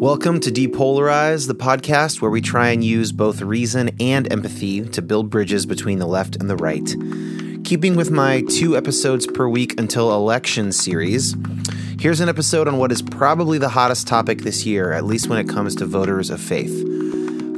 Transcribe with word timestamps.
Welcome 0.00 0.38
to 0.40 0.52
Depolarize, 0.52 1.48
the 1.48 1.56
podcast 1.56 2.22
where 2.22 2.30
we 2.30 2.40
try 2.40 2.68
and 2.68 2.84
use 2.84 3.10
both 3.10 3.40
reason 3.40 3.90
and 3.98 4.32
empathy 4.32 4.88
to 4.90 5.02
build 5.02 5.28
bridges 5.28 5.66
between 5.66 5.98
the 5.98 6.06
left 6.06 6.36
and 6.36 6.48
the 6.48 6.54
right. 6.54 6.88
Keeping 7.64 7.96
with 7.96 8.08
my 8.08 8.42
two 8.42 8.76
episodes 8.76 9.26
per 9.26 9.48
week 9.48 9.76
until 9.80 10.14
election 10.14 10.70
series, 10.70 11.34
here's 11.98 12.20
an 12.20 12.28
episode 12.28 12.68
on 12.68 12.78
what 12.78 12.92
is 12.92 13.02
probably 13.02 13.58
the 13.58 13.70
hottest 13.70 14.06
topic 14.06 14.42
this 14.42 14.64
year, 14.64 14.92
at 14.92 15.04
least 15.04 15.28
when 15.28 15.40
it 15.40 15.48
comes 15.48 15.74
to 15.74 15.84
voters 15.84 16.30
of 16.30 16.40
faith. 16.40 16.84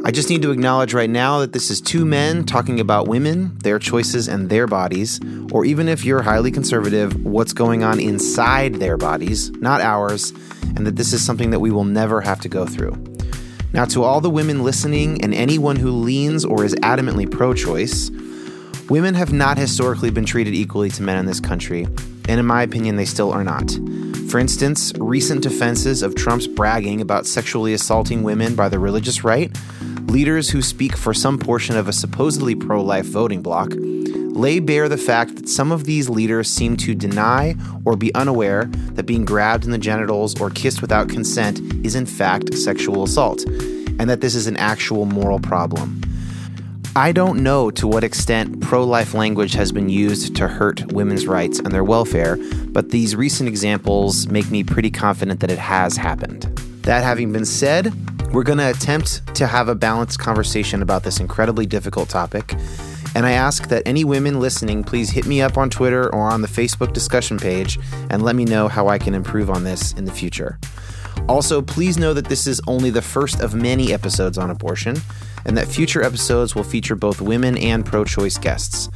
I 0.03 0.11
just 0.11 0.31
need 0.31 0.41
to 0.41 0.51
acknowledge 0.51 0.95
right 0.95 1.11
now 1.11 1.41
that 1.41 1.53
this 1.53 1.71
is 1.71 1.79
two 1.79 2.07
men 2.07 2.45
talking 2.45 2.81
about 2.81 3.07
women, 3.07 3.59
their 3.59 3.79
choices, 3.79 4.29
and 4.29 4.49
their 4.49 4.67
bodies, 4.67 5.21
or 5.53 5.67
even 5.67 5.89
if 5.89 6.07
you're 6.07 6.23
highly 6.23 6.51
conservative, 6.51 7.23
what's 7.23 7.53
going 7.53 7.85
on 7.85 8.01
inside 8.01 8.77
their 8.77 8.97
bodies, 8.97 9.51
not 9.51 9.83
ours, 9.83 10.33
and 10.77 10.87
that 10.87 10.97
this 10.97 11.13
is 11.13 11.25
something 11.25 11.51
that 11.51 11.61
we 11.61 11.71
will 11.71 11.85
never 11.85 12.21
have 12.21 12.41
to 12.41 12.49
go 12.49 12.67
through. 12.67 12.93
Now, 13.73 13.85
to 13.87 14.03
all 14.03 14.21
the 14.21 14.31
women 14.31 14.65
listening 14.65 15.23
and 15.23 15.33
anyone 15.33 15.77
who 15.77 15.91
leans 15.91 16.45
or 16.45 16.65
is 16.65 16.75
adamantly 16.77 17.31
pro 17.31 17.55
choice, 17.55 18.11
women 18.89 19.15
have 19.15 19.33
not 19.33 19.59
historically 19.59 20.11
been 20.11 20.25
treated 20.25 20.55
equally 20.55 20.91
to 20.91 21.03
men 21.03 21.19
in 21.19 21.27
this 21.27 21.41
country, 21.41 21.85
and 21.85 22.41
in 22.41 22.47
my 22.47 22.63
opinion, 22.63 22.97
they 22.97 23.05
still 23.05 23.33
are 23.33 23.45
not. 23.45 23.71
For 24.29 24.39
instance, 24.39 24.93
recent 24.99 25.43
defenses 25.43 26.03
of 26.03 26.15
Trump's 26.15 26.47
bragging 26.47 27.01
about 27.01 27.27
sexually 27.27 27.75
assaulting 27.75 28.23
women 28.23 28.55
by 28.55 28.69
the 28.69 28.79
religious 28.79 29.25
right, 29.25 29.51
leaders 30.07 30.51
who 30.51 30.63
speak 30.63 30.97
for 30.97 31.15
some 31.15 31.39
portion 31.39 31.77
of 31.77 31.89
a 31.89 31.93
supposedly 31.93 32.55
pro 32.55 32.83
life 32.83 33.07
voting 33.07 33.43
bloc, 33.43 33.71
lay 34.41 34.59
bare 34.59 34.89
the 34.89 34.97
fact 34.97 35.37
that 35.37 35.49
some 35.49 35.71
of 35.71 35.85
these 35.85 36.09
leaders 36.09 36.49
seem 36.49 36.77
to 36.79 36.95
deny 36.95 37.55
or 37.85 37.95
be 37.95 38.15
unaware 38.15 38.65
that 38.93 39.05
being 39.05 39.25
grabbed 39.25 39.65
in 39.65 39.71
the 39.71 39.79
genitals 39.79 40.41
or 40.41 40.49
kissed 40.49 40.81
without 40.81 41.09
consent 41.11 41.61
is 41.85 41.95
in 41.95 42.07
fact 42.07 42.55
sexual 42.55 43.03
assault, 43.03 43.45
and 43.45 44.09
that 44.09 44.23
this 44.23 44.35
is 44.35 44.47
an 44.47 44.57
actual 44.57 45.05
moral 45.05 45.39
problem. 45.39 46.01
I 46.97 47.13
don't 47.13 47.43
know 47.43 47.71
to 47.73 47.87
what 47.87 48.03
extent 48.03 48.61
pro 48.63 48.83
life 48.83 49.15
language 49.15 49.53
has 49.53 49.71
been 49.71 49.89
used 49.89 50.35
to 50.37 50.49
hurt 50.49 50.93
women's 50.93 51.27
rights 51.27 51.59
and 51.59 51.71
their 51.71 51.85
welfare, 51.85 52.37
but 52.69 52.91
these 52.91 53.15
recent 53.15 53.49
examples 53.49 54.27
make 54.27 54.51
me 54.51 54.65
pretty 54.65 54.91
confident 54.91 55.41
that 55.41 55.53
it 55.53 55.59
has 55.59 55.97
happened. 55.97 56.43
That 56.83 57.05
having 57.05 57.31
been 57.31 57.45
said, 57.45 57.93
we're 58.33 58.43
going 58.43 58.59
to 58.59 58.71
attempt 58.71 59.35
to 59.37 59.47
have 59.47 59.69
a 59.69 59.75
balanced 59.75 60.19
conversation 60.19 60.83
about 60.83 61.03
this 61.05 61.21
incredibly 61.21 61.67
difficult 61.67 62.09
topic. 62.09 62.55
And 63.15 63.27
I 63.27 63.33
ask 63.33 63.69
that 63.69 63.83
any 63.87 64.05
women 64.05 64.41
listening 64.41 64.85
please 64.85 65.11
hit 65.11 65.27
me 65.27 65.43
up 65.43 65.59
on 65.59 65.71
Twitter 65.71 66.13
or 66.15 66.29
on 66.29 66.43
the 66.43 66.49
Facebook 66.49 66.93
discussion 66.93 67.39
page 67.39 67.79
and 68.11 68.23
let 68.23 68.37
me 68.37 68.45
know 68.45 68.69
how 68.69 68.89
I 68.89 68.99
can 68.99 69.15
improve 69.15 69.51
on 69.51 69.65
this 69.65 69.93
in 69.93 70.05
the 70.05 70.13
future. 70.13 70.59
Also, 71.29 71.63
please 71.63 71.99
know 71.99 72.15
that 72.15 72.27
this 72.27 72.47
is 72.47 72.61
only 72.67 72.91
the 72.91 73.03
first 73.03 73.41
of 73.41 73.55
many 73.55 73.93
episodes 73.93 74.39
on 74.39 74.51
abortion, 74.51 74.97
and 75.45 75.57
that 75.57 75.69
future 75.69 76.03
episodes 76.03 76.55
will 76.55 76.65
feature 76.65 76.97
both 76.97 77.21
women 77.21 77.57
and 77.59 77.85
pro 77.85 78.05
choice 78.05 78.39
guests. 78.39 78.89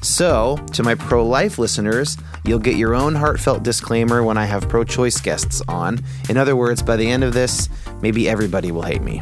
So, 0.00 0.56
to 0.72 0.82
my 0.82 0.94
pro 0.94 1.26
life 1.26 1.58
listeners, 1.58 2.16
you'll 2.44 2.58
get 2.60 2.76
your 2.76 2.94
own 2.94 3.14
heartfelt 3.14 3.64
disclaimer 3.64 4.22
when 4.22 4.38
I 4.38 4.44
have 4.44 4.68
pro 4.68 4.84
choice 4.84 5.20
guests 5.20 5.60
on. 5.68 5.98
In 6.28 6.36
other 6.36 6.54
words, 6.56 6.82
by 6.82 6.96
the 6.96 7.08
end 7.08 7.24
of 7.24 7.32
this, 7.32 7.68
maybe 8.00 8.28
everybody 8.28 8.70
will 8.70 8.82
hate 8.82 9.02
me. 9.02 9.20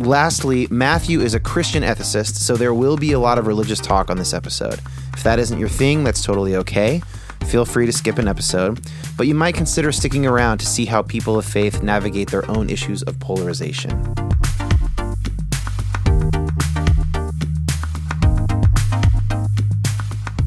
Lastly, 0.00 0.66
Matthew 0.70 1.20
is 1.20 1.34
a 1.34 1.40
Christian 1.40 1.82
ethicist, 1.82 2.36
so 2.36 2.56
there 2.56 2.72
will 2.72 2.96
be 2.96 3.12
a 3.12 3.18
lot 3.18 3.36
of 3.36 3.46
religious 3.46 3.78
talk 3.78 4.08
on 4.08 4.16
this 4.16 4.32
episode. 4.32 4.80
If 5.12 5.22
that 5.24 5.38
isn't 5.38 5.58
your 5.58 5.68
thing, 5.68 6.04
that's 6.04 6.24
totally 6.24 6.56
okay. 6.56 7.02
Feel 7.48 7.66
free 7.66 7.84
to 7.84 7.92
skip 7.92 8.16
an 8.16 8.26
episode, 8.26 8.80
but 9.18 9.26
you 9.26 9.34
might 9.34 9.54
consider 9.54 9.92
sticking 9.92 10.24
around 10.24 10.56
to 10.56 10.66
see 10.66 10.86
how 10.86 11.02
people 11.02 11.36
of 11.36 11.44
faith 11.44 11.82
navigate 11.82 12.30
their 12.30 12.50
own 12.50 12.70
issues 12.70 13.02
of 13.02 13.20
polarization. 13.20 14.14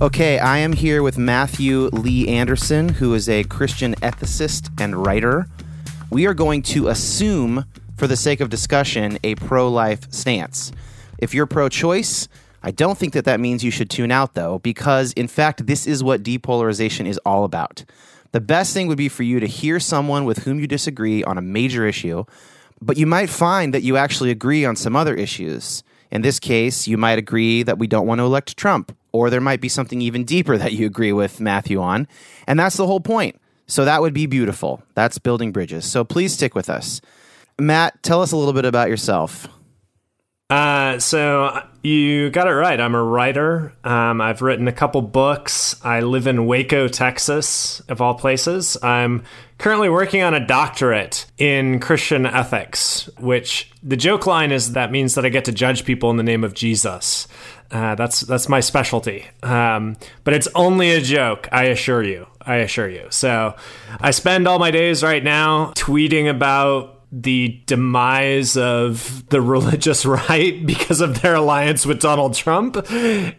Okay, 0.01 0.39
I 0.39 0.57
am 0.57 0.73
here 0.73 1.03
with 1.03 1.19
Matthew 1.19 1.89
Lee 1.93 2.27
Anderson, 2.27 2.89
who 2.89 3.13
is 3.13 3.29
a 3.29 3.43
Christian 3.43 3.93
ethicist 3.97 4.71
and 4.81 5.05
writer. 5.05 5.45
We 6.09 6.25
are 6.25 6.33
going 6.33 6.63
to 6.63 6.87
assume, 6.87 7.65
for 7.97 8.07
the 8.07 8.15
sake 8.15 8.41
of 8.41 8.49
discussion, 8.49 9.17
a 9.23 9.35
pro 9.35 9.69
life 9.69 10.11
stance. 10.11 10.71
If 11.17 11.33
you're 11.33 11.45
pro 11.45 11.69
choice, 11.69 12.27
I 12.61 12.71
don't 12.71 12.97
think 12.97 13.13
that 13.13 13.25
that 13.25 13.39
means 13.39 13.63
you 13.63 13.71
should 13.71 13.89
tune 13.89 14.11
out, 14.11 14.35
though, 14.35 14.59
because 14.59 15.13
in 15.13 15.27
fact, 15.27 15.67
this 15.67 15.85
is 15.85 16.03
what 16.03 16.23
depolarization 16.23 17.05
is 17.05 17.19
all 17.25 17.43
about. 17.43 17.83
The 18.31 18.41
best 18.41 18.73
thing 18.73 18.87
would 18.87 18.97
be 18.97 19.09
for 19.09 19.23
you 19.23 19.39
to 19.39 19.47
hear 19.47 19.79
someone 19.79 20.25
with 20.25 20.39
whom 20.39 20.59
you 20.59 20.67
disagree 20.67 21.23
on 21.23 21.37
a 21.37 21.41
major 21.41 21.85
issue, 21.85 22.23
but 22.81 22.97
you 22.97 23.05
might 23.05 23.29
find 23.29 23.73
that 23.73 23.83
you 23.83 23.95
actually 23.97 24.31
agree 24.31 24.65
on 24.65 24.75
some 24.75 24.95
other 24.95 25.13
issues. 25.13 25.83
In 26.09 26.21
this 26.21 26.39
case, 26.39 26.87
you 26.87 26.97
might 26.97 27.19
agree 27.19 27.63
that 27.63 27.77
we 27.77 27.87
don't 27.87 28.07
want 28.07 28.19
to 28.19 28.25
elect 28.25 28.57
Trump, 28.57 28.95
or 29.11 29.29
there 29.29 29.41
might 29.41 29.61
be 29.61 29.69
something 29.69 30.01
even 30.01 30.25
deeper 30.25 30.57
that 30.57 30.73
you 30.73 30.85
agree 30.85 31.13
with 31.13 31.39
Matthew 31.39 31.81
on. 31.81 32.07
And 32.47 32.59
that's 32.59 32.77
the 32.77 32.87
whole 32.87 32.99
point. 32.99 33.39
So 33.67 33.85
that 33.85 34.01
would 34.01 34.13
be 34.13 34.25
beautiful. 34.25 34.83
That's 34.95 35.19
building 35.19 35.51
bridges. 35.51 35.85
So 35.85 36.03
please 36.03 36.33
stick 36.33 36.55
with 36.55 36.69
us. 36.69 37.01
Matt, 37.59 38.01
tell 38.03 38.21
us 38.21 38.31
a 38.31 38.37
little 38.37 38.53
bit 38.53 38.65
about 38.65 38.89
yourself. 38.89 39.47
Uh, 40.49 40.99
so 40.99 41.63
you 41.81 42.29
got 42.29 42.47
it 42.47 42.51
right. 42.51 42.79
I'm 42.79 42.93
a 42.93 43.03
writer. 43.03 43.73
Um, 43.83 44.21
I've 44.21 44.41
written 44.41 44.67
a 44.67 44.71
couple 44.71 45.01
books. 45.01 45.83
I 45.83 46.01
live 46.01 46.27
in 46.27 46.45
Waco, 46.45 46.87
Texas, 46.87 47.79
of 47.87 48.01
all 48.01 48.13
places. 48.13 48.77
I'm 48.83 49.23
currently 49.57 49.89
working 49.89 50.21
on 50.21 50.33
a 50.33 50.45
doctorate 50.45 51.25
in 51.37 51.79
Christian 51.79 52.25
ethics, 52.25 53.09
which 53.17 53.71
the 53.81 53.97
joke 53.97 54.27
line 54.27 54.51
is 54.51 54.73
that 54.73 54.91
means 54.91 55.15
that 55.15 55.25
I 55.25 55.29
get 55.29 55.45
to 55.45 55.51
judge 55.51 55.85
people 55.85 56.11
in 56.11 56.17
the 56.17 56.23
name 56.23 56.43
of 56.43 56.53
Jesus. 56.53 57.27
Uh, 57.71 57.95
that's 57.95 58.21
that's 58.21 58.47
my 58.47 58.59
specialty. 58.59 59.25
Um, 59.41 59.97
but 60.23 60.35
it's 60.35 60.47
only 60.53 60.91
a 60.91 61.01
joke, 61.01 61.49
I 61.51 61.63
assure 61.65 62.03
you. 62.03 62.27
I 62.41 62.57
assure 62.57 62.89
you. 62.89 63.07
So 63.09 63.55
I 63.99 64.11
spend 64.11 64.47
all 64.47 64.59
my 64.59 64.69
days 64.69 65.01
right 65.01 65.23
now 65.23 65.71
tweeting 65.75 66.29
about 66.29 66.92
the 67.13 67.61
demise 67.67 68.57
of 68.57 69.23
the 69.29 69.39
religious 69.55 70.05
right 70.05 70.65
because 70.65 70.99
of 70.99 71.21
their 71.21 71.35
alliance 71.35 71.85
with 71.85 71.99
Donald 71.99 72.33
Trump 72.33 72.75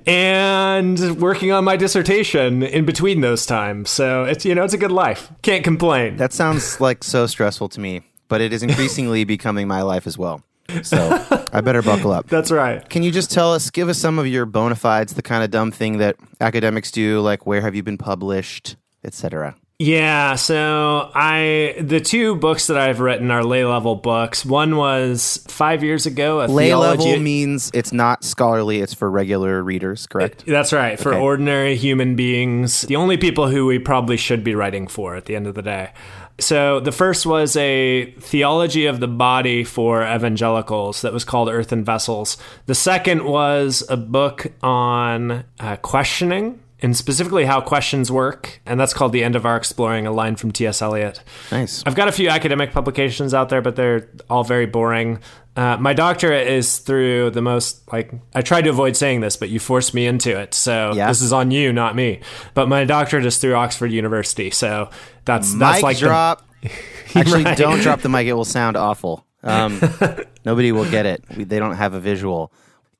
and 0.06 1.20
working 1.20 1.50
on 1.50 1.64
my 1.64 1.76
dissertation 1.76 2.62
in 2.62 2.84
between 2.84 3.20
those 3.20 3.44
times. 3.44 3.90
So 3.90 4.24
it's 4.24 4.44
you 4.44 4.54
know 4.54 4.64
it's 4.64 4.74
a 4.74 4.78
good 4.78 4.92
life. 4.92 5.32
Can't 5.42 5.64
complain. 5.64 6.16
That 6.16 6.32
sounds 6.32 6.80
like 6.80 7.02
so 7.02 7.26
stressful 7.26 7.68
to 7.70 7.80
me, 7.80 8.02
but 8.28 8.40
it 8.40 8.52
is 8.52 8.62
increasingly 8.62 9.24
becoming 9.34 9.66
my 9.66 9.82
life 9.82 10.06
as 10.06 10.16
well. 10.16 10.42
So 10.82 11.44
I 11.52 11.60
better 11.60 11.82
buckle 11.82 12.10
up. 12.12 12.28
That's 12.28 12.50
right. 12.50 12.88
Can 12.88 13.02
you 13.02 13.10
just 13.10 13.30
tell 13.30 13.52
us, 13.52 13.70
give 13.70 13.90
us 13.90 13.98
some 13.98 14.18
of 14.18 14.26
your 14.26 14.46
bona 14.46 14.76
fides, 14.76 15.12
the 15.12 15.22
kind 15.22 15.44
of 15.44 15.50
dumb 15.50 15.70
thing 15.70 15.98
that 15.98 16.16
academics 16.40 16.90
do, 16.90 17.20
like 17.20 17.44
where 17.44 17.60
have 17.60 17.74
you 17.74 17.82
been 17.82 17.98
published, 17.98 18.76
etc. 19.04 19.56
Yeah, 19.84 20.36
so 20.36 21.10
I 21.14 21.74
the 21.78 22.00
two 22.00 22.36
books 22.36 22.68
that 22.68 22.78
I've 22.78 23.00
written 23.00 23.30
are 23.30 23.44
lay 23.44 23.66
level 23.66 23.96
books. 23.96 24.42
One 24.46 24.76
was 24.76 25.44
five 25.46 25.84
years 25.84 26.06
ago. 26.06 26.40
A 26.42 26.46
lay 26.46 26.68
theology, 26.68 27.04
level 27.10 27.20
means 27.20 27.70
it's 27.74 27.92
not 27.92 28.24
scholarly; 28.24 28.80
it's 28.80 28.94
for 28.94 29.10
regular 29.10 29.62
readers. 29.62 30.06
Correct. 30.06 30.46
That's 30.46 30.72
right. 30.72 30.98
For 30.98 31.10
Okay. 31.12 31.20
ordinary 31.20 31.76
human 31.76 32.16
beings, 32.16 32.82
the 32.82 32.96
only 32.96 33.18
people 33.18 33.48
who 33.48 33.66
we 33.66 33.78
probably 33.78 34.16
should 34.16 34.42
be 34.42 34.54
writing 34.54 34.86
for 34.86 35.16
at 35.16 35.26
the 35.26 35.36
end 35.36 35.46
of 35.46 35.54
the 35.54 35.62
day. 35.62 35.90
So 36.38 36.80
the 36.80 36.90
first 36.90 37.26
was 37.26 37.54
a 37.54 38.10
theology 38.20 38.86
of 38.86 39.00
the 39.00 39.06
body 39.06 39.64
for 39.64 40.02
evangelicals 40.02 41.02
that 41.02 41.12
was 41.12 41.24
called 41.24 41.50
Earthen 41.50 41.84
Vessels. 41.84 42.38
The 42.64 42.74
second 42.74 43.24
was 43.24 43.84
a 43.90 43.98
book 43.98 44.46
on 44.62 45.44
uh, 45.60 45.76
questioning 45.82 46.58
and 46.84 46.96
specifically 46.96 47.44
how 47.46 47.60
questions 47.60 48.12
work, 48.12 48.60
and 48.66 48.78
that's 48.78 48.92
called 48.94 49.12
The 49.12 49.24
End 49.24 49.34
of 49.36 49.44
Our 49.46 49.56
Exploring, 49.56 50.06
a 50.06 50.12
line 50.12 50.36
from 50.36 50.52
T.S. 50.52 50.82
Eliot. 50.82 51.20
Nice. 51.50 51.82
I've 51.86 51.94
got 51.94 52.08
a 52.08 52.12
few 52.12 52.28
academic 52.28 52.72
publications 52.72 53.32
out 53.34 53.48
there, 53.48 53.62
but 53.62 53.74
they're 53.76 54.08
all 54.28 54.44
very 54.44 54.66
boring. 54.66 55.20
Uh, 55.56 55.76
my 55.78 55.92
doctorate 55.94 56.46
is 56.48 56.78
through 56.78 57.30
the 57.30 57.40
most 57.40 57.90
like 57.92 58.12
I 58.34 58.42
tried 58.42 58.62
to 58.62 58.70
avoid 58.70 58.96
saying 58.96 59.20
this, 59.20 59.36
but 59.36 59.48
you 59.48 59.60
forced 59.60 59.94
me 59.94 60.06
into 60.06 60.38
it, 60.38 60.52
so 60.52 60.92
Yeah. 60.94 61.08
this 61.08 61.22
is 61.22 61.32
on 61.32 61.50
you, 61.50 61.72
not 61.72 61.94
me. 61.96 62.20
But 62.54 62.68
my 62.68 62.84
doctorate 62.84 63.24
is 63.24 63.38
through 63.38 63.54
Oxford 63.54 63.92
University, 63.92 64.50
so 64.50 64.90
that's 65.24 65.54
that's 65.54 65.78
Mic 65.78 65.82
like 65.84 65.96
the- 65.98 66.06
drop. 66.06 66.42
Actually, 67.14 67.44
Right. 67.44 67.56
don't 67.56 67.80
drop 67.80 68.00
the 68.00 68.08
mic; 68.08 68.26
it 68.26 68.32
will 68.32 68.44
sound 68.44 68.76
awful. 68.76 69.24
Um, 69.44 69.80
nobody 70.44 70.72
will 70.72 70.90
get 70.90 71.06
it. 71.06 71.22
We, 71.36 71.44
they 71.44 71.58
don't 71.60 71.76
have 71.76 71.94
a 71.94 72.00
visual. 72.00 72.52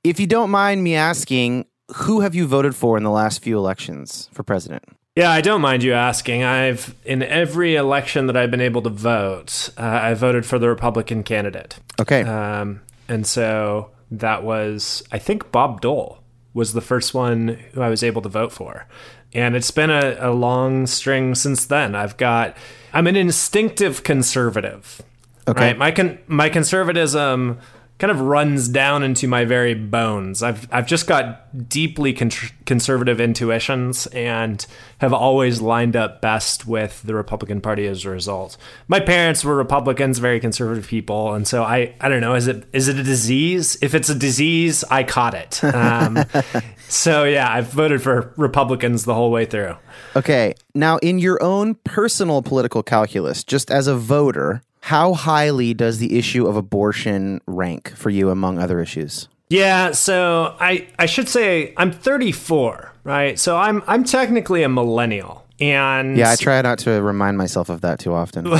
If 0.04 0.20
you 0.20 0.26
don't 0.28 0.50
mind 0.50 0.84
me 0.84 0.94
asking, 0.94 1.64
who 1.92 2.20
have 2.20 2.34
you 2.34 2.46
voted 2.46 2.74
for 2.74 2.96
in 2.96 3.02
the 3.02 3.10
last 3.10 3.42
few 3.42 3.58
elections 3.58 4.28
for 4.32 4.42
president? 4.42 4.84
Yeah, 5.16 5.30
I 5.30 5.42
don't 5.42 5.60
mind 5.60 5.82
you 5.82 5.92
asking. 5.92 6.42
I've 6.42 6.94
in 7.04 7.22
every 7.22 7.76
election 7.76 8.26
that 8.26 8.36
I've 8.36 8.50
been 8.50 8.60
able 8.60 8.82
to 8.82 8.90
vote, 8.90 9.70
uh, 9.78 9.82
I 9.82 10.14
voted 10.14 10.44
for 10.44 10.58
the 10.58 10.68
Republican 10.68 11.22
candidate. 11.22 11.78
Okay. 12.00 12.22
Um, 12.22 12.80
and 13.08 13.26
so 13.26 13.90
that 14.10 14.42
was, 14.42 15.04
I 15.12 15.18
think, 15.18 15.52
Bob 15.52 15.80
Dole 15.80 16.18
was 16.52 16.72
the 16.72 16.80
first 16.80 17.14
one 17.14 17.60
who 17.72 17.82
I 17.82 17.90
was 17.90 18.02
able 18.02 18.22
to 18.22 18.28
vote 18.28 18.50
for. 18.52 18.86
And 19.32 19.54
it's 19.54 19.70
been 19.70 19.90
a, 19.90 20.16
a 20.20 20.32
long 20.32 20.86
string 20.86 21.34
since 21.34 21.66
then. 21.66 21.94
I've 21.94 22.16
got, 22.16 22.56
I'm 22.92 23.06
an 23.06 23.16
instinctive 23.16 24.02
conservative. 24.04 25.02
Okay. 25.46 25.66
Right? 25.66 25.78
My 25.78 25.90
con- 25.90 26.18
my 26.26 26.48
conservatism 26.48 27.58
kind 27.98 28.10
of 28.10 28.20
runs 28.20 28.68
down 28.68 29.02
into 29.04 29.28
my 29.28 29.44
very 29.44 29.74
bones. 29.74 30.42
I've 30.42 30.68
I've 30.72 30.86
just 30.86 31.06
got 31.06 31.68
deeply 31.68 32.12
con- 32.12 32.30
conservative 32.66 33.20
intuitions 33.20 34.06
and 34.08 34.64
have 34.98 35.12
always 35.12 35.60
lined 35.60 35.94
up 35.94 36.20
best 36.20 36.66
with 36.66 37.02
the 37.02 37.14
Republican 37.14 37.60
Party 37.60 37.86
as 37.86 38.04
a 38.04 38.10
result. 38.10 38.56
My 38.88 38.98
parents 38.98 39.44
were 39.44 39.54
Republicans, 39.54 40.18
very 40.18 40.40
conservative 40.40 40.88
people, 40.88 41.34
and 41.34 41.46
so 41.46 41.62
I 41.62 41.94
I 42.00 42.08
don't 42.08 42.20
know 42.20 42.34
is 42.34 42.48
it 42.48 42.66
is 42.72 42.88
it 42.88 42.98
a 42.98 43.02
disease? 43.02 43.78
If 43.80 43.94
it's 43.94 44.08
a 44.08 44.14
disease, 44.14 44.82
I 44.90 45.04
caught 45.04 45.34
it. 45.34 45.62
Um, 45.62 46.24
so 46.88 47.24
yeah, 47.24 47.50
I've 47.50 47.68
voted 47.68 48.02
for 48.02 48.32
Republicans 48.36 49.04
the 49.04 49.14
whole 49.14 49.30
way 49.30 49.46
through. 49.46 49.76
Okay. 50.16 50.54
Now, 50.74 50.98
in 50.98 51.20
your 51.20 51.40
own 51.42 51.76
personal 51.84 52.42
political 52.42 52.82
calculus, 52.82 53.44
just 53.44 53.70
as 53.70 53.86
a 53.86 53.94
voter, 53.94 54.62
how 54.84 55.14
highly 55.14 55.72
does 55.72 55.96
the 55.96 56.18
issue 56.18 56.46
of 56.46 56.56
abortion 56.56 57.40
rank 57.46 57.94
for 57.96 58.10
you 58.10 58.28
among 58.28 58.58
other 58.58 58.82
issues? 58.82 59.28
Yeah, 59.48 59.92
so 59.92 60.56
I 60.60 60.88
I 60.98 61.06
should 61.06 61.26
say 61.26 61.72
I'm 61.78 61.90
34, 61.90 62.92
right? 63.02 63.38
So 63.38 63.56
I'm 63.56 63.82
I'm 63.86 64.04
technically 64.04 64.62
a 64.62 64.68
millennial. 64.68 65.43
And 65.60 66.16
Yeah, 66.16 66.32
I 66.32 66.36
try 66.36 66.60
not 66.62 66.78
to 66.80 67.00
remind 67.02 67.38
myself 67.38 67.68
of 67.68 67.80
that 67.82 68.00
too 68.00 68.12
often. 68.12 68.46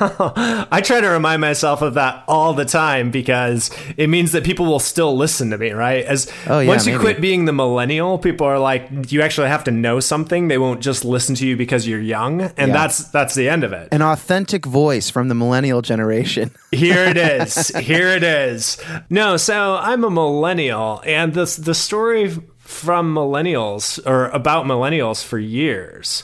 I 0.00 0.80
try 0.82 1.00
to 1.00 1.08
remind 1.08 1.40
myself 1.40 1.82
of 1.82 1.94
that 1.94 2.24
all 2.28 2.54
the 2.54 2.64
time 2.64 3.10
because 3.10 3.70
it 3.96 4.08
means 4.08 4.32
that 4.32 4.44
people 4.44 4.64
will 4.66 4.78
still 4.78 5.16
listen 5.16 5.50
to 5.50 5.58
me, 5.58 5.72
right? 5.72 6.04
As 6.04 6.30
Oh, 6.46 6.60
yeah, 6.60 6.68
once 6.68 6.86
you 6.86 6.92
maybe. 6.92 7.02
quit 7.02 7.20
being 7.20 7.44
the 7.44 7.52
millennial, 7.52 8.18
people 8.18 8.46
are 8.46 8.58
like, 8.58 8.88
you 9.12 9.20
actually 9.22 9.48
have 9.48 9.64
to 9.64 9.70
know 9.70 10.00
something. 10.00 10.48
They 10.48 10.58
won't 10.58 10.80
just 10.80 11.04
listen 11.04 11.34
to 11.36 11.46
you 11.46 11.56
because 11.56 11.86
you're 11.86 12.00
young, 12.00 12.40
and 12.42 12.56
Yeah. 12.56 12.72
that's 12.72 13.04
that's 13.10 13.34
the 13.34 13.48
end 13.48 13.64
of 13.64 13.72
it. 13.72 13.88
An 13.92 14.02
authentic 14.02 14.64
voice 14.64 15.10
from 15.10 15.28
the 15.28 15.34
millennial 15.34 15.82
generation. 15.82 16.50
Here 16.70 17.04
it 17.04 17.16
is. 17.16 17.68
Here 17.76 18.08
it 18.08 18.22
is. 18.22 18.78
No, 19.10 19.36
so 19.36 19.76
I'm 19.76 20.04
a 20.04 20.10
millennial, 20.10 21.02
and 21.04 21.34
this 21.34 21.56
the 21.56 21.74
story 21.74 22.34
from 22.68 23.14
millennials 23.14 23.98
or 24.06 24.26
about 24.26 24.66
millennials 24.66 25.24
for 25.24 25.38
years 25.38 26.22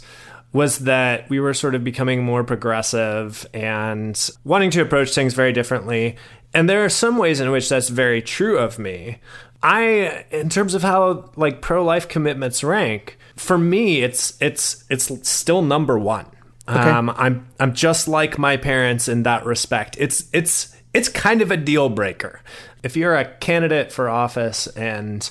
was 0.52 0.81
that 0.81 1.29
we 1.31 1.41
were 1.41 1.55
sort 1.55 1.75
of 1.75 1.82
becoming 1.82 2.23
more 2.23 2.44
progressive 2.44 3.46
and 3.55 4.29
wanting 4.44 4.70
to 4.70 4.82
approach 4.82 5.14
things 5.14 5.32
very 5.32 5.55
differently. 5.55 6.17
And 6.52 6.69
there 6.69 6.85
are 6.85 6.91
some 6.91 7.17
ways 7.17 7.41
in 7.41 7.50
which 7.50 7.70
that's 7.70 7.88
very 7.88 8.20
true 8.20 8.58
of 8.58 8.79
me. 8.79 9.20
I, 9.62 10.26
in 10.31 10.50
terms 10.50 10.75
of 10.75 10.82
how 10.82 11.32
like 11.35 11.62
pro 11.62 11.82
life 11.82 12.08
commitments 12.08 12.62
rank, 12.62 13.17
for 13.37 13.56
me, 13.56 14.02
it's 14.02 14.37
it's 14.38 14.85
it's 14.91 15.26
still 15.26 15.62
number 15.62 15.99
one. 15.99 16.26
Um, 16.67 17.08
I'm 17.17 17.49
I'm 17.58 17.73
just 17.73 18.06
like 18.06 18.38
my 18.38 18.58
parents 18.58 19.08
in 19.08 19.23
that 19.23 19.46
respect. 19.46 19.96
It's 19.99 20.29
it's 20.35 20.76
it's 20.93 21.08
kind 21.08 21.41
of 21.41 21.50
a 21.50 21.56
deal 21.56 21.88
breaker. 21.88 22.43
If 22.82 22.99
you're 22.99 23.17
a 23.17 23.25
candidate 23.25 23.91
for 23.91 24.11
office, 24.11 24.67
and 24.69 25.29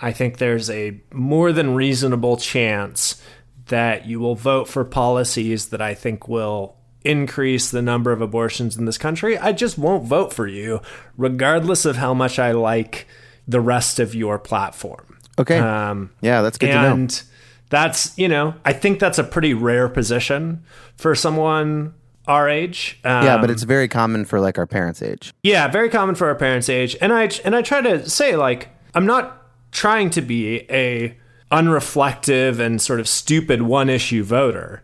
I 0.00 0.12
think 0.12 0.38
there's 0.38 0.68
a 0.70 1.00
more 1.12 1.52
than 1.52 1.74
reasonable 1.74 2.36
chance 2.36 3.20
that 3.66 4.06
you 4.06 4.20
will 4.20 4.34
vote 4.36 4.68
for 4.68 4.84
policies 4.84 5.68
that 5.70 5.80
I 5.80 5.94
think 5.94 6.28
will 6.28 6.76
increase 7.02 7.70
the 7.70 7.82
number 7.82 8.12
of 8.12 8.20
abortions 8.20 8.76
in 8.76 8.84
this 8.84 8.98
country, 8.98 9.38
I 9.38 9.52
just 9.52 9.78
won't 9.78 10.04
vote 10.04 10.32
for 10.32 10.46
you, 10.46 10.80
regardless 11.16 11.84
of 11.84 11.96
how 11.96 12.12
much 12.14 12.38
I 12.38 12.52
like 12.52 13.06
the 13.48 13.60
rest 13.60 13.98
of 14.00 14.14
your 14.14 14.38
platform. 14.38 15.16
Okay. 15.38 15.58
Um, 15.58 16.10
yeah, 16.20 16.42
that's 16.42 16.58
good 16.58 16.68
to 16.68 16.74
know. 16.74 16.92
and 16.94 17.22
that's 17.68 18.16
you 18.16 18.28
know 18.28 18.54
i 18.64 18.72
think 18.72 19.00
that's 19.00 19.18
a 19.18 19.24
pretty 19.24 19.52
rare 19.52 19.88
position 19.88 20.62
for 20.96 21.16
someone 21.16 21.92
our 22.28 22.48
age 22.48 23.00
um, 23.02 23.24
Yeah, 23.24 23.38
but 23.40 23.50
it's 23.50 23.64
very 23.64 23.88
common 23.88 24.24
for 24.24 24.38
like 24.38 24.56
our 24.56 24.68
parents' 24.68 25.02
age. 25.02 25.34
yeah 25.42 25.66
very 25.66 25.88
common 25.90 26.14
for 26.14 26.28
our 26.28 26.36
parents 26.36 26.68
age 26.68 26.96
and 27.00 27.12
i 27.12 27.28
and 27.44 27.56
i 27.56 27.62
try 27.62 27.80
to 27.80 28.08
say 28.08 28.36
like 28.36 28.68
i'm 28.94 29.04
not 29.04 29.45
trying 29.76 30.10
to 30.10 30.22
be 30.22 30.60
a 30.70 31.16
unreflective 31.52 32.58
and 32.58 32.80
sort 32.82 32.98
of 32.98 33.06
stupid 33.06 33.62
one 33.62 33.88
issue 33.88 34.24
voter 34.24 34.82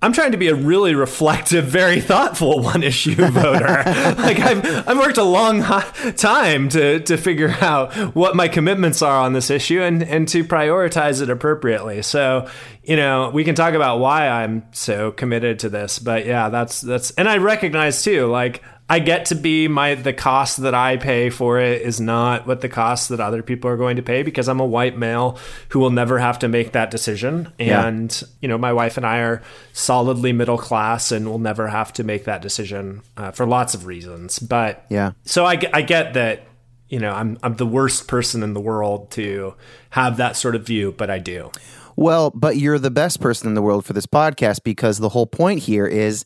I'm 0.00 0.12
trying 0.12 0.30
to 0.30 0.38
be 0.38 0.46
a 0.46 0.54
really 0.54 0.94
reflective, 0.94 1.64
very 1.64 2.00
thoughtful 2.00 2.60
one 2.60 2.84
issue 2.84 3.14
voter. 3.30 3.82
like 4.16 4.38
I've 4.38 4.88
I've 4.88 4.96
worked 4.96 5.18
a 5.18 5.24
long 5.24 5.62
time 6.16 6.68
to 6.68 7.00
to 7.00 7.16
figure 7.16 7.50
out 7.60 7.92
what 8.14 8.36
my 8.36 8.46
commitments 8.46 9.02
are 9.02 9.20
on 9.20 9.32
this 9.32 9.50
issue 9.50 9.82
and 9.82 10.04
and 10.04 10.28
to 10.28 10.44
prioritize 10.44 11.20
it 11.20 11.30
appropriately. 11.30 12.02
So, 12.02 12.48
you 12.84 12.94
know, 12.94 13.30
we 13.30 13.42
can 13.42 13.56
talk 13.56 13.74
about 13.74 13.98
why 13.98 14.28
I'm 14.28 14.64
so 14.70 15.10
committed 15.10 15.58
to 15.60 15.68
this, 15.68 15.98
but 15.98 16.26
yeah, 16.26 16.48
that's 16.48 16.80
that's 16.80 17.10
and 17.12 17.28
I 17.28 17.38
recognize 17.38 18.00
too 18.00 18.28
like 18.28 18.62
I 18.90 19.00
get 19.00 19.26
to 19.26 19.34
be 19.34 19.68
my 19.68 19.94
the 19.96 20.14
cost 20.14 20.62
that 20.62 20.74
I 20.74 20.96
pay 20.96 21.28
for 21.28 21.58
it 21.60 21.82
is 21.82 22.00
not 22.00 22.46
what 22.46 22.62
the 22.62 22.68
cost 22.70 23.10
that 23.10 23.20
other 23.20 23.42
people 23.42 23.68
are 23.70 23.76
going 23.76 23.96
to 23.96 24.02
pay 24.02 24.22
because 24.22 24.48
I'm 24.48 24.60
a 24.60 24.66
white 24.66 24.96
male 24.96 25.38
who 25.68 25.78
will 25.78 25.90
never 25.90 26.18
have 26.18 26.38
to 26.38 26.48
make 26.48 26.72
that 26.72 26.90
decision 26.90 27.52
Yeah. 27.58 27.86
and 27.86 28.22
you 28.40 28.48
know 28.48 28.56
my 28.56 28.72
wife 28.72 28.96
and 28.96 29.04
I 29.04 29.18
are 29.18 29.42
solidly 29.74 30.32
middle 30.32 30.56
class 30.58 31.12
and 31.12 31.28
will 31.28 31.38
never 31.38 31.68
have 31.68 31.92
to 31.94 32.04
make 32.04 32.24
that 32.24 32.40
decision 32.42 33.02
uh, 33.16 33.30
for 33.30 33.46
lots 33.46 33.74
of 33.74 33.84
reasons 33.86 34.38
but 34.38 34.84
Yeah. 34.88 35.12
so 35.24 35.44
I, 35.44 35.60
I 35.72 35.82
get 35.82 36.14
that 36.14 36.42
you 36.88 36.98
know 36.98 37.12
I'm 37.12 37.38
I'm 37.42 37.56
the 37.56 37.66
worst 37.66 38.08
person 38.08 38.42
in 38.42 38.54
the 38.54 38.60
world 38.60 39.10
to 39.12 39.54
have 39.90 40.16
that 40.16 40.34
sort 40.36 40.54
of 40.54 40.64
view 40.66 40.94
but 40.96 41.10
I 41.10 41.18
do 41.18 41.50
Well, 41.96 42.30
but 42.30 42.56
you're 42.56 42.78
the 42.78 42.90
best 42.90 43.20
person 43.20 43.48
in 43.48 43.54
the 43.54 43.60
world 43.62 43.84
for 43.84 43.92
this 43.92 44.06
podcast 44.06 44.62
because 44.64 44.98
the 44.98 45.10
whole 45.10 45.26
point 45.26 45.58
here 45.64 45.86
is 45.86 46.24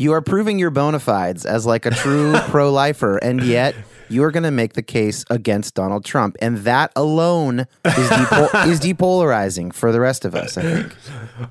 you 0.00 0.12
are 0.14 0.22
proving 0.22 0.58
your 0.58 0.70
bona 0.70 0.98
fides 0.98 1.44
as 1.44 1.66
like 1.66 1.84
a 1.84 1.90
true 1.90 2.32
pro 2.48 2.72
lifer, 2.72 3.18
and 3.18 3.42
yet 3.42 3.74
you're 4.10 4.30
going 4.30 4.42
to 4.42 4.50
make 4.50 4.74
the 4.74 4.82
case 4.82 5.24
against 5.30 5.74
Donald 5.74 6.04
Trump. 6.04 6.36
And 6.42 6.58
that 6.58 6.92
alone 6.96 7.60
is, 7.60 7.66
depo- 8.08 8.66
is 8.68 8.80
depolarizing 8.80 9.72
for 9.72 9.92
the 9.92 10.00
rest 10.00 10.24
of 10.24 10.34
us, 10.34 10.58
I 10.58 10.62
think. 10.62 10.96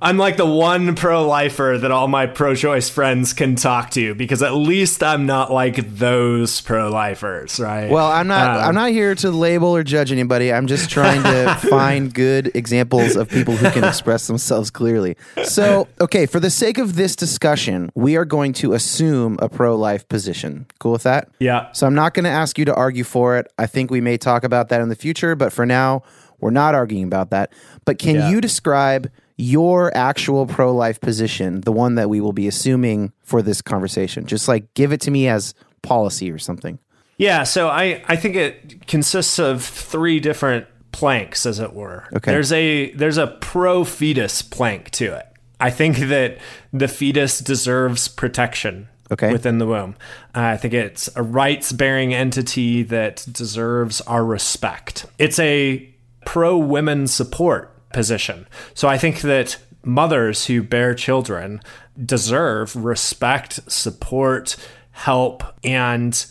I'm 0.01 0.17
like 0.17 0.37
the 0.37 0.45
one 0.45 0.95
pro 0.95 1.25
lifer 1.25 1.77
that 1.79 1.91
all 1.91 2.07
my 2.07 2.25
pro 2.25 2.55
choice 2.55 2.89
friends 2.89 3.33
can 3.33 3.55
talk 3.55 3.91
to 3.91 4.13
because 4.15 4.43
at 4.43 4.53
least 4.53 5.03
I'm 5.03 5.25
not 5.25 5.51
like 5.51 5.95
those 5.95 6.61
pro 6.61 6.89
lifers, 6.89 7.59
right? 7.59 7.89
Well, 7.89 8.07
I'm 8.07 8.27
not. 8.27 8.57
Um, 8.57 8.63
I'm 8.69 8.75
not 8.75 8.91
here 8.91 9.15
to 9.15 9.31
label 9.31 9.75
or 9.75 9.83
judge 9.83 10.11
anybody. 10.11 10.51
I'm 10.51 10.67
just 10.67 10.89
trying 10.89 11.23
to 11.23 11.55
find 11.69 12.13
good 12.13 12.51
examples 12.55 13.15
of 13.15 13.29
people 13.29 13.55
who 13.55 13.69
can 13.71 13.83
express 13.83 14.27
themselves 14.27 14.69
clearly. 14.69 15.15
So, 15.43 15.87
okay, 16.01 16.25
for 16.25 16.39
the 16.39 16.49
sake 16.49 16.77
of 16.77 16.95
this 16.95 17.15
discussion, 17.15 17.91
we 17.95 18.15
are 18.15 18.25
going 18.25 18.53
to 18.53 18.73
assume 18.73 19.37
a 19.41 19.49
pro-life 19.49 20.07
position. 20.09 20.65
Cool 20.79 20.93
with 20.93 21.03
that? 21.03 21.29
Yeah. 21.39 21.71
So 21.73 21.87
I'm 21.87 21.95
not 21.95 22.13
going 22.13 22.25
to 22.25 22.29
ask 22.29 22.48
you 22.57 22.65
to 22.65 22.73
argue 22.75 23.03
for 23.03 23.37
it. 23.37 23.47
I 23.57 23.65
think 23.67 23.91
we 23.91 24.01
may 24.01 24.17
talk 24.17 24.43
about 24.43 24.69
that 24.69 24.81
in 24.81 24.89
the 24.89 24.95
future, 24.95 25.35
but 25.35 25.53
for 25.53 25.65
now, 25.65 26.03
we're 26.39 26.51
not 26.51 26.73
arguing 26.75 27.03
about 27.03 27.29
that. 27.31 27.51
But 27.85 27.99
can 27.99 28.15
Yeah. 28.15 28.29
you 28.29 28.41
describe 28.41 29.09
your 29.37 29.95
actual 29.95 30.45
pro-life 30.45 30.99
position, 30.99 31.61
the 31.61 31.71
one 31.71 31.95
that 31.95 32.09
we 32.09 32.19
will 32.21 32.33
be 32.33 32.47
assuming 32.47 33.11
for 33.23 33.41
this 33.41 33.61
conversation? 33.61 34.25
Just 34.25 34.47
like 34.47 34.73
give 34.73 34.91
it 34.91 35.01
to 35.01 35.11
me 35.11 35.27
as 35.27 35.53
policy 35.81 36.29
or 36.31 36.37
something. 36.37 36.79
Yeah, 37.17 37.43
so 37.43 37.67
I, 37.67 38.01
I 38.07 38.15
think 38.15 38.35
it 38.35 38.87
consists 38.87 39.39
of 39.39 39.63
three 39.63 40.19
different 40.21 40.65
planks, 40.91 41.45
as 41.45 41.59
it 41.59 41.73
were. 41.73 42.05
Okay. 42.15 42.31
There's 42.31 42.51
a 42.51 42.91
there's 42.93 43.17
a 43.17 43.27
pro 43.27 43.83
fetus 43.83 44.41
plank 44.41 44.89
to 44.91 45.13
it. 45.15 45.25
I 45.59 45.69
think 45.69 45.97
that 45.97 46.37
the 46.71 46.87
fetus 46.87 47.39
deserves 47.39 48.07
protection 48.07 48.87
Okay. 49.11 49.31
within 49.31 49.57
the 49.57 49.65
womb. 49.65 49.95
Uh, 50.35 50.41
I 50.41 50.57
think 50.57 50.73
it's 50.73 51.09
a 51.15 51.23
rights 51.23 51.71
bearing 51.71 52.13
entity 52.13 52.83
that 52.83 53.25
deserves 53.31 54.01
our 54.01 54.23
respect. 54.23 55.05
It's 55.17 55.39
a 55.39 55.89
pro 56.25 56.57
women 56.57 57.07
support 57.07 57.75
position. 57.91 58.47
So 58.75 58.87
I 58.87 58.97
think 58.97 59.21
that 59.21 59.57
mothers 59.83 60.45
who 60.45 60.61
bear 60.61 60.93
children 60.93 61.61
deserve 62.05 62.75
respect, 62.75 63.59
support, 63.71 64.55
help, 64.91 65.43
and 65.63 66.25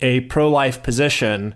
a 0.00 0.20
pro 0.20 0.48
life 0.48 0.82
position 0.82 1.54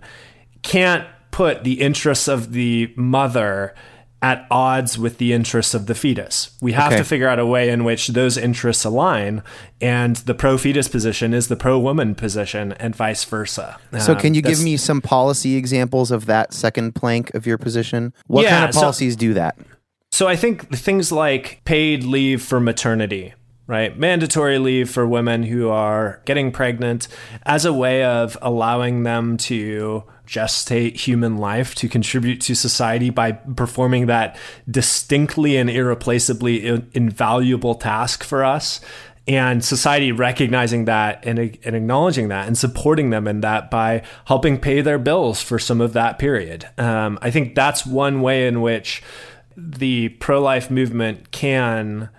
can't 0.61 1.07
put 1.31 1.63
the 1.63 1.81
interests 1.81 2.27
of 2.27 2.53
the 2.53 2.93
mother 2.95 3.75
at 4.21 4.47
odds 4.49 4.97
with 4.97 5.19
the 5.19 5.31
interests 5.31 5.73
of 5.75 5.85
the 5.85 5.93
fetus. 5.93 6.49
We 6.59 6.71
have 6.73 6.87
Okay. 6.91 6.97
to 6.97 7.03
figure 7.03 7.27
out 7.27 7.37
a 7.37 7.45
way 7.45 7.69
in 7.69 7.83
which 7.83 8.07
those 8.09 8.35
interests 8.37 8.83
align, 8.83 9.43
and 9.79 10.15
the 10.15 10.33
pro 10.33 10.57
fetus 10.57 10.87
position 10.87 11.33
is 11.35 11.49
the 11.49 11.55
pro 11.55 11.77
woman 11.77 12.15
position, 12.15 12.71
and 12.79 12.95
vice 12.95 13.23
versa. 13.23 13.77
So, 13.99 14.13
Um, 14.13 14.19
can 14.19 14.33
you 14.33 14.41
give 14.41 14.63
me 14.63 14.75
some 14.75 15.01
policy 15.01 15.55
examples 15.55 16.09
of 16.09 16.25
that 16.25 16.51
second 16.53 16.95
plank 16.95 17.31
of 17.35 17.45
your 17.45 17.59
position? 17.59 18.11
What 18.25 18.43
Yeah, 18.43 18.49
kind 18.57 18.65
of 18.69 18.73
so- 18.73 18.81
policies 18.81 19.15
do 19.15 19.33
that? 19.35 19.55
So 20.11 20.27
I 20.27 20.35
think 20.35 20.75
things 20.75 21.11
like 21.11 21.61
paid 21.65 22.03
leave 22.03 22.41
for 22.41 22.59
maternity, 22.59 23.33
right? 23.67 23.99
Mandatory 23.99 24.57
leave 24.57 24.89
for 24.89 25.05
women 25.05 25.43
who 25.43 25.69
are 25.69 26.21
getting 26.25 26.49
pregnant 26.51 27.07
as 27.45 27.65
a 27.65 27.73
way 27.73 28.03
of 28.03 28.35
allowing 28.41 29.03
them 29.03 29.37
to 29.37 30.03
gestate 30.27 30.97
human 30.97 31.37
life 31.37 31.73
to 31.75 31.89
contribute 31.89 32.41
to 32.41 32.53
society 32.53 33.09
by 33.09 33.31
performing 33.31 34.05
that 34.07 34.37
distinctly 34.69 35.57
and 35.57 35.69
irreplaceably 35.69 36.65
in- 36.65 36.89
invaluable 36.93 37.75
task 37.75 38.23
for 38.23 38.43
us 38.43 38.81
and 39.27 39.63
society 39.63 40.11
recognizing 40.11 40.85
that 40.85 41.25
and, 41.25 41.37
and 41.39 41.75
acknowledging 41.75 42.29
that 42.29 42.47
and 42.47 42.57
supporting 42.57 43.09
them 43.09 43.27
in 43.27 43.41
that 43.41 43.69
by 43.69 44.01
helping 44.25 44.57
pay 44.57 44.81
their 44.81 44.97
bills 44.97 45.41
for 45.41 45.59
some 45.59 45.81
of 45.81 45.93
that 45.93 46.17
period. 46.17 46.67
Um, 46.77 47.19
I 47.21 47.29
think 47.31 47.53
that's 47.53 47.85
one 47.85 48.21
way 48.21 48.47
in 48.47 48.61
which 48.61 49.03
the 49.57 50.09
pro 50.09 50.41
life 50.41 50.71
movement 50.71 51.31
can 51.31 52.09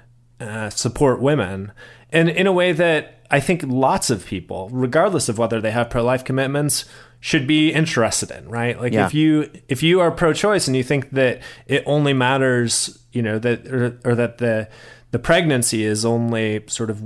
uh, 0.41 0.71
support 0.71 1.21
women, 1.21 1.73
and 2.11 2.29
in 2.29 2.47
a 2.47 2.53
way 2.53 2.73
that 2.73 3.18
I 3.31 3.41
think 3.41 3.63
lots 3.67 4.11
of 4.11 4.25
people, 4.27 4.69
regardless 4.73 5.29
of 5.29 5.39
whether 5.39 5.61
they 5.61 5.71
have 5.71 5.91
pro 5.91 6.03
life 6.03 6.25
commitments, 6.25 6.85
should 7.21 7.47
be 7.47 7.73
interested 7.73 8.31
in, 8.31 8.49
right? 8.49 8.81
Like 8.81 8.93
Yeah. 8.93 9.07
if 9.07 9.15
you 9.15 9.51
if 9.69 9.83
you 9.83 10.01
are 10.01 10.11
pro-choice 10.11 10.67
and 10.69 10.77
you 10.77 10.83
think 10.85 11.11
that 11.11 11.41
it 11.67 11.83
only 11.85 12.13
matters, 12.13 12.99
you 13.13 13.23
know, 13.23 13.39
that 13.41 13.67
or, 13.67 13.99
or 14.05 14.15
that 14.15 14.39
the 14.39 14.69
the 15.11 15.19
pregnancy 15.19 15.85
is 15.85 16.05
only 16.05 16.63
sort 16.69 16.91
of 16.91 17.03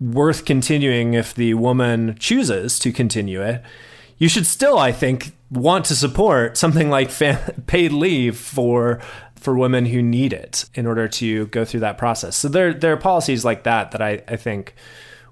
worth 0.00 0.44
continuing 0.44 1.14
if 1.14 1.34
the 1.34 1.54
woman 1.54 2.14
chooses 2.18 2.78
to 2.78 2.92
continue 2.92 3.42
it, 3.42 3.62
you 4.18 4.28
should 4.28 4.46
still, 4.46 4.78
I 4.78 4.92
think, 4.92 5.32
want 5.50 5.86
to 5.86 5.94
support 5.96 6.56
something 6.56 6.90
like 6.90 7.10
paid 7.66 7.92
leave 7.92 8.36
for 8.36 9.00
for 9.36 9.56
women 9.56 9.86
who 9.86 10.02
need 10.02 10.32
it 10.32 10.66
in 10.74 10.86
order 10.86 11.08
to 11.08 11.46
go 11.46 11.64
through 11.64 11.80
that 11.80 11.96
process. 11.96 12.36
So 12.36 12.48
there 12.48 12.74
there 12.74 12.92
are 12.92 12.96
policies 12.98 13.44
like 13.44 13.62
that 13.64 13.92
that 13.92 14.02
I, 14.02 14.22
I 14.28 14.36
think 14.36 14.74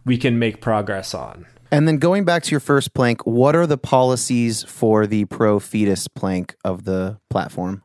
we 0.07 0.17
can 0.17 0.39
make 0.39 0.63
progress 0.63 1.13
on. 1.13 1.45
And 1.71 1.87
then 1.87 1.99
going 1.99 2.25
back 2.25 2.45
to 2.45 2.51
your 2.53 2.61
first 2.61 2.95
plank, 2.95 3.27
what 3.27 3.55
are 3.55 3.67
the 3.67 3.77
policies 3.77 4.63
for 4.63 5.07
the 5.07 5.27
pro 5.27 5.61
fetus 5.61 6.09
plank 6.09 6.55
of 6.65 6.85
the 6.85 7.19
platform? 7.29 7.83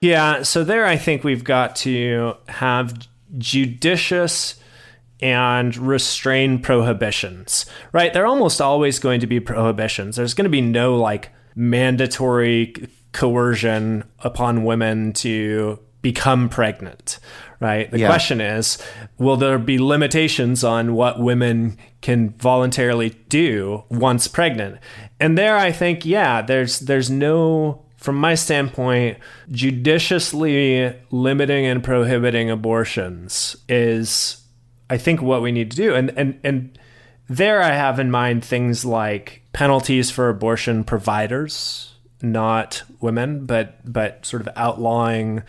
Yeah, 0.00 0.42
so 0.42 0.64
there 0.64 0.84
I 0.84 0.96
think 0.96 1.22
we've 1.22 1.44
got 1.44 1.76
to 1.76 2.34
have 2.48 3.06
judicious 3.38 4.56
and 5.20 5.76
restrained 5.76 6.64
prohibitions, 6.64 7.66
right? 7.92 8.12
They're 8.12 8.26
almost 8.26 8.60
always 8.60 8.98
going 8.98 9.20
to 9.20 9.28
be 9.28 9.38
prohibitions. 9.38 10.16
There's 10.16 10.34
going 10.34 10.46
to 10.46 10.50
be 10.50 10.60
no 10.60 10.96
like 10.96 11.30
mandatory 11.54 12.74
coercion 13.12 14.04
upon 14.20 14.64
women 14.64 15.12
to 15.12 15.78
become 16.00 16.48
pregnant, 16.48 17.20
right? 17.62 17.90
The 17.90 18.00
Yeah. 18.00 18.08
question 18.08 18.40
is, 18.40 18.76
will 19.18 19.36
there 19.36 19.58
be 19.58 19.78
limitations 19.78 20.64
on 20.64 20.94
what 20.94 21.20
women 21.20 21.78
can 22.00 22.30
voluntarily 22.38 23.10
do 23.28 23.84
once 23.88 24.28
pregnant? 24.28 24.78
And 25.20 25.38
there 25.38 25.56
I 25.56 25.70
think, 25.72 26.04
yeah, 26.04 26.42
there's 26.42 26.80
there's 26.80 27.08
no 27.10 27.78
from 27.96 28.16
my 28.16 28.34
standpoint, 28.34 29.16
judiciously 29.52 30.92
limiting 31.12 31.66
and 31.66 31.84
prohibiting 31.84 32.50
abortions 32.50 33.56
is 33.68 34.38
I 34.90 34.98
think 34.98 35.22
what 35.22 35.40
we 35.42 35.52
need 35.52 35.70
to 35.70 35.76
do. 35.76 35.94
And 35.94 36.12
and 36.16 36.38
and 36.42 36.78
there 37.28 37.62
I 37.62 37.72
have 37.72 37.98
in 38.00 38.10
mind 38.10 38.44
things 38.44 38.84
like 38.84 39.42
penalties 39.52 40.10
for 40.10 40.28
abortion 40.28 40.82
providers, 40.84 41.94
not 42.20 42.82
women, 43.00 43.46
but 43.46 43.78
but 43.90 44.26
sort 44.26 44.42
of 44.42 44.48
outlawing 44.56 45.42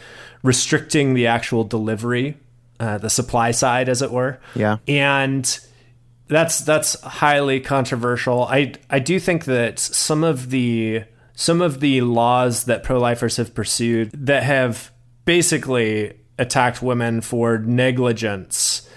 restricting 0.43 1.15
the 1.15 1.25
actual 1.25 1.63
delivery, 1.63 2.37
uh, 2.79 2.99
the 2.99 3.09
supply 3.09 3.51
side 3.51 3.89
as 3.89 4.01
it 4.01 4.11
were. 4.11 4.39
Yeah. 4.55 4.77
And 4.87 5.59
that's 6.27 6.59
that's 6.59 6.99
highly 7.01 7.59
controversial. 7.59 8.43
I 8.43 8.73
I 8.89 8.99
do 8.99 9.19
think 9.19 9.45
that 9.45 9.79
some 9.79 10.23
of 10.23 10.49
the 10.49 11.03
some 11.33 11.61
of 11.61 11.79
the 11.79 12.01
laws 12.01 12.65
that 12.65 12.83
pro-lifers 12.83 13.37
have 13.37 13.55
pursued 13.55 14.11
that 14.13 14.43
have 14.43 14.91
basically 15.25 16.13
attacked 16.37 16.81
women 16.81 17.21
for 17.21 17.57
negligence, 17.57 18.87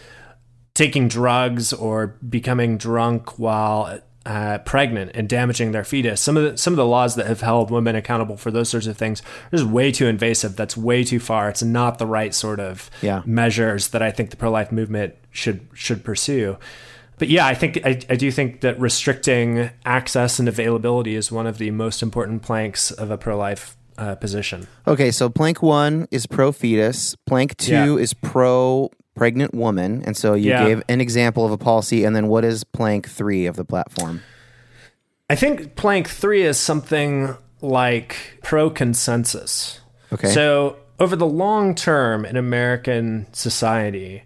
taking 0.75 1.09
drugs 1.09 1.73
or 1.73 2.19
becoming 2.29 2.77
drunk 2.77 3.39
while 3.39 4.01
uh, 4.27 4.59
pregnant 4.59 5.13
and 5.15 5.29
damaging 5.29 5.71
their 5.73 5.85
fetus. 5.85 6.21
Some 6.21 6.37
of 6.37 6.43
the 6.43 6.59
some 6.59 6.73
of 6.73 6.77
the 6.77 6.85
laws 6.85 7.15
that 7.15 7.27
have 7.27 7.41
held 7.41 7.71
women 7.71 7.95
accountable 7.97 8.37
for 8.37 8.51
those 8.51 8.69
sorts 8.69 8.87
of 8.89 8.97
things 8.99 9.23
are 9.53 9.57
just 9.59 9.65
way 9.71 9.93
too 9.93 10.07
invasive. 10.09 10.57
That's 10.57 10.77
way 10.77 11.05
too 11.05 11.21
far. 11.21 11.49
It's 11.49 11.63
not 11.63 11.99
the 11.99 12.07
right 12.07 12.35
sort 12.35 12.59
of 12.61 12.91
Yeah. 13.03 13.23
measures 13.25 13.89
that 13.89 14.03
I 14.03 14.11
think 14.11 14.31
the 14.31 14.37
pro 14.37 14.51
life 14.51 14.71
movement 14.73 15.15
should 15.31 15.61
should 15.73 16.05
pursue. 16.05 16.59
But 17.19 17.29
yeah, 17.29 17.47
I 17.47 17.55
think 17.55 17.79
I, 17.85 17.99
I 18.11 18.17
do 18.17 18.31
think 18.31 18.61
that 18.61 18.79
restricting 18.79 19.71
access 19.87 20.39
and 20.39 20.49
availability 20.49 21.15
is 21.15 21.33
one 21.33 21.47
of 21.47 21.57
the 21.59 21.71
most 21.71 22.03
important 22.03 22.43
planks 22.43 22.91
of 22.91 23.11
a 23.11 23.17
pro 23.17 23.39
life 23.39 23.77
uh, 23.97 24.17
position. 24.17 24.67
Okay, 24.87 25.11
so 25.11 25.29
plank 25.31 25.63
one 25.63 26.07
is 26.11 26.27
pro 26.27 26.53
fetus, 26.53 27.15
plank 27.27 27.57
two 27.57 27.73
Yeah. 27.73 27.97
is 27.97 28.13
pro 28.13 28.91
pregnant 29.17 29.55
woman. 29.55 30.03
And 30.05 30.17
so 30.17 30.35
you 30.35 30.51
Yeah. 30.51 30.65
gave 30.67 30.83
an 30.89 31.01
example 31.01 31.45
of 31.45 31.51
a 31.51 31.59
policy. 31.59 32.05
And 32.05 32.15
then 32.15 32.29
what 32.29 32.45
is 32.45 32.63
plank 32.63 33.09
three 33.09 33.47
of 33.47 33.57
the 33.57 33.65
platform? 33.65 34.23
I 35.29 35.35
think 35.35 35.75
plank 35.75 36.09
three 36.09 36.43
is 36.43 36.59
something 36.59 37.37
like 37.61 38.39
pro 38.45 38.71
consensus. 38.71 39.81
Okay. 40.13 40.29
So, 40.29 40.77
over 41.01 41.17
the 41.17 41.27
long 41.27 41.75
term 41.75 42.25
in 42.25 42.37
American 42.37 43.27
society, 43.33 44.23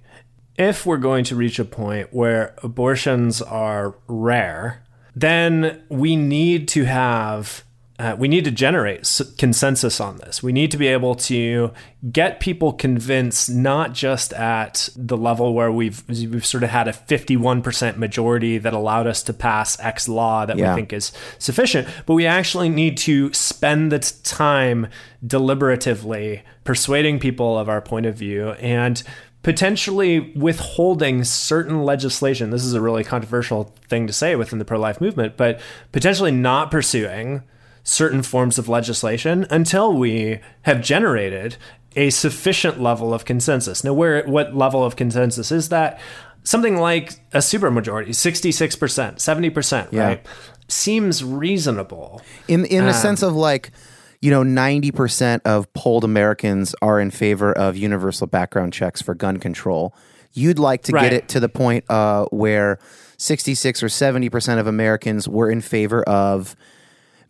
if 0.58 0.84
we're 0.84 0.98
going 0.98 1.24
to 1.24 1.34
reach 1.36 1.58
a 1.58 1.64
point 1.64 2.08
where 2.12 2.54
abortions 2.62 3.40
are 3.40 3.94
rare, 4.06 4.82
then 5.16 5.82
we 5.88 6.16
need 6.16 6.68
to 6.68 6.84
have. 6.84 7.64
Uh, 8.00 8.16
we 8.16 8.28
need 8.28 8.44
to 8.44 8.50
generate 8.50 9.00
s- 9.00 9.20
consensus 9.36 10.00
on 10.00 10.16
this. 10.16 10.42
We 10.42 10.52
need 10.52 10.70
to 10.70 10.78
be 10.78 10.86
able 10.86 11.14
to 11.16 11.70
get 12.10 12.40
people 12.40 12.72
convinced, 12.72 13.50
not 13.50 13.92
just 13.92 14.32
at 14.32 14.88
the 14.96 15.18
level 15.18 15.52
where 15.52 15.70
we've 15.70 16.02
we've 16.08 16.46
sort 16.46 16.62
of 16.62 16.70
had 16.70 16.88
a 16.88 16.94
fifty 16.94 17.36
one 17.36 17.60
percent 17.60 17.98
majority 17.98 18.56
that 18.56 18.72
allowed 18.72 19.06
us 19.06 19.22
to 19.24 19.34
pass 19.34 19.78
X 19.80 20.08
law 20.08 20.46
that 20.46 20.56
Yeah. 20.56 20.70
we 20.72 20.76
think 20.80 20.92
is 20.94 21.12
sufficient, 21.38 21.88
but 22.06 22.14
we 22.14 22.26
actually 22.26 22.70
need 22.70 22.96
to 22.98 23.32
spend 23.34 23.92
the 23.92 23.98
time 24.24 24.86
deliberatively 25.26 26.40
persuading 26.64 27.18
people 27.18 27.58
of 27.58 27.68
our 27.68 27.82
point 27.82 28.06
of 28.06 28.14
view 28.16 28.50
and 28.52 29.02
potentially 29.42 30.20
withholding 30.34 31.24
certain 31.24 31.82
legislation. 31.84 32.50
This 32.50 32.64
is 32.64 32.74
a 32.74 32.80
really 32.80 33.04
controversial 33.04 33.74
thing 33.88 34.06
to 34.06 34.12
say 34.12 34.36
within 34.36 34.58
the 34.58 34.64
pro 34.64 34.78
life 34.78 35.00
movement, 35.00 35.36
but 35.36 35.60
potentially 35.92 36.30
not 36.30 36.70
pursuing 36.70 37.42
certain 37.82 38.22
forms 38.22 38.58
of 38.58 38.68
legislation 38.68 39.46
until 39.50 39.92
we 39.92 40.40
have 40.62 40.80
generated 40.80 41.56
a 41.96 42.10
sufficient 42.10 42.80
level 42.80 43.12
of 43.12 43.24
consensus. 43.24 43.82
Now, 43.82 43.92
where 43.92 44.22
what 44.24 44.54
level 44.54 44.84
of 44.84 44.96
consensus 44.96 45.50
is 45.50 45.70
that? 45.70 45.98
Something 46.44 46.76
like 46.78 47.14
a 47.32 47.38
supermajority, 47.38 48.10
66%, 48.10 49.16
70%, 49.18 49.88
Yeah. 49.92 50.04
right? 50.04 50.26
Seems 50.68 51.24
reasonable. 51.24 52.22
In 52.48 52.64
in 52.64 52.84
a 52.86 52.94
sense 52.94 53.22
of 53.22 53.34
like, 53.34 53.72
you 54.20 54.30
know, 54.30 54.42
ninety 54.44 54.90
percent 54.92 55.42
of 55.44 55.72
polled 55.72 56.04
Americans 56.04 56.74
are 56.80 57.00
in 57.00 57.10
favor 57.10 57.52
of 57.52 57.76
universal 57.76 58.26
background 58.26 58.72
checks 58.72 59.02
for 59.02 59.14
gun 59.14 59.38
control. 59.38 59.94
You'd 60.32 60.60
like 60.60 60.82
to 60.84 60.92
Right. 60.92 61.02
get 61.04 61.12
it 61.12 61.28
to 61.30 61.40
the 61.40 61.48
point 61.48 61.84
uh, 61.90 62.26
where 62.26 62.78
sixty 63.16 63.54
six 63.56 63.82
or 63.82 63.88
seventy 63.88 64.28
percent 64.28 64.60
of 64.60 64.66
Americans 64.68 65.26
were 65.28 65.50
in 65.50 65.60
favor 65.60 66.02
of 66.04 66.54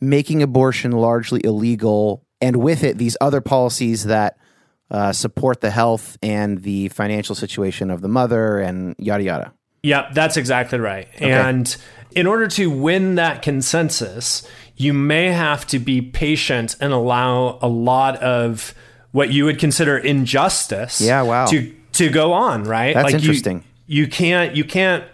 making 0.00 0.42
abortion 0.42 0.92
largely 0.92 1.40
illegal, 1.45 2.25
and 2.40 2.57
with 2.57 2.83
it, 2.85 2.99
these 2.99 3.16
other 3.21 3.40
policies 3.40 4.04
that 4.04 4.37
uh, 4.90 5.12
support 5.12 5.61
the 5.61 5.71
health 5.71 6.19
and 6.23 6.62
the 6.62 6.88
financial 6.88 7.35
situation 7.35 7.90
of 7.90 8.00
the 8.00 8.09
mother, 8.09 8.59
and 8.59 8.95
yada 8.99 9.23
yada. 9.23 9.52
Yep, 9.83 10.12
that's 10.14 10.37
exactly 10.37 10.78
right. 10.78 11.09
And 11.19 11.75
in 12.12 12.26
order 12.26 12.49
to 12.49 12.71
win 12.71 13.14
that 13.14 13.40
consensus, 13.42 14.47
you 14.76 14.92
may 14.92 15.26
have 15.33 15.66
to 15.69 15.78
be 15.78 16.02
patient 16.02 16.76
and 16.80 16.92
allow 16.92 17.59
a 17.62 17.69
lot 17.69 18.16
of 18.16 18.75
what 19.12 19.33
you 19.33 19.45
would 19.45 19.59
consider 19.59 19.97
injustice 19.97 21.00
Yeah, 21.00 21.23
wow. 21.23 21.47
to 21.47 21.75
to 21.92 22.11
go 22.11 22.33
on, 22.33 22.64
right? 22.64 22.95
That's 22.95 23.12
you- 23.12 23.19
interesting. 23.19 23.64
You, 23.87 24.07
can't 24.07 24.54
you 24.54 24.64
can't 24.64 25.04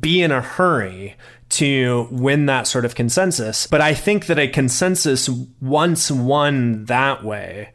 be 0.00 0.20
in 0.20 0.32
a 0.32 0.40
hurry 0.40 1.14
to 1.48 2.08
win 2.10 2.46
that 2.46 2.66
sort 2.66 2.84
of 2.84 2.94
consensus. 2.94 3.66
But 3.66 3.80
I 3.80 3.94
think 3.94 4.26
that 4.26 4.38
a 4.38 4.48
consensus 4.48 5.28
once 5.60 6.10
won 6.10 6.84
that 6.86 7.24
way 7.24 7.72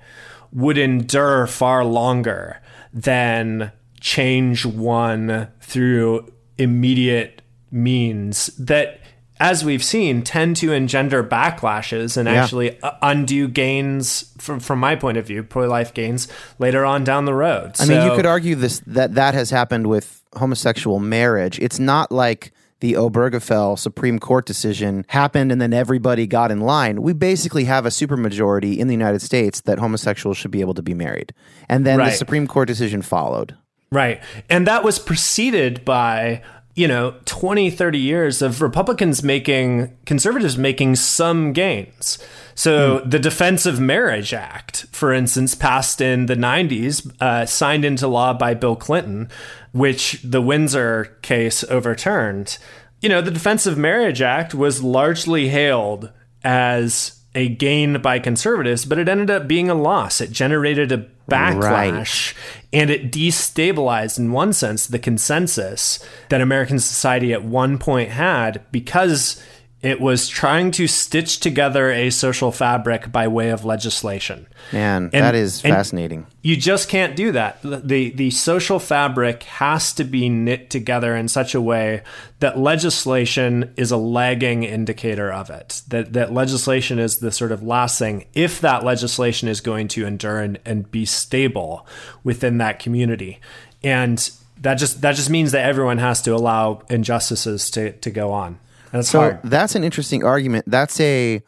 would 0.52 0.78
endure 0.78 1.48
far 1.48 1.86
longer 1.86 2.62
than 2.94 3.72
change 4.00 4.66
one 4.66 5.48
through 5.62 6.32
immediate 6.58 7.42
means 7.72 8.48
that 8.58 9.00
as 9.40 9.66
we've 9.66 9.84
seen 9.84 10.22
tend 10.22 10.56
to 10.58 10.72
engender 10.72 11.24
backlashes 11.24 12.18
and 12.18 12.28
actually 12.30 12.80
uh, 12.84 12.92
undo 13.02 13.48
gains 13.48 14.34
from 14.38 14.60
from 14.60 14.80
my 14.80 14.96
point 14.96 15.18
of 15.18 15.26
view 15.26 15.42
pro-life 15.42 15.94
gains 15.94 16.28
later 16.60 16.86
on 16.86 17.04
down 17.04 17.26
the 17.26 17.34
road 17.34 17.74
I 17.80 17.86
mean, 17.86 18.06
you 18.06 18.16
could 18.16 18.26
argue 18.26 18.56
this 18.56 18.82
that 18.88 19.16
that 19.16 19.34
has 19.34 19.50
happened 19.50 19.88
with 19.88 20.22
homosexual 20.34 21.00
marriage. 21.00 21.60
It's 21.60 21.80
not 21.80 22.12
like 22.12 22.52
the 22.82 22.94
Obergefell 22.94 23.80
Supreme 23.80 24.20
Court 24.20 24.46
decision 24.46 25.06
happened 25.08 25.52
and 25.52 25.62
then 25.62 25.72
everybody 25.72 26.28
got 26.28 26.52
in 26.52 26.60
line. 26.62 27.02
We 27.02 27.14
basically 27.14 27.64
have 27.66 27.86
a 27.86 27.90
supermajority 27.90 28.78
in 28.78 28.88
the 28.88 28.94
United 28.94 29.22
States 29.22 29.62
that 29.62 29.80
homosexuals 29.80 30.38
should 30.38 30.52
be 30.52 30.62
able 30.62 30.74
to 30.74 30.84
be 30.84 30.94
married. 30.94 31.34
And 31.70 31.86
then 31.86 32.00
the 32.00 32.12
Supreme 32.12 32.48
Court 32.48 32.68
decision 32.68 33.02
followed. 33.02 33.56
Right. 33.92 34.22
And 34.50 34.68
that 34.68 34.84
was 34.84 35.00
preceded 35.00 35.86
by 35.86 36.44
you 36.76 36.88
know 36.88 37.16
20 37.26 37.70
30 37.70 38.00
years 38.00 38.42
of 38.42 38.62
republicans 38.62 39.24
making 39.24 39.96
conservatives 40.06 40.58
making 40.58 40.96
some 40.96 41.54
gains 41.54 42.18
so 42.56 43.00
mm. 43.00 43.12
the 43.12 43.20
defense 43.20 43.66
of 43.66 43.80
marriage 43.80 44.34
act 44.34 44.86
for 44.92 45.14
instance 45.14 45.56
passed 45.56 46.02
in 46.02 46.28
the 46.28 46.36
90s 46.36 47.12
uh, 47.22 47.46
signed 47.46 47.86
into 47.86 48.08
law 48.08 48.34
by 48.34 48.54
bill 48.54 48.76
clinton 48.76 49.30
which 49.72 50.22
the 50.24 50.42
windsor 50.42 51.18
case 51.22 51.64
overturned 51.66 52.58
you 53.02 53.10
know 53.10 53.22
the 53.22 53.32
defense 53.32 53.66
of 53.66 53.78
marriage 53.78 54.22
act 54.22 54.54
was 54.54 54.84
largely 54.84 55.50
hailed 55.50 56.12
as 56.44 57.21
a 57.34 57.50
gain 57.50 58.02
by 58.02 58.20
conservatives, 58.20 58.86
but 58.86 58.98
it 58.98 59.08
ended 59.08 59.32
up 59.32 59.48
being 59.48 59.70
a 59.70 59.76
loss. 59.76 60.20
It 60.20 60.32
generated 60.32 60.92
a 60.92 61.06
backlash 61.30 62.36
right. 62.36 62.36
and 62.74 62.90
it 62.90 63.12
destabilized, 63.12 64.20
in 64.20 64.32
one 64.32 64.52
sense, 64.52 64.88
the 64.88 65.00
consensus 65.00 66.06
that 66.30 66.42
American 66.42 66.80
society 66.80 67.32
at 67.34 67.44
one 67.44 67.78
point 67.78 68.10
had 68.10 68.62
because 68.72 69.42
it 69.82 70.00
was 70.00 70.28
trying 70.28 70.70
to 70.72 70.88
stitch 70.88 71.40
together 71.40 71.90
a 71.92 72.12
social 72.12 72.52
fabric 72.52 73.12
by 73.12 73.28
way 73.28 73.50
of 73.50 73.66
legislation. 73.66 74.46
Man, 74.72 75.10
and, 75.12 75.24
that 75.26 75.34
is 75.34 75.60
fascinating. 75.60 76.28
You 76.44 76.56
just 76.56 76.88
can't 76.88 77.16
do 77.16 77.32
that. 77.32 77.60
The 77.64 78.12
the 78.12 78.30
social 78.30 78.78
fabric 78.78 79.44
has 79.44 79.92
to 79.94 80.04
be 80.04 80.30
knit 80.30 80.70
together 80.70 81.16
in 81.16 81.28
such 81.28 81.56
a 81.56 81.62
way 81.62 82.04
that 82.40 82.60
legislation 82.60 83.74
is 83.76 83.92
a 83.92 83.98
lagging 83.98 84.64
indicator 84.64 85.32
of 85.32 85.50
it. 85.50 85.82
That 85.88 86.14
that 86.14 86.32
legislation 86.32 87.00
is 87.00 87.18
the 87.18 87.32
sort 87.32 87.52
of 87.52 87.64
last 87.64 87.98
thing 87.98 88.26
if 88.34 88.62
that 88.62 88.84
legislation 88.84 89.48
is 89.48 89.62
going 89.62 89.88
to 89.90 90.06
endure 90.06 90.40
and, 90.40 90.60
and 90.64 90.92
be 90.92 91.06
stable 91.06 91.88
within 92.24 92.60
that 92.60 92.78
community. 92.78 93.40
And 93.84 94.30
that 94.62 94.76
just 94.76 95.02
that 95.02 95.16
just 95.16 95.32
means 95.32 95.54
that 95.54 95.66
everyone 95.66 95.98
has 95.98 96.22
to 96.22 96.36
allow 96.36 96.84
injustices 96.88 97.72
to, 97.72 97.94
to 97.94 98.12
go 98.12 98.32
on. 98.32 98.60
That's 98.92 99.10
so 99.10 99.20
hard. 99.20 99.40
that's 99.44 99.76
an 99.76 99.84
interesting 99.84 100.24
argument. 100.24 100.66
That's 100.68 101.00
a 101.00 101.42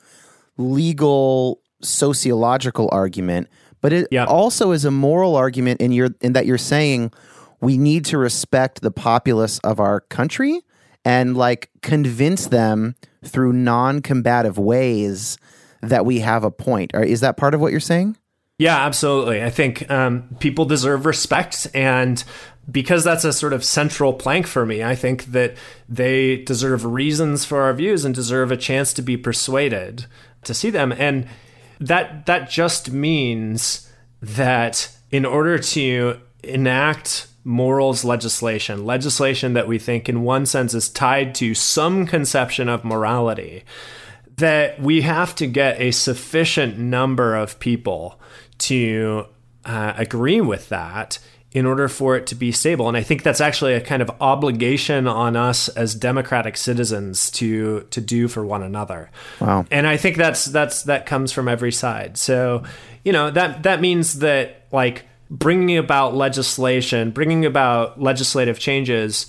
legal 0.58 1.62
sociological 1.82 2.90
argument, 2.92 3.50
but 3.82 3.94
it 3.94 4.08
yep. 4.12 4.28
also 4.28 4.72
is 4.72 4.86
a 4.86 4.92
moral 4.92 5.36
argument 5.36 5.82
in 5.82 5.92
your 5.92 6.10
in 6.22 6.34
that 6.34 6.46
you're 6.46 6.58
saying 6.58 7.12
we 7.60 7.78
need 7.78 8.06
to 8.06 8.18
respect 8.18 8.82
the 8.82 8.92
populace 8.92 9.60
of 9.60 9.80
our 9.80 10.02
country 10.02 10.62
and 11.06 11.36
like 11.36 11.70
convince 11.82 12.48
them 12.48 12.96
through 13.24 13.54
non-combative 13.54 14.58
ways 14.58 15.38
that 15.82 16.06
we 16.06 16.20
have 16.20 16.44
a 16.44 16.52
point. 16.52 16.92
Is 16.94 17.22
that 17.22 17.38
part 17.38 17.54
of 17.54 17.62
what 17.62 17.72
you're 17.72 17.80
saying? 17.80 18.18
Yeah, 18.60 18.86
absolutely. 18.86 19.44
I 19.44 19.50
think 19.50 19.90
um, 19.90 20.30
people 20.40 20.66
deserve 20.66 21.06
respect, 21.06 21.68
and 21.74 22.24
because 22.72 23.04
that's 23.04 23.26
a 23.26 23.34
sort 23.34 23.52
of 23.52 23.64
central 23.64 24.14
plank 24.14 24.48
for 24.48 24.66
me, 24.66 24.84
I 24.84 24.96
think 24.96 25.26
that 25.26 25.56
they 25.90 26.38
deserve 26.44 26.86
reasons 26.86 27.46
for 27.46 27.62
our 27.62 27.74
views 27.74 28.06
and 28.06 28.14
deserve 28.14 28.52
a 28.52 28.58
chance 28.58 28.94
to 28.94 29.02
be 29.02 29.18
persuaded 29.18 30.06
to 30.44 30.54
see 30.54 30.70
them. 30.70 30.92
And 30.92 31.28
that 31.80 32.26
that 32.28 32.50
just 32.50 32.92
means 32.92 33.92
that 34.22 34.90
in 35.12 35.26
order 35.26 35.58
to 35.58 36.20
enact 36.44 37.28
morals 37.44 38.06
legislation, 38.06 38.86
legislation 38.86 39.54
that 39.54 39.68
we 39.68 39.78
think 39.78 40.08
in 40.08 40.22
one 40.22 40.46
sense 40.46 40.74
is 40.74 40.90
tied 40.90 41.36
to 41.36 41.54
some 41.54 42.06
conception 42.06 42.70
of 42.70 42.86
morality, 42.86 43.64
that 44.38 44.80
we 44.80 45.02
have 45.02 45.36
to 45.36 45.48
get 45.48 45.80
a 45.82 45.92
sufficient 45.92 46.78
number 46.78 47.36
of 47.36 47.60
people 47.60 48.20
to 48.64 49.26
uh, 49.66 49.94
agree 49.98 50.42
with 50.42 50.70
that 50.70 51.20
in 51.54 51.68
order 51.68 51.88
for 51.88 52.16
it 52.16 52.26
to 52.28 52.36
be 52.36 52.52
stable. 52.52 52.88
And 52.88 52.98
I 52.98 53.04
think 53.04 53.22
that's 53.22 53.40
actually 53.40 53.74
a 53.76 53.82
kind 53.82 54.02
of 54.02 54.10
obligation 54.20 55.08
on 55.08 55.36
us 55.36 55.70
as 55.70 55.94
democratic 55.94 56.58
citizens 56.58 57.30
to 57.32 57.82
to 57.92 58.02
do 58.02 58.28
for 58.28 58.44
one 58.44 58.64
another. 58.64 59.12
Wow. 59.40 59.66
And 59.70 59.86
I 59.86 59.98
think 59.98 60.18
that's 60.18 60.46
that's 60.46 60.84
that 60.84 61.06
comes 61.06 61.32
from 61.32 61.48
every 61.48 61.72
side. 61.72 62.18
So, 62.18 62.64
you 63.06 63.14
know, 63.14 63.30
that 63.32 63.64
that 63.64 63.82
means 63.82 64.20
that 64.20 64.66
like 64.72 65.06
bringing 65.30 65.78
about 65.78 66.16
legislation, 66.16 67.12
bringing 67.12 67.46
about 67.46 68.02
legislative 68.02 68.58
changes, 68.58 69.28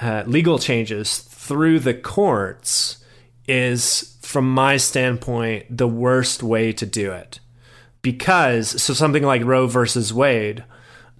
uh, 0.00 0.22
legal 0.26 0.58
changes 0.58 1.18
through 1.18 1.80
the 1.80 1.94
courts 1.94 3.04
is 3.48 4.16
from 4.22 4.52
my 4.52 4.76
standpoint 4.76 5.64
the 5.76 5.88
worst 5.88 6.42
way 6.42 6.72
to 6.72 6.86
do 6.86 7.12
it. 7.12 7.40
Because 8.06 8.80
so 8.80 8.94
something 8.94 9.24
like 9.24 9.42
Roe 9.42 9.66
versus 9.66 10.14
Wade 10.14 10.62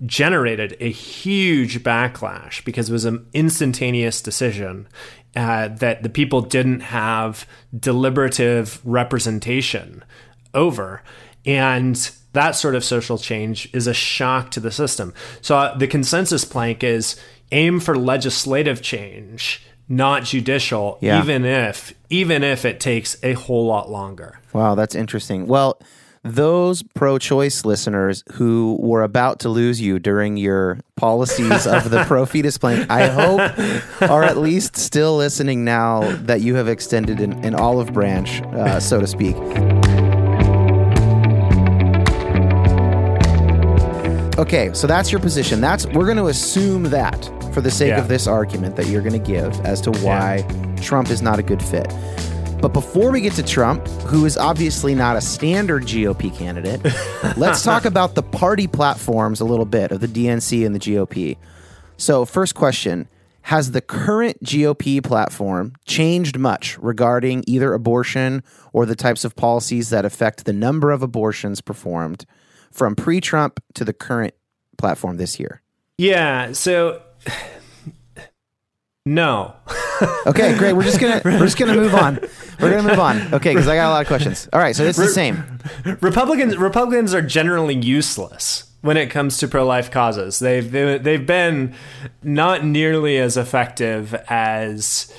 generated 0.05 0.77
a 0.79 0.88
huge 0.88 1.83
backlash 1.83 2.64
because 2.64 2.88
it 2.88 2.92
was 2.92 3.05
an 3.05 3.27
instantaneous 3.33 4.22
decision 4.22 4.87
uh, 5.35 5.66
that 5.66 6.05
the 6.05 6.09
people 6.09 6.42
didn't 6.42 6.83
have 6.83 7.44
deliberative 7.77 8.81
representation 8.85 10.05
over. 10.55 11.03
And 11.44 11.96
that 12.35 12.53
sort 12.53 12.77
of 12.77 12.85
social 12.85 13.18
change 13.18 13.68
is 13.72 13.88
a 13.88 13.94
shock 13.94 14.53
to 14.53 14.61
the 14.61 14.70
system. 14.70 15.12
So 15.40 15.57
uh, 15.57 15.77
the 15.77 15.88
consensus 15.88 16.44
plank 16.44 16.85
is 16.85 17.16
aim 17.51 17.81
for 17.81 17.96
legislative 17.96 18.81
change, 18.81 19.66
not 19.88 20.22
judicial, 20.22 20.99
yeah. 21.01 21.20
even 21.20 21.44
if 21.44 21.94
even 22.11 22.44
if 22.44 22.64
it 22.64 22.79
takes 22.79 23.16
a 23.25 23.33
whole 23.33 23.66
lot 23.66 23.90
longer. 23.90 24.38
Wow, 24.53 24.77
that's 24.77 24.94
interesting. 24.94 25.49
Well, 25.49 25.81
those 26.26 26.82
pro 26.82 27.18
choice 27.18 27.64
listeners 27.64 28.24
who 28.34 28.76
were 28.80 29.02
about 29.02 29.40
to 29.40 29.48
lose 29.48 29.80
you 29.80 29.98
during 29.98 30.36
your 30.36 30.78
policies 30.96 31.66
of 31.66 31.90
the 31.90 32.04
pro 32.06 32.26
fetus 32.26 32.58
plank, 32.58 32.90
I 32.90 33.06
hope 33.06 34.10
are 34.10 34.24
at 34.24 34.36
least 34.36 34.76
still 34.76 35.16
listening 35.16 35.64
now 35.64 36.10
that 36.22 36.40
you 36.40 36.54
have 36.56 36.68
extended 36.68 37.20
an, 37.20 37.44
an 37.44 37.54
olive 37.54 37.92
branch, 37.92 38.42
uh, 38.42 38.80
so 38.80 39.00
to 39.00 39.06
speak. 39.06 39.36
Okay, 44.38 44.70
so 44.74 44.86
that's 44.86 45.10
your 45.10 45.20
position. 45.20 45.60
That's 45.60 45.86
we're 45.86 46.04
going 46.04 46.18
to 46.18 46.26
assume 46.26 46.84
that 46.84 47.24
for 47.54 47.62
the 47.62 47.70
sake 47.70 47.88
yeah. 47.88 48.00
of 48.00 48.08
this 48.08 48.26
argument 48.26 48.76
that 48.76 48.86
you're 48.86 49.00
going 49.00 49.18
to 49.18 49.18
give 49.18 49.58
as 49.60 49.80
to 49.82 49.90
why 50.02 50.36
yeah. 50.36 50.76
Trump 50.82 51.08
is 51.08 51.22
not 51.22 51.38
a 51.38 51.42
good 51.42 51.62
fit. 51.62 51.90
But 52.60 52.72
before 52.72 53.12
we 53.12 53.20
get 53.20 53.34
to 53.34 53.42
Trump, 53.42 53.86
who 54.06 54.24
is 54.24 54.38
obviously 54.38 54.94
not 54.94 55.16
a 55.16 55.20
standard 55.20 55.84
GOP 55.84 56.34
candidate, 56.34 56.82
let's 57.36 57.62
talk 57.62 57.84
about 57.84 58.14
the 58.14 58.22
party 58.22 58.66
platforms 58.66 59.40
a 59.40 59.44
little 59.44 59.66
bit 59.66 59.92
of 59.92 60.00
the 60.00 60.08
DNC 60.08 60.64
and 60.64 60.74
the 60.74 60.78
GOP. 60.78 61.36
So, 61.98 62.24
first 62.24 62.54
question 62.54 63.08
Has 63.42 63.72
the 63.72 63.82
current 63.82 64.42
GOP 64.42 65.04
platform 65.04 65.74
changed 65.84 66.38
much 66.38 66.78
regarding 66.78 67.44
either 67.46 67.74
abortion 67.74 68.42
or 68.72 68.86
the 68.86 68.96
types 68.96 69.24
of 69.24 69.36
policies 69.36 69.90
that 69.90 70.06
affect 70.06 70.46
the 70.46 70.52
number 70.54 70.90
of 70.92 71.02
abortions 71.02 71.60
performed 71.60 72.24
from 72.72 72.96
pre 72.96 73.20
Trump 73.20 73.60
to 73.74 73.84
the 73.84 73.92
current 73.92 74.34
platform 74.78 75.18
this 75.18 75.38
year? 75.38 75.60
Yeah. 75.98 76.52
So, 76.52 77.02
no. 79.04 79.54
okay, 80.26 80.56
great. 80.56 80.72
We're 80.72 80.82
just 80.82 81.00
gonna 81.00 81.20
we're 81.24 81.38
just 81.38 81.59
gonna 81.59 81.74
move 81.74 81.94
on. 81.94 82.18
We're 82.61 82.70
gonna 82.70 82.88
move 82.88 82.98
on. 82.98 83.35
Okay, 83.35 83.52
because 83.52 83.68
I 83.68 83.76
got 83.76 83.88
a 83.88 83.90
lot 83.90 84.02
of 84.02 84.09
questions. 84.09 84.48
All 84.52 84.61
right, 84.61 84.74
so 84.74 84.85
it's 84.85 84.98
the 84.98 85.09
same. 85.09 85.59
Republicans 86.00 86.56
Republicans 86.56 87.14
are 87.14 87.22
generally 87.22 87.74
useless 87.74 88.64
when 88.82 88.96
it 88.96 89.11
comes 89.11 89.38
to 89.38 89.48
pro-life 89.48 89.90
causes. 89.90 90.38
They've 90.38 90.70
they've 90.70 91.26
been 91.26 91.74
not 92.22 92.64
nearly 92.64 93.18
as 93.18 93.37
effective 93.37 94.14
as 94.28 95.12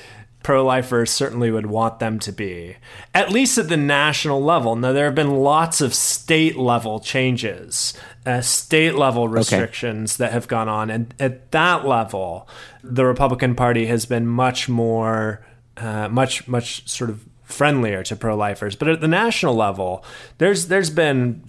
pro-lifers 0.48 1.12
certainly 1.12 1.52
would 1.52 1.66
want 1.66 2.00
them 2.00 2.20
to 2.20 2.32
be, 2.32 2.78
at 3.14 3.30
least 3.30 3.58
at 3.58 3.68
the 3.68 3.76
national 3.76 4.42
level. 4.42 4.78
Now 4.78 4.94
there 4.94 5.04
have 5.04 5.14
been 5.14 5.36
lots 5.36 5.82
of 5.82 5.94
state 5.94 6.56
level 6.56 7.02
changes 7.02 7.94
uh, 8.26 8.40
state 8.40 8.96
level 8.96 9.28
restrictions 9.28 10.16
okay. 10.16 10.24
that 10.24 10.32
have 10.32 10.48
gone 10.48 10.70
on. 10.70 10.90
And 10.90 11.14
at 11.20 11.52
that 11.52 11.86
level, 11.86 12.48
the 12.82 13.04
Republican 13.04 13.56
Party 13.56 13.88
has 13.88 14.06
been 14.06 14.26
much 14.26 14.70
more, 14.70 15.46
uh, 15.76 16.08
much, 16.08 16.48
much 16.48 16.88
sort 16.88 17.10
of 17.10 17.26
friendlier 17.44 18.02
to 18.04 18.16
pro-lifers. 18.16 18.78
But 18.78 18.88
at 18.88 19.02
the 19.02 19.08
national 19.10 19.54
level, 19.54 20.06
there's 20.38 20.68
there's 20.68 20.90
been 20.90 21.44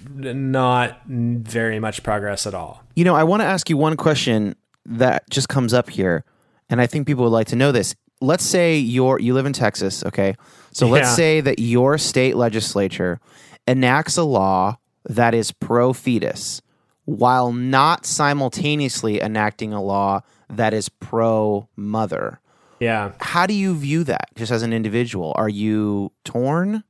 not 0.53 1.03
very 1.07 1.79
much 1.79 2.03
progress 2.03 2.49
at 2.49 2.55
all. 2.55 2.83
You 2.97 3.05
know, 3.05 3.15
I 3.15 3.23
want 3.23 3.43
to 3.43 3.47
ask 3.47 3.71
you 3.71 3.77
one 3.77 3.97
question 3.97 4.57
that 4.87 5.31
just 5.31 5.49
comes 5.49 5.73
up 5.73 5.89
here, 5.89 6.25
and 6.69 6.81
I 6.81 6.89
think 6.89 7.07
people 7.07 7.23
would 7.23 7.31
like 7.31 7.47
to 7.49 7.57
know 7.57 7.71
this. 7.71 7.95
Let's 8.21 8.45
say 8.45 8.77
you're 8.79 9.21
you 9.21 9.35
live 9.35 9.47
in 9.47 9.53
Texas, 9.53 10.05
okay? 10.05 10.37
So 10.73 10.87
let's 10.87 11.15
say 11.15 11.41
that 11.41 11.59
your 11.59 11.99
state 11.99 12.37
legislature 12.37 13.21
enacts 13.67 14.17
a 14.17 14.23
law 14.23 14.79
that 15.05 15.35
is 15.35 15.53
pro 15.53 15.93
fetus 15.93 16.63
while 17.05 17.53
not 17.53 18.05
simultaneously 18.05 19.21
enacting 19.21 19.73
a 19.73 19.83
law 19.83 20.21
that 20.51 20.75
is 20.75 20.89
pro 20.89 21.69
mother. 21.75 22.41
Yeah. 22.81 23.13
How 23.21 23.47
do 23.47 23.55
you 23.55 23.75
view 23.75 24.05
that 24.05 24.29
just 24.37 24.53
as 24.53 24.63
an 24.63 24.73
individual? 24.73 25.33
Are 25.37 25.49
you 25.49 26.13
torn? 26.25 26.85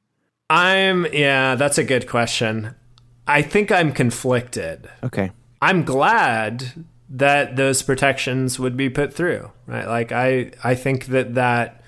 I'm, 0.51 1.07
yeah, 1.13 1.55
that's 1.55 1.79
a 1.79 1.85
good 1.85 2.09
question. 2.09 2.75
I 3.27 3.43
think 3.43 3.71
I'm 3.71 3.93
conflicted. 3.93 4.91
Okay. 5.05 5.31
I'm 5.61 5.85
glad 5.85 6.85
that 7.11 7.57
those 7.57 7.83
protections 7.83 8.59
would 8.59 8.77
be 8.77 8.91
put 8.91 9.15
through, 9.15 9.51
right? 9.67 9.87
Like 9.87 10.13
I 10.13 10.53
I 10.63 10.75
think 10.75 11.07
that 11.07 11.35
that 11.35 11.83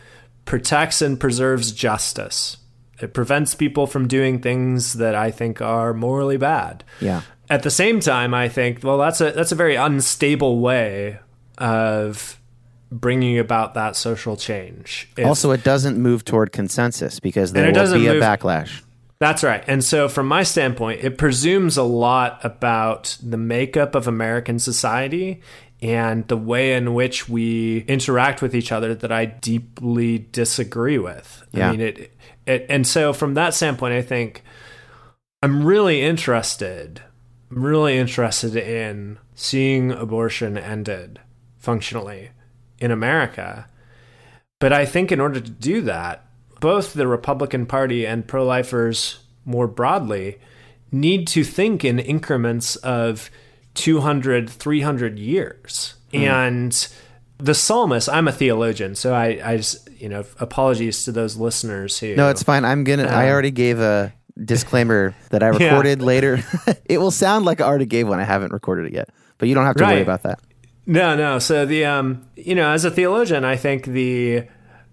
protects 0.44 1.02
and 1.02 1.18
preserves 1.20 1.72
justice. 1.72 2.56
It 3.00 3.14
prevents 3.14 3.54
people 3.54 3.86
from 3.86 4.08
doing 4.08 4.40
things 4.40 4.94
that 4.94 5.14
I 5.14 5.30
think 5.30 5.60
are 5.62 5.94
morally 5.94 6.36
bad. 6.36 6.84
Yeah. 7.00 7.22
At 7.48 7.62
the 7.62 7.70
same 7.70 8.00
time, 8.00 8.34
I 8.34 8.48
think 8.48 8.82
well 8.82 8.98
that's 8.98 9.20
a 9.20 9.32
that's 9.32 9.52
a 9.52 9.56
very 9.56 9.76
unstable 9.76 10.60
way 10.60 11.18
of 11.58 12.40
bringing 12.90 13.38
about 13.38 13.74
that 13.74 13.96
social 13.96 14.36
change. 14.36 15.08
If- 15.16 15.26
also, 15.26 15.50
it 15.52 15.62
doesn't 15.62 15.96
move 15.98 16.24
toward 16.24 16.52
consensus 16.52 17.20
because 17.20 17.52
there 17.52 17.70
will 17.72 17.94
be 17.94 18.06
a 18.06 18.14
move- 18.14 18.22
backlash. 18.22 18.82
That's 19.20 19.44
right. 19.44 19.62
And 19.66 19.84
so, 19.84 20.08
from 20.08 20.26
my 20.26 20.42
standpoint, 20.42 21.04
it 21.04 21.18
presumes 21.18 21.76
a 21.76 21.82
lot 21.82 22.42
about 22.42 23.18
the 23.22 23.36
makeup 23.36 23.94
of 23.94 24.08
American 24.08 24.58
society 24.58 25.42
and 25.82 26.26
the 26.28 26.38
way 26.38 26.74
in 26.74 26.94
which 26.94 27.28
we 27.28 27.80
interact 27.80 28.40
with 28.40 28.54
each 28.54 28.72
other 28.72 28.94
that 28.94 29.12
I 29.12 29.26
deeply 29.26 30.26
disagree 30.32 30.98
with. 30.98 31.46
Yeah. 31.52 31.68
I 31.68 31.70
mean, 31.70 31.80
it, 31.80 32.16
it, 32.46 32.66
and 32.68 32.86
so 32.86 33.12
from 33.12 33.34
that 33.34 33.52
standpoint, 33.52 33.92
I 33.92 34.02
think 34.02 34.42
I'm 35.42 35.64
really 35.64 36.00
interested, 36.00 37.02
I'm 37.50 37.62
really 37.62 37.98
interested 37.98 38.56
in 38.56 39.18
seeing 39.34 39.90
abortion 39.92 40.56
ended 40.56 41.20
functionally 41.58 42.30
in 42.78 42.90
America. 42.90 43.66
But 44.58 44.72
I 44.72 44.86
think 44.86 45.12
in 45.12 45.20
order 45.20 45.40
to 45.40 45.50
do 45.50 45.82
that, 45.82 46.26
both 46.60 46.94
the 46.94 47.06
Republican 47.08 47.66
Party 47.66 48.06
and 48.06 48.26
pro 48.26 48.44
lifers 48.44 49.20
more 49.44 49.66
broadly 49.66 50.38
need 50.92 51.26
to 51.28 51.42
think 51.44 51.84
in 51.84 51.98
increments 51.98 52.76
of 52.76 53.30
200, 53.74 54.50
300 54.50 55.18
years. 55.18 55.94
And 56.12 56.88
the 57.38 57.54
psalmist, 57.54 58.08
I'm 58.08 58.26
a 58.28 58.32
theologian, 58.32 58.94
so 58.96 59.14
I, 59.14 59.40
I 59.42 59.56
just, 59.56 59.88
you 59.92 60.08
know, 60.08 60.24
apologies 60.40 61.04
to 61.04 61.12
those 61.12 61.36
listeners 61.36 61.98
who. 62.00 62.16
No, 62.16 62.28
it's 62.30 62.42
fine. 62.42 62.64
I'm 62.64 62.82
gonna. 62.84 63.04
I 63.04 63.30
already 63.30 63.52
gave 63.52 63.78
a 63.78 64.12
disclaimer 64.44 65.14
that 65.30 65.42
I 65.42 65.46
Yeah. 65.56 65.68
recorded 65.68 66.02
later. 66.02 66.42
it 66.84 66.98
will 66.98 67.12
sound 67.12 67.44
like 67.44 67.60
I 67.60 67.64
already 67.64 67.86
gave 67.86 68.08
one. 68.08 68.18
I 68.18 68.24
haven't 68.24 68.52
recorded 68.52 68.86
it 68.86 68.92
yet, 68.92 69.08
but 69.38 69.48
you 69.48 69.54
don't 69.54 69.64
have 69.66 69.76
to 69.76 69.84
worry 69.84 70.02
about 70.02 70.24
that. 70.24 70.40
No, 70.86 71.14
no. 71.14 71.38
So 71.38 71.64
the 71.64 71.84
um, 71.84 72.26
you 72.34 72.56
know, 72.56 72.70
as 72.72 72.84
a 72.84 72.90
theologian, 72.90 73.44
I 73.44 73.54
think 73.56 73.84
the 73.86 74.44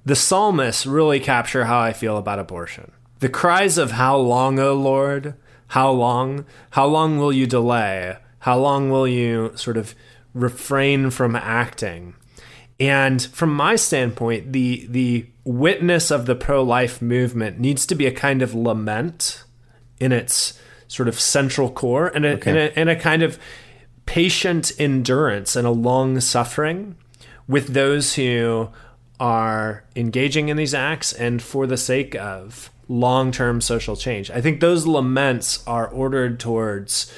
the 0.08 0.16
psalmists 0.16 0.86
really 0.86 1.20
capture 1.20 1.66
how 1.66 1.80
I 1.80 1.92
feel 1.92 2.18
about 2.18 2.40
abortion. 2.40 2.94
The 3.20 3.28
cries 3.28 3.78
of 3.78 3.92
"How 3.92 4.16
long, 4.16 4.58
O 4.58 4.74
Lord? 4.74 5.34
How 5.68 5.92
long? 5.92 6.46
How 6.72 6.86
long 6.86 7.18
will 7.18 7.34
you 7.34 7.46
delay? 7.46 8.16
How 8.40 8.58
long 8.58 8.90
will 8.90 9.08
you 9.08 9.52
sort 9.56 9.76
of 9.76 9.94
refrain 10.34 11.10
from 11.10 11.36
acting?" 11.36 12.14
And 12.80 13.22
from 13.22 13.54
my 13.54 13.76
standpoint, 13.76 14.54
the 14.54 14.88
the 14.90 15.26
witness 15.44 16.10
of 16.10 16.26
the 16.26 16.36
pro 16.36 16.64
life 16.64 17.02
movement 17.02 17.60
needs 17.60 17.86
to 17.88 17.96
be 17.96 18.06
a 18.06 18.12
kind 18.12 18.42
of 18.42 18.56
lament 18.56 19.44
in 20.00 20.14
its 20.14 20.58
sort 20.88 21.10
of 21.10 21.20
central 21.20 21.70
core, 21.70 22.08
and 22.08 22.26
a, 22.26 22.40
and 22.48 22.58
a, 22.58 22.80
and 22.80 22.90
a 22.90 22.96
kind 22.96 23.24
of 23.24 23.38
patient 24.06 24.72
endurance 24.80 25.58
and 25.58 25.68
a 25.68 25.72
long 25.72 26.22
suffering 26.22 26.96
with 27.46 27.74
those 27.74 28.16
who 28.16 28.70
are 29.20 29.84
engaging 29.96 30.50
in 30.50 30.58
these 30.58 30.74
acts 30.74 31.14
and 31.14 31.42
for 31.42 31.66
the 31.66 31.78
sake 31.78 32.16
of 32.16 32.70
long 32.88 33.32
term 33.32 33.62
social 33.62 33.96
change. 33.96 34.32
I 34.32 34.42
think 34.42 34.60
those 34.60 34.86
laments 34.86 35.66
are 35.68 35.88
ordered 35.88 36.40
towards, 36.40 37.12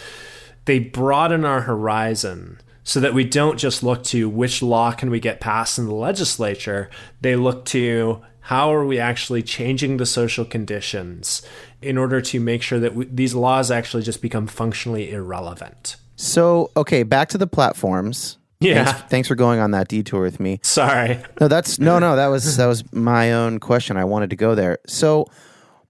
they 0.66 0.80
broaden 0.80 1.46
our 1.46 1.62
horizon 1.62 2.60
so 2.84 3.00
that 3.00 3.14
we 3.14 3.24
don't 3.24 3.60
just 3.60 3.84
look 3.84 4.04
to 4.04 4.28
which 4.28 4.64
law 4.64 4.92
can 4.92 5.12
we 5.12 5.20
get 5.20 5.40
passed 5.40 5.78
in 5.78 5.86
the 5.86 5.94
legislature, 5.94 6.90
they 7.22 7.36
look 7.36 7.64
to 7.66 8.22
how 8.42 8.74
are 8.74 8.84
we 8.84 8.98
actually 8.98 9.44
changing 9.44 9.98
the 9.98 10.08
social 10.08 10.44
conditions 10.44 11.44
in 11.84 12.00
order 12.00 12.20
to 12.20 12.40
make 12.40 12.64
sure 12.64 12.80
that 12.80 12.96
we, 12.96 13.06
these 13.06 13.36
laws 13.36 13.70
actually 13.70 14.02
just 14.02 14.24
become 14.24 14.48
functionally 14.48 15.12
irrelevant. 15.12 15.98
So, 16.16 16.72
okay, 16.76 17.04
back 17.04 17.30
to 17.30 17.38
the 17.38 17.46
platforms. 17.46 18.39
Yeah. 18.60 18.84
Thanks, 18.86 19.10
thanks 19.10 19.28
for 19.28 19.36
going 19.36 19.60
on 19.60 19.72
that 19.72 19.88
detour 19.88 20.22
with 20.22 20.40
me. 20.40 20.60
Sorry. 20.64 21.20
No, 21.40 21.48
that's 21.48 21.80
no, 21.80 21.98
no. 22.00 22.16
That 22.16 22.28
was 22.28 22.58
that 22.58 22.66
was 22.66 22.92
my 22.92 23.32
own 23.32 23.60
question. 23.60 23.96
I 23.96 24.04
wanted 24.06 24.30
to 24.32 24.36
go 24.36 24.54
there. 24.54 24.80
So, 24.86 25.28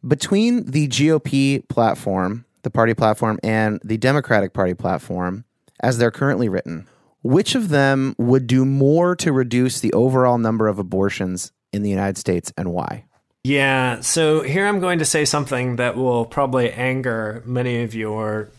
between 0.08 0.66
the 0.66 0.88
GOP 0.88 1.68
platform, 1.68 2.46
the 2.62 2.70
party 2.70 2.94
platform, 2.94 3.40
and 3.44 3.80
the 3.84 3.98
Democratic 3.98 4.54
Party 4.54 4.76
platform, 4.76 5.46
as 5.80 5.98
they're 5.98 6.12
currently 6.12 6.48
written, 6.48 6.88
which 7.24 7.56
of 7.56 7.70
them 7.70 8.16
would 8.18 8.46
do 8.46 8.66
more 8.66 9.16
to 9.16 9.32
reduce 9.32 9.80
the 9.80 9.92
overall 9.94 10.38
number 10.38 10.68
of 10.68 10.78
abortions 10.78 11.52
in 11.74 11.82
the 11.82 11.90
United 11.90 12.18
States, 12.18 12.54
and 12.56 12.72
why? 12.72 13.06
Yeah, 13.44 14.02
so 14.02 14.42
here 14.42 14.68
I'm 14.68 14.80
going 14.80 15.00
to 15.00 15.06
say 15.06 15.26
something 15.26 15.78
that 15.78 15.96
will 15.96 16.26
probably 16.26 16.72
anger 16.72 17.42
many 17.46 17.84
of 17.84 17.96
your 17.96 18.52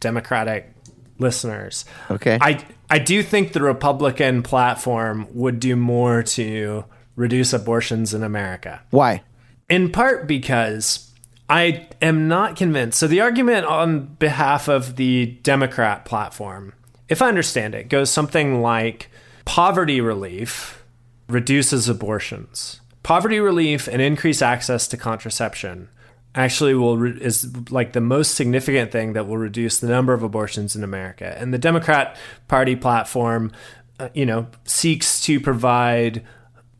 Democratic 0.00 0.72
listeners. 1.18 1.84
Okay. 2.10 2.38
I 2.40 2.64
I 2.92 2.98
do 2.98 3.22
think 3.22 3.54
the 3.54 3.62
Republican 3.62 4.42
platform 4.42 5.26
would 5.32 5.60
do 5.60 5.76
more 5.76 6.22
to 6.24 6.84
reduce 7.16 7.54
abortions 7.54 8.12
in 8.12 8.22
America. 8.22 8.82
Why? 8.90 9.22
In 9.70 9.90
part 9.90 10.26
because 10.26 11.10
I 11.48 11.88
am 12.02 12.28
not 12.28 12.54
convinced. 12.54 12.98
So 12.98 13.06
the 13.06 13.22
argument 13.22 13.64
on 13.64 14.16
behalf 14.16 14.68
of 14.68 14.96
the 14.96 15.38
Democrat 15.42 16.04
platform, 16.04 16.74
if 17.08 17.22
I 17.22 17.28
understand 17.28 17.74
it, 17.74 17.88
goes 17.88 18.10
something 18.10 18.60
like 18.60 19.08
poverty 19.46 20.02
relief 20.02 20.84
reduces 21.30 21.88
abortions. 21.88 22.82
Poverty 23.02 23.40
relief 23.40 23.88
and 23.88 24.02
increased 24.02 24.42
access 24.42 24.86
to 24.88 24.98
contraception 24.98 25.88
actually 26.34 26.74
will 26.74 26.96
re- 26.96 27.18
is 27.20 27.46
like 27.70 27.92
the 27.92 28.00
most 28.00 28.34
significant 28.34 28.90
thing 28.90 29.12
that 29.12 29.26
will 29.26 29.36
reduce 29.38 29.78
the 29.80 29.88
number 29.88 30.12
of 30.14 30.22
abortions 30.22 30.74
in 30.74 30.82
America. 30.84 31.36
And 31.38 31.52
the 31.52 31.58
Democrat 31.58 32.16
Party 32.48 32.74
platform, 32.76 33.52
uh, 34.00 34.08
you 34.14 34.24
know, 34.26 34.46
seeks 34.64 35.20
to 35.22 35.40
provide 35.40 36.24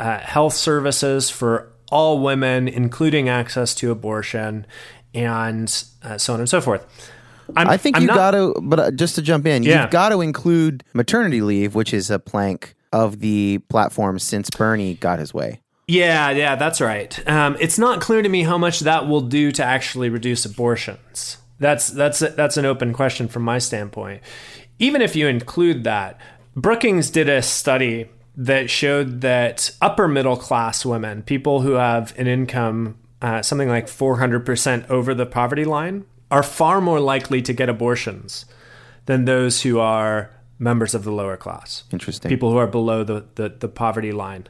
uh, 0.01 0.19
health 0.19 0.55
services 0.55 1.29
for 1.31 1.73
all 1.91 2.21
women, 2.21 2.67
including 2.69 3.29
access 3.29 3.75
to 3.77 3.91
abortion, 3.91 4.67
and 5.15 5.85
uh, 6.03 6.17
so 6.17 6.33
on 6.33 6.41
and 6.41 6.49
so 6.49 6.61
forth. 6.61 6.87
I'm, 7.55 7.69
I 7.69 7.77
think 7.77 8.01
you 8.01 8.07
got 8.07 8.31
to, 8.31 8.55
but 8.63 8.79
uh, 8.81 8.91
just 8.93 9.17
to 9.17 9.23
jump 9.23 9.47
in, 9.47 9.63
Yeah. 9.63 9.83
you've 9.83 9.91
got 9.91 10.09
to 10.09 10.23
include 10.23 10.85
maternity 10.95 11.43
leave, 11.43 11.75
which 11.75 11.93
is 11.93 12.11
a 12.11 12.19
plank 12.19 12.75
of 12.93 13.21
the 13.21 13.59
platform 13.69 14.19
since 14.19 14.49
Bernie 14.49 14.95
got 14.95 15.19
his 15.19 15.35
way. 15.35 15.61
Yeah, 15.93 16.31
yeah, 16.31 16.57
that's 16.57 16.81
right. 16.81 17.29
Um, 17.29 17.57
it's 17.61 17.79
not 17.79 18.01
clear 18.01 18.23
to 18.23 18.29
me 18.29 18.45
how 18.45 18.57
much 18.57 18.81
that 18.81 19.07
will 19.07 19.21
do 19.21 19.53
to 19.53 19.63
actually 19.63 20.09
reduce 20.09 20.47
abortions. 20.47 21.37
That's 21.59 21.89
that's 21.91 22.21
that's 22.21 22.57
an 22.57 22.65
open 22.65 22.95
question 22.95 23.29
from 23.29 23.43
my 23.43 23.59
standpoint. 23.59 24.23
Even 24.79 25.03
if 25.03 25.15
you 25.15 25.29
include 25.29 25.85
that, 25.85 26.19
Brookings 26.57 27.11
did 27.11 27.29
a 27.29 27.43
study 27.43 28.09
that 28.37 28.71
showed 28.71 29.21
that 29.21 29.71
upper 29.83 30.09
middle 30.09 30.37
class 30.37 30.87
women, 30.87 31.23
people 31.23 31.61
who 31.61 31.73
have 31.73 32.19
an 32.19 32.27
income 32.27 32.97
uh, 33.21 33.43
something 33.43 33.69
like 33.69 33.87
400% 33.87 34.91
over 34.91 35.15
the 35.15 35.27
poverty 35.27 35.65
line, 35.65 36.05
are 36.31 36.43
far 36.43 36.81
more 36.81 37.01
likely 37.01 37.43
to 37.43 37.53
get 37.53 37.69
abortions 37.69 38.47
than 39.05 39.27
those 39.27 39.63
who 39.63 39.79
are 39.79 40.31
members 40.59 40.95
of 40.95 41.05
the 41.05 41.13
lower 41.13 41.37
class 41.37 41.85
Interesting. 41.93 42.29
people 42.29 42.51
who 42.51 42.57
are 42.57 42.67
below 42.67 43.05
the, 43.05 43.27
the, 43.35 43.49
the 43.51 43.69
poverty 43.69 44.13
line. 44.13 44.49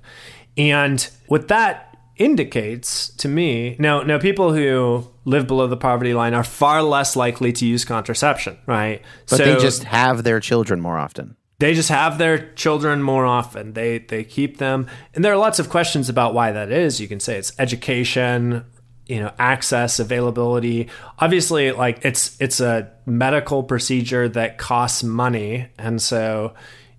And 0.56 1.08
what 1.26 1.48
that 1.48 1.88
indicates 2.16 3.08
to 3.08 3.26
me 3.26 3.74
now 3.78 4.02
now 4.02 4.18
people 4.18 4.52
who 4.52 5.08
live 5.24 5.46
below 5.46 5.66
the 5.66 5.76
poverty 5.78 6.12
line 6.12 6.34
are 6.34 6.44
far 6.44 6.82
less 6.82 7.16
likely 7.16 7.52
to 7.52 7.66
use 7.66 7.84
contraception, 7.84 8.58
right? 8.66 9.02
but 9.30 9.38
they 9.38 9.56
just 9.56 9.84
have 9.84 10.22
their 10.22 10.38
children 10.38 10.80
more 10.80 10.98
often. 10.98 11.36
they 11.58 11.74
just 11.74 11.88
have 11.88 12.18
their 12.18 12.52
children 12.54 13.02
more 13.02 13.24
often. 13.24 13.72
They 13.72 13.98
they 13.98 14.24
keep 14.24 14.58
them, 14.58 14.88
and 15.14 15.24
there 15.24 15.32
are 15.32 15.38
lots 15.38 15.58
of 15.58 15.70
questions 15.70 16.08
about 16.08 16.34
why 16.34 16.52
that 16.52 16.70
is. 16.70 17.00
You 17.00 17.08
can 17.08 17.18
say 17.18 17.38
it's 17.38 17.52
education, 17.58 18.64
you 19.06 19.20
know, 19.20 19.32
access, 19.38 19.98
availability. 19.98 20.88
Obviously, 21.18 21.72
like 21.72 22.04
it's 22.04 22.36
it's 22.40 22.60
a 22.60 22.90
medical 23.06 23.62
procedure 23.62 24.28
that 24.28 24.58
costs 24.58 25.02
money, 25.02 25.68
and 25.78 26.00
so 26.02 26.52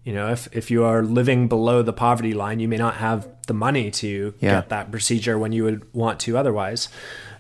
you 0.04 0.14
know 0.14 0.30
if 0.32 0.48
if 0.56 0.70
you 0.72 0.84
are 0.84 1.04
living 1.04 1.48
below 1.48 1.82
the 1.82 1.94
poverty 1.94 2.34
line, 2.34 2.60
you 2.60 2.68
may 2.68 2.78
not 2.78 2.96
have 2.96 3.28
the 3.48 3.54
money 3.54 3.92
to 3.92 4.34
Yeah. 4.40 4.56
get 4.56 4.70
that 4.70 4.92
procedure 4.92 5.38
when 5.38 5.52
you 5.52 5.64
would 5.66 5.82
want 5.94 6.20
to 6.22 6.38
otherwise. 6.38 6.90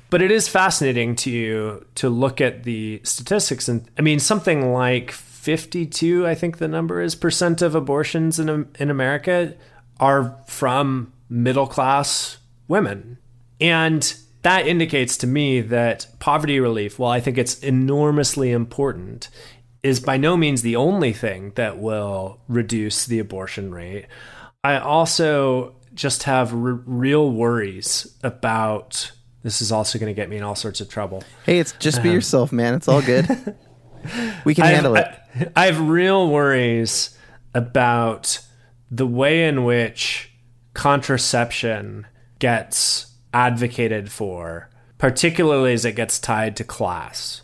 But 0.09 0.21
it 0.21 0.31
is 0.31 0.47
fascinating 0.47 1.15
to 1.17 1.85
to 1.95 2.09
look 2.09 2.39
at 2.41 2.63
the 2.63 3.01
statistics, 3.03 3.67
and 3.67 3.85
I 3.97 4.01
mean 4.01 4.19
something 4.19 4.71
like 4.71 5.11
fifty 5.11 5.85
two, 5.85 6.27
I 6.27 6.35
think 6.35 6.57
the 6.57 6.67
number 6.67 7.01
is 7.01 7.15
percent 7.15 7.61
of 7.61 7.75
abortions 7.75 8.39
in 8.39 8.67
in 8.79 8.89
America 8.89 9.53
are 9.99 10.35
from 10.47 11.13
middle 11.29 11.67
class 11.67 12.37
women, 12.67 13.17
and 13.59 14.13
that 14.43 14.67
indicates 14.67 15.15
to 15.17 15.25
me 15.27 15.61
that 15.61 16.05
poverty 16.19 16.59
relief, 16.59 16.99
while 16.99 17.11
I 17.11 17.19
think 17.21 17.37
it's 17.37 17.57
enormously 17.59 18.51
important, 18.51 19.29
is 19.83 19.99
by 19.99 20.17
no 20.17 20.37
means 20.37 20.61
the 20.61 20.77
only 20.77 21.13
thing 21.13 21.51
that 21.55 21.77
will 21.77 22.39
reduce 22.47 23.05
the 23.05 23.19
abortion 23.19 23.71
rate. 23.71 24.07
I 24.63 24.77
also 24.77 25.75
just 25.93 26.23
have 26.23 26.53
r- 26.53 26.57
real 26.57 27.29
worries 27.31 28.17
about 28.23 29.11
this 29.43 29.61
is 29.61 29.71
also 29.73 29.99
going 29.99 30.09
to 30.09 30.15
get 30.15 30.29
me 30.29 30.37
in 30.37 30.43
all 30.43 30.55
sorts 30.55 30.79
of 30.79 30.87
trouble. 30.89 31.23
Hey, 31.45 31.59
it's 31.59 31.73
just 31.73 32.01
be 32.01 32.09
um, 32.09 32.15
yourself, 32.15 32.53
man. 32.53 32.73
It's 32.73 32.87
all 32.87 33.01
good. 33.01 33.27
we 34.45 34.55
can 34.55 34.63
I 34.63 34.67
have, 34.67 34.75
handle 34.75 34.95
it. 34.95 35.05
I, 35.55 35.63
I 35.63 35.65
have 35.65 35.81
real 35.81 36.29
worries 36.29 37.17
about 37.53 38.39
the 38.89 39.05
way 39.05 39.45
in 39.45 39.65
which 39.65 40.31
contraception 40.73 42.07
gets 42.39 43.13
advocated 43.33 44.11
for, 44.11 44.69
particularly 44.97 45.73
as 45.73 45.83
it 45.83 45.95
gets 45.95 46.19
tied 46.19 46.55
to 46.55 46.63
class. 46.63 47.41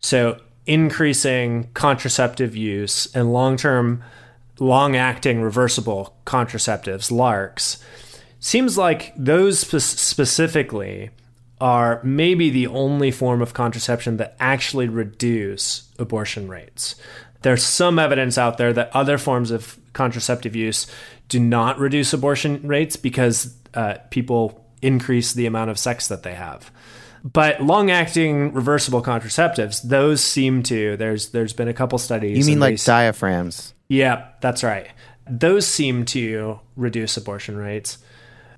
So, 0.00 0.40
increasing 0.66 1.68
contraceptive 1.74 2.56
use 2.56 3.12
and 3.14 3.32
long 3.32 3.56
term, 3.56 4.02
long 4.58 4.96
acting 4.96 5.40
reversible 5.42 6.16
contraceptives, 6.24 7.10
LARCs, 7.10 7.82
seems 8.38 8.76
like 8.76 9.12
those 9.16 9.60
spe- 9.60 9.78
specifically 9.78 11.10
are 11.60 12.00
maybe 12.02 12.50
the 12.50 12.66
only 12.66 13.10
form 13.10 13.40
of 13.40 13.54
contraception 13.54 14.16
that 14.16 14.36
actually 14.40 14.88
reduce 14.88 15.88
abortion 15.98 16.48
rates. 16.48 16.96
There's 17.42 17.62
some 17.62 17.98
evidence 17.98 18.36
out 18.36 18.58
there 18.58 18.72
that 18.72 18.94
other 18.94 19.16
forms 19.18 19.50
of 19.50 19.78
contraceptive 19.92 20.56
use 20.56 20.86
do 21.28 21.38
not 21.38 21.78
reduce 21.78 22.12
abortion 22.12 22.66
rates 22.66 22.96
because 22.96 23.56
uh, 23.74 23.94
people 24.10 24.64
increase 24.80 25.32
the 25.32 25.46
amount 25.46 25.70
of 25.70 25.78
sex 25.78 26.08
that 26.08 26.24
they 26.24 26.34
have. 26.34 26.70
But 27.24 27.62
long-acting 27.62 28.52
reversible 28.52 29.02
contraceptives, 29.02 29.82
those 29.82 30.22
seem 30.22 30.62
to. 30.64 30.96
There's 30.96 31.30
there's 31.30 31.52
been 31.52 31.68
a 31.68 31.74
couple 31.74 31.98
studies. 31.98 32.38
You 32.38 32.44
mean 32.44 32.60
like 32.60 32.78
they- 32.78 32.84
diaphragms? 32.84 33.74
yeah, 33.88 34.28
that's 34.40 34.64
right. 34.64 34.88
Those 35.30 35.66
seem 35.66 36.04
to 36.06 36.58
reduce 36.76 37.16
abortion 37.16 37.56
rates. 37.56 37.98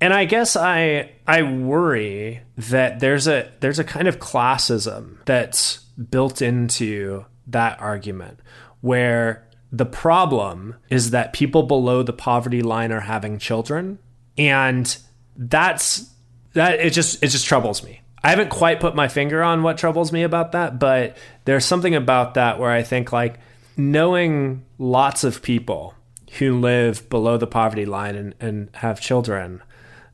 And 0.01 0.13
I 0.13 0.25
guess 0.25 0.55
I 0.55 1.11
I 1.27 1.43
worry 1.43 2.41
that 2.57 2.99
there's 2.99 3.27
a 3.27 3.51
there's 3.59 3.79
a 3.79 3.83
kind 3.83 4.07
of 4.07 4.19
classism 4.19 5.17
that's 5.25 5.77
built 6.09 6.41
into 6.41 7.25
that 7.47 7.79
argument 7.79 8.39
where 8.81 9.47
the 9.71 9.85
problem 9.85 10.75
is 10.89 11.11
that 11.11 11.33
people 11.33 11.63
below 11.63 12.01
the 12.03 12.13
poverty 12.13 12.61
line 12.61 12.91
are 12.91 13.01
having 13.01 13.37
children 13.39 13.99
and 14.37 14.97
that's 15.37 16.09
that 16.53 16.79
it 16.79 16.91
just 16.91 17.21
it 17.23 17.27
just 17.27 17.45
troubles 17.45 17.83
me. 17.83 18.01
I 18.25 18.29
haven't 18.29 18.49
quite 18.49 18.79
put 18.79 18.95
my 18.95 19.07
finger 19.07 19.43
on 19.43 19.61
what 19.61 19.77
troubles 19.77 20.11
me 20.11 20.23
about 20.23 20.53
that, 20.53 20.79
but 20.79 21.15
there's 21.43 21.63
something 21.63 21.93
about 21.93 22.33
that 22.33 22.57
where 22.57 22.71
I 22.71 22.81
think 22.81 23.11
like 23.11 23.37
knowing 23.77 24.65
lots 24.79 25.23
of 25.23 25.43
people 25.43 25.93
who 26.39 26.59
live 26.59 27.07
below 27.07 27.37
the 27.37 27.45
poverty 27.45 27.85
line 27.85 28.15
and, 28.15 28.33
and 28.39 28.69
have 28.77 28.99
children, 28.99 29.61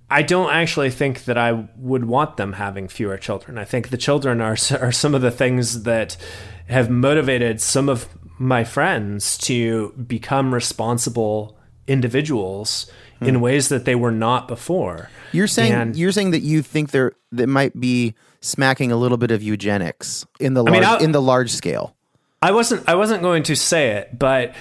I 0.10 0.24
don't 0.24 0.52
actually 0.52 0.90
think 0.90 1.24
that 1.24 1.38
I 1.38 1.70
would 1.78 2.04
want 2.04 2.36
them 2.36 2.52
having 2.52 2.90
fewer 2.90 3.18
children. 3.18 3.58
I 3.58 3.64
think 3.64 3.88
the 3.88 3.98
children 3.98 4.42
are 4.42 4.58
are 4.82 4.92
some 4.92 5.16
of 5.16 5.22
the 5.22 5.32
things 5.32 5.84
that 5.84 6.18
have 6.68 6.90
motivated 6.90 7.62
some 7.62 7.88
of 7.88 8.10
my 8.38 8.66
friends 8.66 9.38
to 9.38 9.94
become 10.06 10.54
responsible 10.54 11.58
individuals 11.88 12.92
in 13.22 13.36
hmm. 13.36 13.42
ways 13.42 13.70
that 13.70 13.86
they 13.86 13.96
were 13.96 14.12
not 14.12 14.48
before. 14.48 15.10
You're 15.32 15.48
saying 15.48 15.74
And- 15.74 15.96
you're 15.96 16.12
saying 16.12 16.32
that 16.32 16.42
you 16.42 16.62
think 16.62 16.92
there 16.92 17.14
that 17.32 17.48
might 17.48 17.80
be 17.80 18.16
smacking 18.42 18.92
a 18.92 18.98
little 18.98 19.18
bit 19.18 19.32
of 19.32 19.42
eugenics 19.42 20.26
in 20.40 20.56
the 20.56 20.64
large, 20.64 20.74
mean, 20.74 20.84
I'll- 20.84 21.00
in 21.04 21.12
the 21.12 21.22
large 21.22 21.52
scale. 21.52 21.96
I 22.42 22.52
wasn't 22.52 22.88
I 22.90 22.96
wasn't 22.96 23.22
going 23.22 23.44
to 23.44 23.56
say 23.56 23.92
it, 23.92 24.18
but 24.18 24.54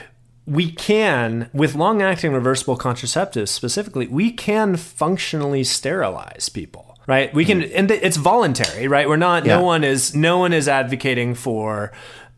we 0.46 0.70
can 0.70 1.48
with 1.52 1.74
long 1.74 2.02
acting 2.02 2.32
reversible 2.32 2.76
contraceptives 2.76 3.48
specifically, 3.48 4.06
we 4.06 4.30
can 4.32 4.76
functionally 4.76 5.64
sterilize 5.64 6.48
people. 6.48 6.86
Right? 7.06 7.32
We 7.34 7.44
can 7.44 7.62
hmm. 7.62 7.68
and 7.74 7.90
it's 7.90 8.16
voluntary, 8.16 8.86
right? 8.86 9.08
We're 9.08 9.16
not 9.16 9.44
Yeah. 9.44 9.56
no 9.56 9.64
one 9.64 9.82
is 9.82 10.14
no 10.14 10.38
one 10.38 10.52
is 10.52 10.68
advocating 10.68 11.34
for, 11.34 11.90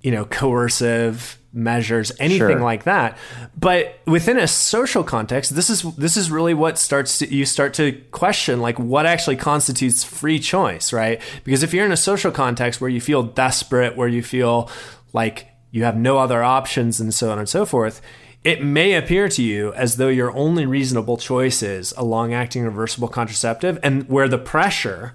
you 0.02 0.10
know, 0.10 0.24
coercive 0.24 1.38
measures, 1.54 2.12
anything 2.18 2.38
Sure. 2.38 2.60
like 2.60 2.84
that. 2.84 3.18
But 3.58 3.98
within 4.06 4.38
a 4.38 4.48
social 4.48 5.04
context, 5.04 5.54
this 5.54 5.68
is 5.68 5.82
this 5.96 6.16
is 6.16 6.30
really 6.30 6.54
what 6.54 6.78
starts 6.78 7.18
to 7.18 7.32
you 7.32 7.44
start 7.44 7.74
to 7.74 7.92
question 8.10 8.60
like 8.60 8.78
what 8.78 9.04
actually 9.06 9.36
constitutes 9.36 10.02
free 10.02 10.38
choice, 10.38 10.92
right? 10.92 11.20
Because 11.44 11.62
if 11.62 11.74
you're 11.74 11.84
in 11.84 11.92
a 11.92 11.96
social 11.96 12.30
context 12.32 12.80
where 12.80 12.90
you 12.90 13.00
feel 13.00 13.22
desperate, 13.22 13.96
where 13.96 14.08
you 14.08 14.22
feel 14.22 14.70
like 15.12 15.46
you 15.70 15.84
have 15.84 15.96
no 15.96 16.18
other 16.18 16.42
options 16.42 17.00
and 17.00 17.12
so 17.12 17.30
on 17.30 17.38
and 17.38 17.48
so 17.48 17.66
forth, 17.66 18.00
it 18.44 18.64
may 18.64 18.94
appear 18.94 19.28
to 19.28 19.42
you 19.42 19.72
as 19.74 19.96
though 19.98 20.08
your 20.08 20.34
only 20.36 20.64
reasonable 20.66 21.16
choice 21.18 21.62
is 21.62 21.92
a 21.96 22.02
long 22.04 22.32
acting 22.34 22.64
reversible 22.64 23.08
contraceptive 23.08 23.78
and 23.82 24.08
where 24.08 24.26
the 24.28 24.38
pressure 24.38 25.12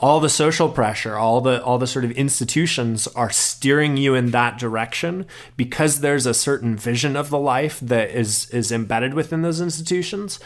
all 0.00 0.20
the 0.20 0.28
social 0.28 0.68
pressure 0.68 1.16
all 1.16 1.40
the 1.40 1.62
all 1.62 1.78
the 1.78 1.86
sort 1.86 2.04
of 2.04 2.10
institutions 2.12 3.06
are 3.08 3.30
steering 3.30 3.96
you 3.96 4.14
in 4.14 4.30
that 4.30 4.58
direction 4.58 5.26
because 5.56 6.00
there's 6.00 6.26
a 6.26 6.34
certain 6.34 6.76
vision 6.76 7.16
of 7.16 7.30
the 7.30 7.38
life 7.38 7.78
that 7.80 8.10
is 8.10 8.48
is 8.50 8.72
embedded 8.72 9.14
within 9.14 9.42
those 9.42 9.60
institutions 9.60 10.40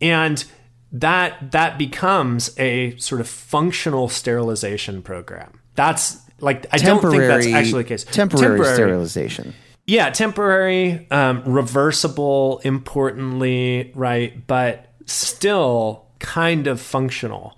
and 0.00 0.44
that 0.92 1.50
that 1.52 1.78
becomes 1.78 2.56
a 2.58 2.96
sort 2.96 3.20
of 3.20 3.28
functional 3.28 4.08
sterilization 4.08 5.02
program 5.02 5.60
that's 5.74 6.18
like 6.42 6.66
I 6.72 6.78
don't 6.78 7.00
think 7.00 7.22
that's 7.22 7.46
actually 7.46 7.84
the 7.84 7.88
case. 7.88 8.04
Temporary, 8.04 8.64
sterilization. 8.64 9.54
Yeah, 9.86 10.10
temporary, 10.10 11.08
um, 11.10 11.42
reversible, 11.44 12.60
importantly, 12.64 13.92
right? 13.94 14.46
But 14.46 14.92
still 15.06 16.06
kind 16.18 16.66
of 16.66 16.80
functional. 16.80 17.56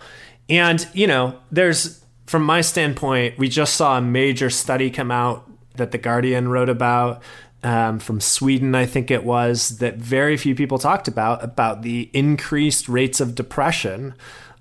And, 0.48 0.86
you 0.92 1.06
know, 1.06 1.38
there's, 1.50 2.04
from 2.26 2.42
my 2.42 2.60
standpoint, 2.60 3.38
we 3.38 3.48
just 3.48 3.74
saw 3.74 3.98
a 3.98 4.02
major 4.02 4.50
study 4.50 4.90
come 4.90 5.10
out 5.10 5.50
that 5.76 5.90
The 5.90 5.98
Guardian 5.98 6.48
wrote 6.48 6.68
about 6.68 7.22
um, 7.62 7.98
from 7.98 8.20
Sweden, 8.20 8.74
I 8.74 8.84
think 8.84 9.10
it 9.10 9.24
was, 9.24 9.78
that 9.78 9.96
very 9.96 10.36
few 10.36 10.54
people 10.54 10.78
talked 10.78 11.08
about, 11.08 11.42
about 11.42 11.82
the 11.82 12.10
increased 12.12 12.88
rates 12.88 13.20
of 13.20 13.34
depression 13.34 14.14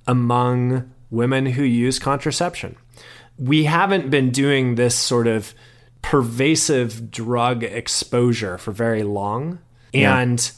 among 0.08 0.90
women 1.12 1.46
who 1.48 1.64
use 1.64 2.00
contraception. 2.00 2.78
We 3.38 3.66
haven't 3.66 4.10
been 4.10 4.32
doing 4.32 4.76
this 4.76 4.96
sort 4.96 5.28
of 5.28 5.54
pervasive 6.02 7.12
drug 7.12 7.64
exposure 7.64 8.58
for 8.58 8.72
very 8.72 9.04
long. 9.04 9.60
And 9.94 10.52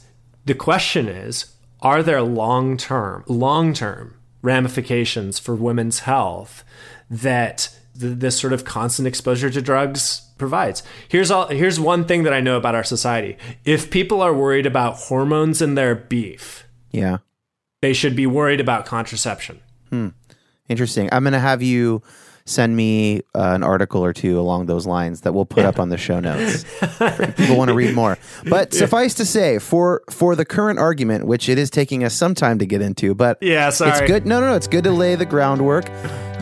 the 0.46 0.56
question 0.56 1.08
is, 1.08 1.54
are 1.82 2.04
there 2.04 2.22
long-term, 2.22 3.24
long-term 3.28 4.16
ramifications 4.46 5.40
for 5.40 5.56
women's 5.56 6.00
health 6.00 6.64
that 7.10 7.70
th- 8.00 8.20
this 8.20 8.40
sort 8.40 8.54
of 8.54 8.64
constant 8.64 9.08
exposure 9.08 9.50
to 9.50 9.62
drugs 9.62 10.22
provides? 10.38 10.84
Here's 11.10 11.32
all 11.32 11.48
here's 11.48 11.80
one 11.80 12.06
thing 12.06 12.24
that 12.24 12.34
I 12.34 12.40
know 12.40 12.56
about 12.58 12.76
our 12.76 12.84
society. 12.84 13.38
If 13.66 13.90
people 13.92 14.22
are 14.22 14.34
worried 14.34 14.66
about 14.66 14.96
hormones 14.98 15.62
in 15.62 15.76
their 15.76 15.96
beef, 15.96 16.64
Yeah. 16.92 17.18
they 17.82 17.94
should 17.94 18.16
be 18.16 18.28
worried 18.28 18.62
about 18.62 18.86
contraception. 18.86 19.60
Hmm. 19.90 20.10
Interesting. 20.70 21.10
I'm 21.12 21.24
going 21.24 21.34
to 21.34 21.40
have 21.40 21.62
you 21.62 22.02
send 22.48 22.76
me 22.76 23.22
uh, 23.34 23.54
an 23.56 23.64
article 23.64 24.06
or 24.06 24.14
two 24.14 24.40
along 24.40 24.68
those 24.68 24.86
lines 24.86 25.22
that 25.22 25.34
we'll 25.34 25.46
put 25.46 25.66
up 25.66 25.80
on 25.80 25.90
the 25.90 25.98
show 25.98 26.20
notes. 26.20 26.64
if 26.82 27.36
people 27.38 27.58
want 27.58 27.70
to 27.70 27.74
read 27.74 27.96
more. 27.96 28.18
But 28.48 28.72
suffice 28.74 29.16
to 29.16 29.26
say, 29.26 29.58
for 29.58 30.04
for 30.12 30.36
the 30.36 30.46
current 30.46 30.78
argument, 30.78 31.26
which 31.26 31.50
it 31.50 31.58
is 31.58 31.72
taking 31.72 32.04
us 32.04 32.14
some 32.14 32.36
time 32.36 32.60
to 32.60 32.66
get 32.68 32.82
into, 32.82 33.16
but 33.16 33.40
Yeah, 33.42 33.72
sorry. 33.72 33.92
it's 33.92 34.02
good. 34.02 34.26
No, 34.28 34.40
no, 34.40 34.50
no. 34.50 34.56
It's 34.56 34.68
good 34.68 34.84
to 34.84 34.92
lay 34.92 35.16
the 35.16 35.26
groundwork. 35.26 35.86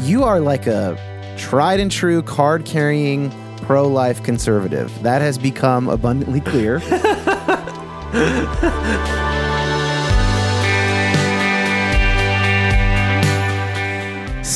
You 0.02 0.24
are 0.26 0.42
like 0.42 0.68
a 0.68 0.98
tried 1.38 1.80
and 1.80 1.90
true 1.92 2.22
card 2.22 2.66
carrying 2.66 3.32
pro 3.62 3.88
life 3.88 4.22
conservative. 4.24 4.92
That 5.04 5.22
has 5.22 5.38
become 5.38 5.88
abundantly 5.88 6.42
clear. 6.42 6.80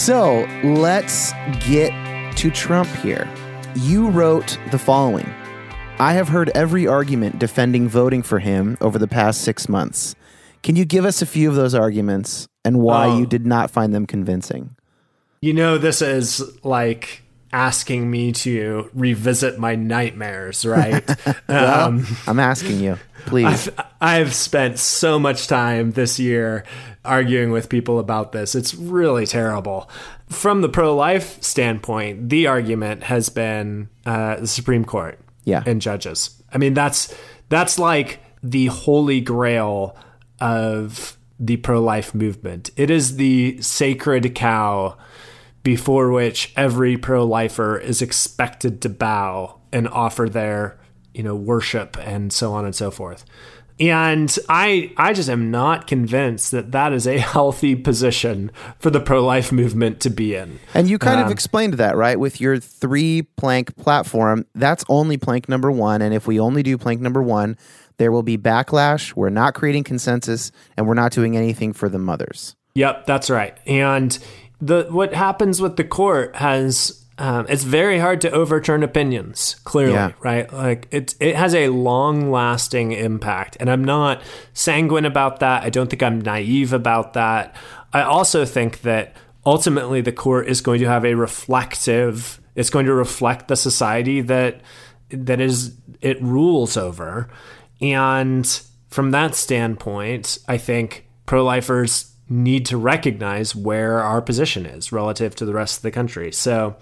So 0.08 0.48
let's 0.64 1.34
get 1.68 1.92
to 2.38 2.50
Trump 2.50 2.88
here. 3.00 3.28
You 3.76 4.10
wrote 4.10 4.58
the 4.72 4.80
following 4.80 5.30
I 6.00 6.14
have 6.14 6.30
heard 6.30 6.50
every 6.56 6.88
argument 6.88 7.40
defending 7.40 7.90
voting 7.90 8.24
for 8.24 8.40
him 8.40 8.78
over 8.80 8.98
the 8.98 9.08
past 9.10 9.42
six 9.42 9.68
months. 9.68 10.16
Can 10.64 10.78
you 10.78 10.86
give 10.86 11.04
us 11.04 11.22
a 11.22 11.26
few 11.26 11.50
of 11.50 11.56
those 11.56 11.76
arguments 11.76 12.48
and 12.64 12.80
why 12.80 13.08
Oh. 13.08 13.18
you 13.18 13.26
did 13.26 13.46
not 13.46 13.70
find 13.70 13.94
them 13.94 14.06
convincing? 14.06 14.78
You 15.42 15.54
know, 15.54 15.78
this 15.78 16.02
is 16.02 16.42
like 16.64 17.24
asking 17.58 18.12
me 18.12 18.32
to 18.32 18.88
revisit 18.94 19.58
my 19.58 19.74
nightmares, 19.74 20.64
right? 20.64 21.04
um, 21.50 22.06
I'm 22.28 22.40
asking 22.40 22.80
you, 22.80 23.00
please. 23.26 23.68
I've, 23.68 23.86
I've 24.00 24.34
spent 24.36 24.78
so 24.78 25.18
much 25.18 25.48
time 25.48 25.92
this 25.92 26.20
year 26.20 26.66
arguing 27.04 27.50
with 27.50 27.68
people 27.68 27.98
about 27.98 28.32
this. 28.32 28.54
It's 28.54 28.76
really 28.76 29.26
terrible. 29.26 29.90
From 30.30 30.62
the 30.62 30.70
pro 30.70 30.96
life 30.96 31.42
standpoint, 31.42 32.30
the 32.30 32.46
argument 32.46 33.02
has 33.04 33.30
been 33.30 33.90
uh, 34.06 34.36
the 34.36 34.48
Supreme 34.48 34.86
Court. 34.86 35.20
Yeah. 35.44 35.64
and 35.66 35.82
judges. 35.82 36.44
I 36.52 36.58
mean, 36.58 36.74
that's 36.74 37.16
that's 37.48 37.80
like 37.80 38.20
the 38.44 38.66
holy 38.66 39.22
grail 39.22 39.96
of 40.42 41.18
the 41.40 41.56
pro-life 41.56 42.14
movement. 42.14 42.70
It 42.76 42.90
is 42.90 43.16
the 43.16 43.62
sacred 43.62 44.36
cow 44.36 44.98
before 45.68 46.10
which 46.14 46.54
every 46.56 46.96
pro-lifer 46.96 47.78
is 47.78 48.02
expected 48.02 48.80
to 48.82 48.88
bow 48.88 49.60
and 49.74 49.86
offer 49.90 50.30
their, 50.30 50.80
you 51.14 51.22
know, 51.22 51.36
worship 51.36 51.98
and 52.00 52.32
so 52.32 52.54
on 52.54 52.64
and 52.64 52.74
so 52.74 52.90
forth. 52.90 53.26
And 53.78 54.34
I 54.48 54.94
I 54.96 55.12
just 55.12 55.28
am 55.28 55.52
not 55.52 55.86
convinced 55.86 56.52
that 56.52 56.72
that 56.72 56.94
is 56.94 57.06
a 57.06 57.18
healthy 57.34 57.76
position 57.76 58.50
for 58.80 58.90
the 58.90 59.02
pro-life 59.02 59.52
movement 59.52 60.00
to 60.00 60.10
be 60.10 60.36
in. 60.36 60.58
And 60.74 60.90
you 60.90 60.98
kind 60.98 61.20
of 61.20 61.26
um, 61.26 61.34
explained 61.34 61.74
that, 61.74 61.98
right? 61.98 62.18
With 62.18 62.40
your 62.40 62.60
three 62.62 63.24
plank 63.36 63.76
platform, 63.76 64.46
that's 64.56 64.86
only 64.88 65.18
plank 65.18 65.50
number 65.50 65.70
one. 65.70 66.02
And 66.02 66.14
if 66.14 66.28
we 66.28 66.40
only 66.40 66.64
do 66.64 66.78
plank 66.78 67.02
number 67.02 67.22
one, 67.22 67.58
there 67.98 68.14
will 68.14 68.24
be 68.24 68.38
backlash. 68.38 69.18
We're 69.18 69.32
not 69.32 69.54
creating 69.54 69.84
consensus 69.84 70.54
and 70.78 70.88
we're 70.88 70.94
not 70.94 71.12
doing 71.12 71.36
anything 71.36 71.74
for 71.74 71.90
the 71.90 72.00
mothers. 72.00 72.56
Yep, 72.78 73.08
that's 73.08 73.32
right. 73.32 73.58
And 73.66 74.18
the 74.60 74.88
what 74.90 75.14
happens 75.14 75.62
with 75.62 75.76
the 75.78 75.84
court 75.84 76.36
has 76.36 77.04
um, 77.20 77.48
it's 77.50 77.64
very 77.64 77.98
hard 77.98 78.22
to 78.22 78.32
overturn 78.32 78.84
opinions. 78.84 79.56
Clearly, 79.64 79.94
Yeah. 79.94 80.12
right? 80.22 80.52
Like 80.54 80.88
it 80.92 81.16
it 81.20 81.36
has 81.36 81.56
a 81.56 81.70
long 81.70 82.32
lasting 82.32 82.92
impact, 82.92 83.58
and 83.60 83.70
I'm 83.72 83.84
not 83.84 84.22
sanguine 84.54 85.06
about 85.06 85.40
that. 85.40 85.64
I 85.64 85.70
don't 85.70 85.90
think 85.90 86.04
I'm 86.04 86.22
naive 86.22 86.74
about 86.74 87.14
that. 87.14 87.56
I 87.94 88.02
also 88.04 88.46
think 88.46 88.82
that 88.82 89.16
ultimately 89.46 90.02
the 90.02 90.12
court 90.12 90.48
is 90.48 90.62
going 90.62 90.80
to 90.82 90.88
have 90.88 91.06
a 91.06 91.16
reflective. 91.16 92.40
It's 92.56 92.70
going 92.70 92.86
to 92.86 92.94
reflect 92.94 93.48
the 93.48 93.56
society 93.56 94.22
that 94.22 94.62
that 95.10 95.40
is 95.40 95.76
it 96.02 96.22
rules 96.22 96.78
over, 96.78 97.30
and 97.82 98.62
from 98.90 99.12
that 99.12 99.34
standpoint, 99.36 100.38
I 100.48 100.58
think 100.58 101.08
pro-lifers 101.26 102.12
need 102.30 102.66
to 102.68 102.78
recognize 102.78 103.56
where 103.56 104.02
our 104.02 104.22
position 104.22 104.66
is 104.66 104.92
relative 104.92 105.36
to 105.36 105.46
the 105.46 105.54
rest 105.54 105.78
of 105.78 105.84
the 105.84 105.92
country. 105.92 106.32
So 106.32 106.76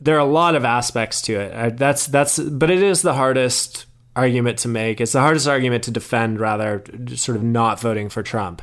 there 0.00 0.16
are 0.16 0.20
a 0.20 0.24
lot 0.24 0.54
of 0.54 0.64
aspects 0.64 1.22
to 1.22 1.34
it. 1.34 1.76
That's 1.76 2.06
that's 2.06 2.38
but 2.38 2.70
it 2.70 2.82
is 2.82 3.02
the 3.02 3.14
hardest 3.14 3.86
argument 4.16 4.58
to 4.58 4.68
make. 4.68 5.00
It's 5.00 5.12
the 5.12 5.20
hardest 5.20 5.46
argument 5.46 5.84
to 5.84 5.90
defend 5.90 6.40
rather 6.40 6.82
sort 7.14 7.36
of 7.36 7.42
not 7.42 7.80
voting 7.80 8.08
for 8.08 8.22
Trump. 8.22 8.62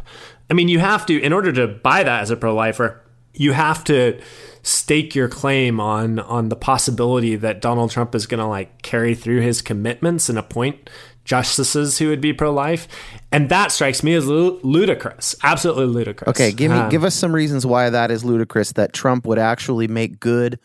I 0.49 0.53
mean, 0.53 0.67
you 0.67 0.79
have 0.79 1.05
to 1.07 1.19
in 1.19 1.33
order 1.33 1.51
to 1.53 1.67
buy 1.67 2.03
that 2.03 2.21
as 2.21 2.31
a 2.31 2.35
pro-lifer, 2.35 3.01
you 3.33 3.53
have 3.53 3.83
to 3.85 4.19
stake 4.63 5.15
your 5.15 5.29
claim 5.29 5.79
on 5.79 6.19
on 6.19 6.49
the 6.49 6.55
possibility 6.55 7.35
that 7.35 7.61
Donald 7.61 7.91
Trump 7.91 8.13
is 8.13 8.25
going 8.25 8.39
to 8.39 8.47
like 8.47 8.81
carry 8.81 9.15
through 9.15 9.41
his 9.41 9.61
commitments 9.61 10.27
and 10.27 10.37
appoint 10.37 10.89
justices 11.29 11.99
who 11.99 12.09
would 12.09 12.19
be 12.19 12.33
pro-life, 12.33 12.87
and 13.31 13.49
that 13.49 13.71
strikes 13.71 14.01
me 14.01 14.15
as 14.15 14.25
lu- 14.25 14.59
ludicrous, 14.63 15.35
absolutely 15.43 15.85
ludicrous. 15.85 16.27
Okay, 16.27 16.51
give 16.51 16.71
me 16.71 16.79
Um, 16.79 16.89
give 16.89 17.03
us 17.03 17.13
some 17.13 17.33
reasons 17.33 17.67
why 17.67 17.91
that 17.91 18.09
is 18.09 18.25
ludicrous 18.25 18.71
that 18.71 18.93
Trump 18.93 19.27
would 19.27 19.37
actually 19.37 19.87
make 19.87 20.19
good 20.19 20.57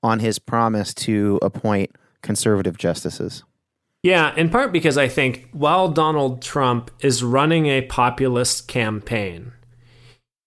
on 0.00 0.20
his 0.20 0.38
promise 0.38 0.94
to 0.94 1.40
appoint 1.42 1.90
conservative 2.22 2.78
justices. 2.78 3.42
Yeah, 4.04 4.32
in 4.36 4.48
part 4.48 4.72
because 4.72 4.96
I 4.96 5.08
think 5.08 5.48
while 5.50 5.88
Donald 5.88 6.40
Trump 6.40 6.92
is 7.00 7.24
running 7.24 7.66
a 7.66 7.82
populist 7.82 8.68
campaign, 8.68 9.50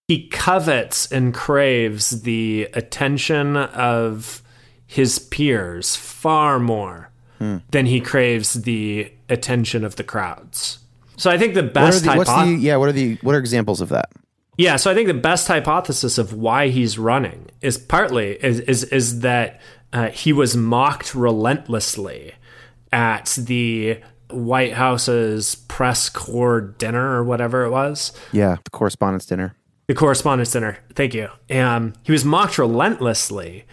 he 0.08 0.30
covets 0.30 1.12
and 1.12 1.34
craves 1.34 2.22
the 2.22 2.70
attention 2.74 3.58
of 3.58 4.42
his 4.86 5.20
peers 5.20 5.98
far 5.98 6.60
more 6.60 7.12
than 7.40 7.86
he 7.86 8.00
craves 8.02 8.54
the 8.54 9.12
attention 9.30 9.84
of 9.84 9.96
the 9.96 10.04
crowds. 10.04 10.80
So 11.18 11.30
I 11.32 11.38
think 11.38 11.54
the 11.54 11.64
What 11.64 11.74
best 11.74 12.04
the, 12.04 12.14
what's 12.16 12.30
hypo- 12.30 12.52
the 12.52 12.58
yeah? 12.58 12.76
What 12.78 12.90
are 12.90 12.94
the 12.94 13.16
what 13.22 13.36
are 13.36 13.40
examples 13.40 13.82
of 13.82 13.90
that? 13.90 14.10
yeah, 14.58 14.76
so 14.78 14.90
I 14.90 14.94
think 14.94 15.08
the 15.08 15.14
best 15.14 15.48
hypothesis 15.48 16.18
of 16.18 16.34
why 16.34 16.70
he's 16.70 16.98
running 16.98 17.48
is 17.62 17.78
partly 17.78 18.34
is 18.44 18.60
is, 18.62 18.84
is 18.86 19.20
that 19.20 19.60
uh, 19.94 20.10
he 20.10 20.34
was 20.34 20.58
mocked 20.58 21.16
relentlessly 21.16 22.34
at 22.92 23.38
the 23.40 24.00
White 24.30 24.74
House's 24.74 25.56
press 25.56 26.10
corps 26.10 26.62
dinner 26.62 27.16
or 27.16 27.24
whatever 27.24 27.64
it 27.64 27.70
was. 27.70 28.12
Yeah, 28.32 28.58
the 28.64 28.70
correspondence 28.72 29.26
dinner. 29.26 29.56
The 29.88 29.94
Correspondence 29.94 30.52
Dinner. 30.52 30.80
Thank 30.96 31.14
you. 31.14 31.30
Um, 31.52 31.94
he 32.02 32.12
was 32.12 32.26
mocked 32.26 32.58
relentlessly 32.58 33.66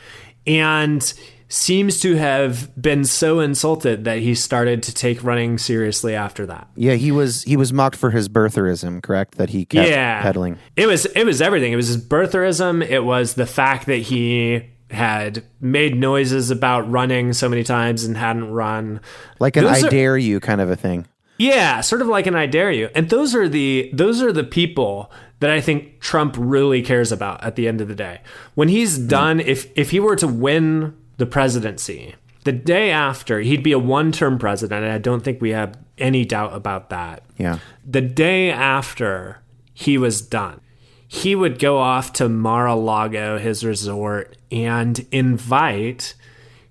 and 0.47 1.11
seems 1.53 2.01
to 2.01 2.17
have 2.17 2.75
been 2.81 3.05
so 3.05 3.39
insulted 3.39 4.05
that 4.05 4.19
he 4.19 4.35
started 4.35 4.83
to 4.83 4.95
take 4.95 5.23
running 5.23 5.59
seriously 5.59 6.15
after 6.15 6.47
that. 6.47 6.67
Yeah, 6.77 6.95
he 6.95 7.13
was 7.13 7.43
he 7.43 7.59
was 7.59 7.75
mocked 7.75 7.97
for 7.97 8.11
his 8.11 8.29
birtherism, 8.29 9.03
correct? 9.03 9.37
That 9.37 9.51
he 9.51 9.67
kept 9.67 9.91
yeah. 9.91 10.23
peddling. 10.23 10.59
It 10.77 10.87
was 10.87 11.05
it 11.05 11.25
was 11.25 11.43
everything. 11.43 11.73
It 11.73 11.77
was 11.77 11.89
his 11.89 12.03
birtherism. 12.03 12.83
It 12.83 13.01
was 13.01 13.35
the 13.35 13.45
fact 13.45 13.87
that 13.87 13.99
he 13.99 14.71
had 14.91 15.45
made 15.61 15.95
noises 15.95 16.51
about 16.51 16.91
running 16.91 17.35
so 17.35 17.49
many 17.51 17.65
times 17.65 18.05
and 18.05 18.17
hadn't 18.17 18.51
run. 18.51 19.01
Like 19.39 19.57
an 19.57 19.65
Those 19.65 19.85
I 19.85 19.87
are- 19.87 19.91
dare 19.91 20.17
you 20.17 20.41
kind 20.41 20.61
of 20.61 20.71
a 20.71 20.77
thing. 20.77 21.07
Yeah, 21.39 21.81
sort 21.81 22.03
of 22.03 22.09
like 22.09 22.27
an 22.27 22.37
I 22.37 22.47
dare 22.47 22.71
you. 22.71 22.89
And 22.95 23.11
those 23.11 23.35
are 23.35 23.49
the 23.49 23.91
those 23.93 24.23
are 24.23 24.33
the 24.33 24.45
people 24.45 25.11
that 25.41 25.51
I 25.51 25.61
think 25.61 26.01
Trump 26.01 26.37
really 26.39 26.83
cares 26.83 27.13
about 27.13 27.43
at 27.45 27.57
the 27.57 27.69
end 27.69 27.81
of 27.81 27.89
the 27.89 27.95
day. 27.95 28.21
When 28.55 28.69
he's 28.69 28.97
hmm. 28.97 29.09
done, 29.09 29.41
if 29.41 29.71
if 29.77 29.91
he 29.91 30.01
were 30.01 30.17
to 30.17 30.27
win 30.27 30.95
the 31.23 31.27
presidency, 31.27 32.17
the 32.43 32.51
day 32.51 32.91
after, 32.91 33.39
he'd 33.39 33.63
be 33.63 33.71
a 33.71 33.79
one-term 33.79 34.41
president, 34.41 34.83
and 34.83 34.93
I 34.93 34.99
don't 34.99 35.23
think 35.23 35.41
we 35.41 35.51
have 35.51 35.79
any 35.97 36.25
doubt 36.25 36.53
about 36.53 36.91
that. 36.91 37.23
Yeah. 37.39 37.61
The 37.89 38.01
day 38.01 38.51
after 38.51 39.39
he 39.73 39.97
was 39.97 40.21
done, 40.21 40.61
he 41.07 41.37
would 41.37 41.61
go 41.61 41.79
off 41.79 42.13
to 42.15 42.29
Mar-a-Lago, 42.29 43.39
his 43.39 43.65
resort, 43.65 44.37
and 44.51 45.07
invite 45.13 46.15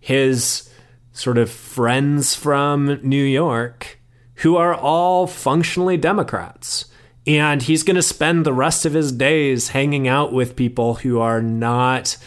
his 0.02 0.70
sort 1.14 1.38
of 1.38 1.50
friends 1.50 2.36
from 2.36 3.00
New 3.02 3.24
York 3.24 4.00
who 4.36 4.58
are 4.58 4.76
all 4.76 5.28
functionally 5.28 5.96
Democrats. 5.96 6.88
And 7.26 7.62
he's 7.62 7.84
going 7.84 7.96
to 7.96 8.02
spend 8.02 8.46
the 8.46 8.52
rest 8.52 8.86
of 8.86 8.92
his 8.92 9.14
days 9.14 9.70
hanging 9.70 10.10
out 10.10 10.34
with 10.34 10.58
people 10.58 10.96
who 10.96 11.22
are 11.22 11.42
not 11.42 12.18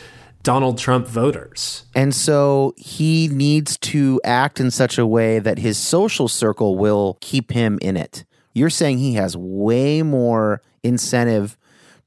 Donald 0.45 0.79
Trump 0.79 1.09
voters. 1.09 1.85
And 1.95 2.15
so 2.15 2.73
he 2.77 3.27
needs 3.29 3.77
to 3.79 4.21
act 4.23 4.61
in 4.61 4.71
such 4.71 4.97
a 4.99 5.07
way 5.07 5.41
that 5.41 5.59
his 5.59 5.77
social 5.77 6.29
circle 6.29 6.77
will 6.79 7.19
keep 7.21 7.51
him 7.51 7.79
in 7.83 7.97
it. 7.97 8.25
You're 8.53 8.71
saying 8.71 8.99
he 8.99 9.15
has 9.15 9.37
way 9.37 10.03
more 10.03 10.63
incentive 10.85 11.57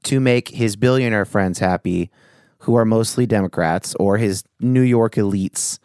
to 0.04 0.20
make 0.20 0.48
his 0.48 0.76
billionaire 0.76 1.26
friends 1.26 1.58
happy, 1.58 2.10
who 2.60 2.74
are 2.76 2.84
mostly 2.84 3.26
Democrats, 3.26 3.94
or 4.00 4.16
his 4.16 4.44
New 4.60 4.80
York 4.82 5.16
elites, 5.16 5.78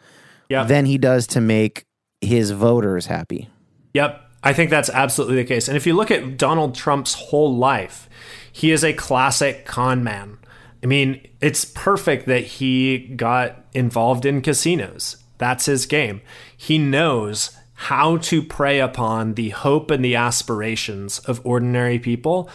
Yeah. 0.48 0.64
than 0.64 0.86
he 0.86 0.96
does 0.96 1.26
to 1.28 1.40
make 1.40 1.84
his 2.20 2.52
voters 2.52 3.06
happy. 3.06 3.50
Yep. 3.92 4.20
I 4.44 4.52
think 4.52 4.70
that's 4.70 4.90
absolutely 4.90 5.36
the 5.36 5.44
case. 5.44 5.68
And 5.68 5.76
if 5.76 5.86
you 5.86 5.94
look 5.94 6.10
at 6.10 6.36
Donald 6.36 6.74
Trump's 6.74 7.14
whole 7.14 7.56
life, 7.56 8.08
he 8.52 8.70
is 8.70 8.84
a 8.84 8.92
classic 8.92 9.64
con 9.64 10.04
man. 10.04 10.38
I 10.84 10.86
mean, 10.86 11.26
it's 11.40 11.64
perfect 11.64 12.26
that 12.26 12.44
he 12.44 12.98
got 12.98 13.64
involved 13.72 14.26
in 14.26 14.42
casinos. 14.42 15.16
That's 15.38 15.64
his 15.64 15.86
game. 15.86 16.20
He 16.54 16.76
knows 16.76 17.56
how 17.72 18.18
to 18.18 18.42
prey 18.42 18.80
upon 18.80 19.32
the 19.32 19.48
hope 19.48 19.90
and 19.90 20.04
the 20.04 20.14
aspirations 20.14 21.20
of 21.20 21.40
ordinary 21.42 21.98
people. 21.98 22.50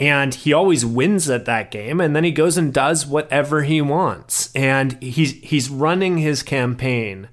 And 0.00 0.34
he 0.34 0.52
always 0.54 0.86
wins 0.86 1.28
at 1.28 1.44
that 1.44 1.70
game, 1.70 2.00
and 2.00 2.16
then 2.16 2.24
he 2.24 2.30
goes 2.30 2.56
and 2.56 2.72
does 2.72 3.04
whatever 3.06 3.62
he 3.64 3.82
wants. 3.82 4.54
And 4.54 5.00
he's 5.02 5.32
he's 5.40 5.68
running 5.68 6.18
his 6.18 6.42
campaign 6.42 7.28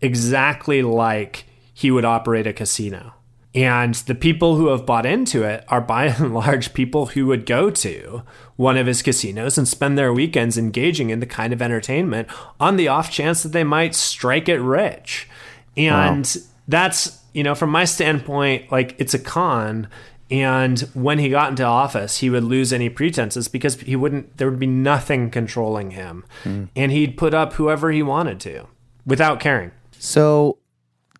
exactly 0.00 0.82
like 0.82 1.46
he 1.72 1.90
would 1.90 2.04
operate 2.04 2.46
a 2.46 2.52
casino. 2.52 3.14
And 3.54 3.94
the 3.94 4.14
people 4.14 4.56
who 4.56 4.68
have 4.68 4.84
bought 4.84 5.06
into 5.06 5.44
it 5.44 5.64
are 5.68 5.80
by 5.80 6.06
and 6.06 6.34
large 6.34 6.74
people 6.74 7.06
who 7.06 7.26
would 7.26 7.46
go 7.46 7.70
to 7.70 8.22
one 8.56 8.76
of 8.76 8.86
his 8.86 9.02
casinos 9.02 9.58
and 9.58 9.66
spend 9.66 9.98
their 9.98 10.12
weekends 10.12 10.56
engaging 10.56 11.10
in 11.10 11.20
the 11.20 11.26
kind 11.26 11.52
of 11.52 11.60
entertainment 11.60 12.28
on 12.60 12.76
the 12.76 12.88
off 12.88 13.10
chance 13.10 13.42
that 13.42 13.50
they 13.50 13.64
might 13.64 13.94
strike 13.94 14.48
it 14.48 14.58
rich. 14.58 15.28
And 15.76 16.36
that's, 16.68 17.20
you 17.32 17.42
know, 17.42 17.54
from 17.54 17.70
my 17.70 17.84
standpoint, 17.84 18.70
like 18.70 18.94
it's 18.98 19.14
a 19.14 19.18
con. 19.18 19.88
And 20.30 20.80
when 20.94 21.18
he 21.18 21.28
got 21.28 21.50
into 21.50 21.64
office, 21.64 22.18
he 22.18 22.30
would 22.30 22.44
lose 22.44 22.72
any 22.72 22.88
pretenses 22.88 23.48
because 23.48 23.80
he 23.80 23.96
wouldn't, 23.96 24.36
there 24.36 24.48
would 24.48 24.60
be 24.60 24.66
nothing 24.66 25.30
controlling 25.30 25.90
him. 25.90 26.24
Hmm. 26.44 26.64
And 26.76 26.92
he'd 26.92 27.16
put 27.16 27.34
up 27.34 27.54
whoever 27.54 27.90
he 27.90 28.02
wanted 28.02 28.40
to 28.40 28.66
without 29.04 29.40
caring. 29.40 29.72
So, 29.98 30.58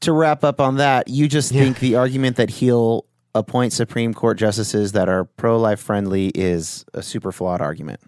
to 0.00 0.12
wrap 0.12 0.44
up 0.44 0.60
on 0.60 0.76
that, 0.76 1.08
you 1.08 1.28
just 1.28 1.50
think 1.50 1.78
the 1.78 1.96
argument 1.96 2.36
that 2.36 2.50
he'll 2.50 3.06
appoint 3.34 3.72
Supreme 3.72 4.14
Court 4.14 4.38
justices 4.38 4.92
that 4.92 5.08
are 5.08 5.24
pro 5.24 5.58
life 5.58 5.80
friendly 5.80 6.28
is 6.34 6.84
a 6.94 7.02
super 7.02 7.32
flawed 7.32 7.60
argument. 7.60 8.00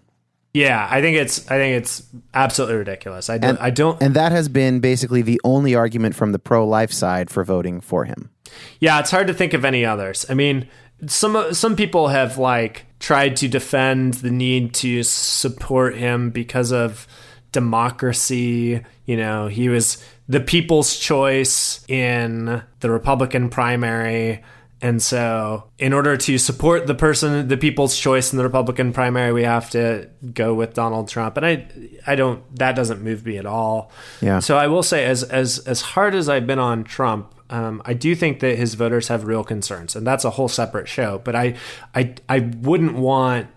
Yeah, 0.57 0.87
I 0.89 1.01
think 1.01 1.17
it's 1.17 1.39
I 1.51 1.57
think 1.57 1.77
it's 1.77 2.03
absolutely 2.33 2.77
ridiculous. 2.77 3.29
I 3.29 3.37
don't 3.37 3.59
I 3.61 3.69
don't 3.69 4.01
And 4.01 4.15
that 4.15 4.31
has 4.31 4.49
been 4.49 4.79
basically 4.79 5.21
the 5.21 5.39
only 5.43 5.75
argument 5.75 6.15
from 6.15 6.31
the 6.31 6.39
pro-life 6.39 6.91
side 6.91 7.29
for 7.29 7.43
voting 7.43 7.79
for 7.79 8.05
him. 8.05 8.31
Yeah, 8.79 8.99
it's 8.99 9.11
hard 9.11 9.27
to 9.27 9.35
think 9.35 9.53
of 9.53 9.63
any 9.63 9.85
others. 9.85 10.25
I 10.29 10.33
mean, 10.33 10.67
some 11.05 11.53
some 11.53 11.75
people 11.75 12.07
have 12.07 12.39
like 12.39 12.85
tried 12.99 13.35
to 13.37 13.47
defend 13.47 14.15
the 14.15 14.31
need 14.31 14.73
to 14.75 15.03
support 15.03 15.95
him 15.95 16.31
because 16.31 16.71
of 16.71 17.07
democracy. 17.51 18.83
You 19.05 19.17
know, 19.17 19.47
he 19.47 19.69
was 19.69 20.03
the 20.27 20.39
people's 20.39 20.97
choice 20.97 21.85
in 21.87 22.63
the 22.79 22.89
Republican 22.89 23.49
primary. 23.49 24.43
And 24.79 25.01
so, 25.01 25.63
in 25.79 25.91
order 25.91 26.15
to 26.17 26.37
support 26.37 26.85
the 26.85 26.93
person, 26.93 27.47
the 27.47 27.57
people's 27.57 27.97
choice 27.97 28.31
in 28.31 28.37
the 28.37 28.43
Republican 28.43 28.93
primary, 28.93 29.33
we 29.33 29.43
have 29.43 29.71
to 29.71 30.07
go 30.33 30.53
with 30.53 30.75
Donald 30.75 31.09
Trump. 31.09 31.35
And 31.35 31.45
I, 31.45 31.67
I 32.05 32.15
don't. 32.15 32.43
That 32.57 32.75
doesn't 32.75 33.01
move 33.01 33.25
me 33.25 33.37
at 33.37 33.47
all. 33.47 33.91
Yeah. 34.21 34.37
So 34.39 34.55
I 34.55 34.67
will 34.67 34.83
say, 34.83 35.05
as 35.05 35.23
as 35.23 35.59
as 35.59 35.81
hard 35.81 36.13
as 36.13 36.29
I've 36.29 36.45
been 36.45 36.59
on 36.59 36.83
Trump, 36.83 37.33
um, 37.49 37.81
I 37.85 37.93
do 37.93 38.13
think 38.15 38.39
that 38.41 38.57
his 38.57 38.73
voters 38.73 39.07
have 39.07 39.23
real 39.23 39.43
concerns, 39.43 39.95
and 39.95 40.05
that's 40.05 40.25
a 40.25 40.31
whole 40.31 40.49
separate 40.49 40.87
show. 40.87 41.21
But 41.23 41.35
I, 41.35 41.55
I, 41.95 42.15
I 42.27 42.39
wouldn't 42.39 42.95
want, 42.95 43.47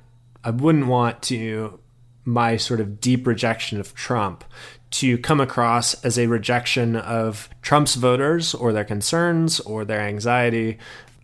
I 0.45 0.51
wouldn't 0.51 0.87
want 0.87 1.23
to 1.25 1.79
my 2.25 2.57
sort 2.57 2.81
of 2.81 3.01
deep 3.01 3.27
rejection 3.27 3.81
of 3.81 3.95
Trump 3.95 4.45
to 4.91 5.19
come 5.19 5.41
across 5.41 5.95
as 6.05 6.19
a 6.19 6.27
rejection 6.27 6.97
of 6.97 7.49
Trump's 7.63 7.95
voters 7.95 8.55
or 8.55 8.73
their 8.73 8.85
concerns 8.85 9.61
or 9.61 9.85
their 9.85 10.01
anxiety. 10.01 10.79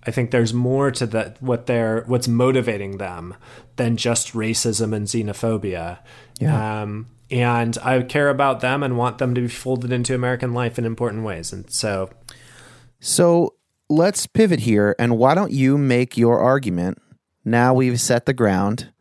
I 0.06 0.12
think 0.12 0.30
there's 0.30 0.54
more 0.54 0.90
to 0.92 1.06
that 1.06 1.42
what 1.42 1.66
they're 1.66 2.04
what's 2.06 2.28
motivating 2.28 2.98
them 2.98 3.34
than 3.76 3.96
just 3.96 4.32
racism 4.34 4.94
and 4.94 5.06
xenophobia. 5.06 5.98
Yeah. 6.38 6.82
Um, 6.82 7.06
and 7.30 7.76
I 7.82 8.02
care 8.02 8.28
about 8.28 8.60
them 8.60 8.84
and 8.84 8.96
want 8.96 9.18
them 9.18 9.34
to 9.34 9.40
be 9.40 9.48
folded 9.48 9.92
into 9.92 10.14
American 10.14 10.54
life 10.54 10.78
in 10.78 10.84
important 10.84 11.24
ways. 11.24 11.52
And 11.52 11.68
so, 11.68 12.10
so 13.00 13.54
let's 13.88 14.26
pivot 14.26 14.60
here, 14.60 14.94
and 14.98 15.18
why 15.18 15.34
don't 15.34 15.50
you 15.50 15.76
make 15.76 16.16
your 16.16 16.38
argument? 16.38 16.98
Now 17.44 17.74
we've 17.74 18.00
set 18.00 18.26
the 18.26 18.32
ground, 18.32 18.92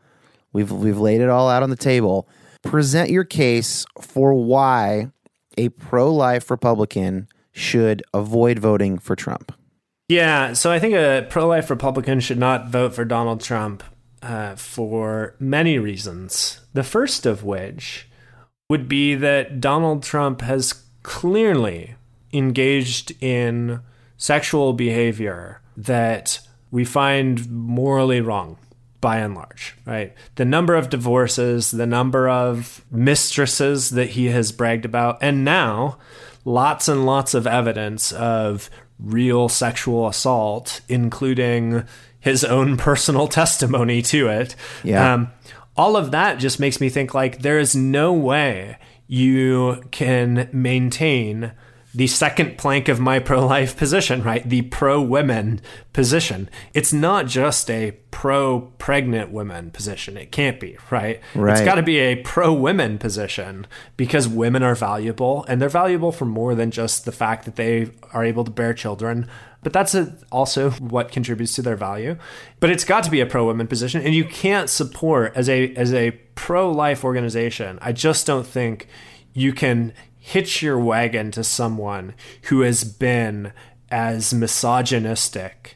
we've 0.53 0.72
we've 0.72 0.97
laid 0.97 1.22
it 1.22 1.30
all 1.30 1.49
out 1.49 1.64
on 1.64 1.70
the 1.70 1.76
table. 1.76 2.28
Present 2.64 3.12
your 3.12 3.24
case 3.24 3.86
for 4.01 4.34
why 4.34 5.12
a 5.56 5.70
pro-life 5.70 6.49
Republican 6.49 7.28
should 7.51 8.01
avoid 8.12 8.58
voting 8.58 8.97
for 8.97 9.16
Trump. 9.16 9.51
Yeah, 10.08 10.53
so 10.53 10.72
I 10.72 10.80
think 10.80 10.93
a 10.93 11.26
pro 11.30 11.47
life 11.47 11.70
Republican 11.70 12.20
should 12.20 12.38
not 12.38 12.70
vote 12.70 12.93
for 12.93 13.06
Donald 13.06 13.41
Trump 13.41 13.84
uh, 14.22 14.56
for 14.56 15.36
many 15.39 15.80
reasons. 15.80 16.62
The 16.74 16.84
first 16.84 17.26
of 17.26 17.43
which 17.43 18.08
would 18.70 18.88
be 18.88 19.16
that 19.16 19.60
Donald 19.60 20.03
Trump 20.03 20.41
has 20.41 20.84
clearly 21.03 21.95
engaged 22.34 23.14
in 23.22 23.80
sexual 24.18 24.74
behavior 24.74 25.62
that 25.78 26.39
we 26.72 26.86
find 26.86 27.49
morally 27.49 28.22
wrong 28.22 28.58
by 29.01 29.18
and 29.18 29.36
large, 29.36 29.76
right? 29.86 30.14
The 30.36 30.45
number 30.45 30.76
of 30.76 30.89
divorces, 30.89 31.72
the 31.72 31.86
number 31.86 32.28
of 32.28 32.84
mistresses 32.89 33.91
that 33.91 34.12
he 34.12 34.26
has 34.28 34.51
bragged 34.51 34.86
about, 34.86 35.20
and 35.22 35.45
now 35.45 35.99
lots 36.43 36.88
and 36.88 37.06
lots 37.06 37.34
of 37.34 37.45
evidence 37.45 38.12
of 38.12 38.70
real 39.00 39.50
sexual 39.50 40.08
assault, 40.08 40.82
including 40.88 41.84
his 42.20 42.43
own 42.43 42.78
personal 42.78 43.28
testimony 43.28 44.02
to 44.02 44.28
it. 44.28 44.56
Yeah. 44.84 45.14
Um, 45.14 45.32
all 45.78 45.98
of 45.98 46.12
that 46.12 46.39
just 46.39 46.60
makes 46.60 46.80
me 46.80 46.89
think 46.89 47.14
like 47.14 47.39
there 47.39 47.60
is 47.60 47.76
no 47.76 48.14
way 48.14 48.78
you 49.08 49.84
can 49.91 50.50
maintain 50.52 51.52
the 51.96 52.08
second 52.08 52.58
plank 52.58 52.89
of 52.89 53.00
my 53.00 53.20
pro 53.30 53.46
life 53.46 53.78
position, 53.78 54.22
right? 54.22 54.48
The 54.48 54.64
pro 54.64 55.02
women 55.02 55.62
position. 55.93 56.50
It's 56.74 56.91
not 56.91 57.26
just 57.26 57.72
a 57.72 57.91
pro 58.12 58.62
pregnant 58.78 59.32
women 59.32 59.72
position. 59.72 60.18
It 60.18 60.32
can't 60.32 60.60
be, 60.60 60.78
right? 60.91 61.22
Right. 61.34 61.54
It's 61.54 61.66
got 61.66 61.76
to 61.76 61.84
be 61.84 61.98
a 62.00 62.18
pro 62.18 62.54
women 62.54 62.98
position 62.98 63.66
because 63.98 64.28
women 64.28 64.62
are 64.62 64.76
valuable 64.76 65.46
and 65.48 65.62
they're 65.62 65.70
valuable 65.70 66.12
for 66.12 66.26
more 66.26 66.54
than 66.54 66.70
just 66.70 67.06
the 67.06 67.12
fact 67.12 67.46
that 67.46 67.56
they 67.56 67.91
are 68.12 68.26
able 68.26 68.43
to 68.43 68.52
bear 68.52 68.74
children. 68.74 69.30
But 69.64 69.74
that's 69.74 69.96
a, 69.96 70.16
also 70.32 70.72
what 70.72 71.12
contributes 71.12 71.56
to 71.56 71.62
their 71.62 71.76
value. 71.76 72.18
But 72.60 72.70
it's 72.70 72.84
got 72.84 73.04
to 73.06 73.12
be 73.12 73.22
a 73.22 73.26
pro 73.26 73.48
women 73.48 73.68
position, 73.68 74.02
and 74.02 74.14
you 74.14 74.26
can't 74.26 74.70
support 74.70 75.34
as 75.36 75.50
a 75.50 75.74
as 75.74 75.91
a 75.91 76.12
pro 76.36 76.72
life 76.72 77.04
organization. 77.04 77.80
I 77.82 77.91
just 77.91 78.28
don't 78.28 78.46
think 78.46 78.88
you 79.34 79.54
can 79.54 79.93
hitch 80.26 80.64
your 80.64 80.80
wagon 80.80 81.30
to 81.30 81.44
someone 81.44 82.12
who 82.46 82.62
has 82.62 82.84
been 82.84 83.54
as 83.92 84.34
misogynistic 84.34 85.76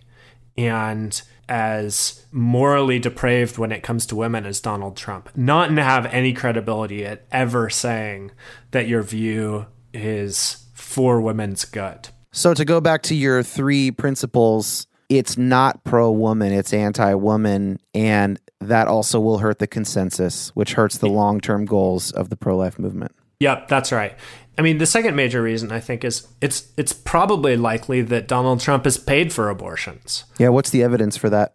and 0.58 1.22
as 1.48 2.26
morally 2.32 2.98
depraved 2.98 3.60
when 3.60 3.72
it 3.72 3.84
comes 3.84 4.08
to 4.08 4.16
women 4.16 4.48
as 4.48 4.60
Donald 4.60 4.98
Trump. 4.98 5.30
Not 5.38 5.68
to 5.68 5.84
have 5.84 6.08
any 6.08 6.34
credibility 6.34 7.06
at 7.06 7.28
ever 7.32 7.70
saying 7.70 8.32
that 8.72 8.88
your 8.88 9.04
view 9.04 9.68
is 9.94 10.66
for 10.74 11.22
women's 11.22 11.64
good. 11.64 12.10
So 12.32 12.56
to 12.56 12.66
go 12.66 12.82
back 12.82 13.04
to 13.04 13.14
your 13.14 13.44
three 13.44 13.92
principles, 13.92 14.88
it's 15.10 15.38
not 15.38 15.84
pro 15.84 16.10
woman, 16.10 16.52
it's 16.52 16.74
anti 16.74 17.14
woman, 17.14 17.80
and 17.94 18.40
that 18.62 18.88
also 18.88 19.20
will 19.20 19.38
hurt 19.38 19.60
the 19.60 19.68
consensus, 19.68 20.50
which 20.56 20.74
hurts 20.74 20.98
the 20.98 21.08
long 21.08 21.40
term 21.40 21.66
goals 21.66 22.12
of 22.12 22.30
the 22.30 22.36
pro 22.36 22.58
life 22.58 22.80
movement. 22.80 23.12
Yep, 23.40 23.68
that's 23.68 23.92
right. 23.92 24.16
I 24.58 24.62
mean, 24.62 24.78
the 24.78 24.86
second 24.86 25.16
major 25.16 25.42
reason 25.42 25.72
I 25.72 25.80
think 25.80 26.04
is 26.04 26.28
it's 26.42 26.72
it's 26.76 26.92
probably 26.92 27.56
likely 27.56 28.02
that 28.02 28.28
Donald 28.28 28.60
Trump 28.60 28.86
is 28.86 28.98
paid 28.98 29.32
for 29.32 29.50
abortions. 29.50 30.26
Yeah, 30.38 30.50
what's 30.50 30.70
the 30.70 30.84
evidence 30.84 31.16
for 31.16 31.30
that? 31.30 31.54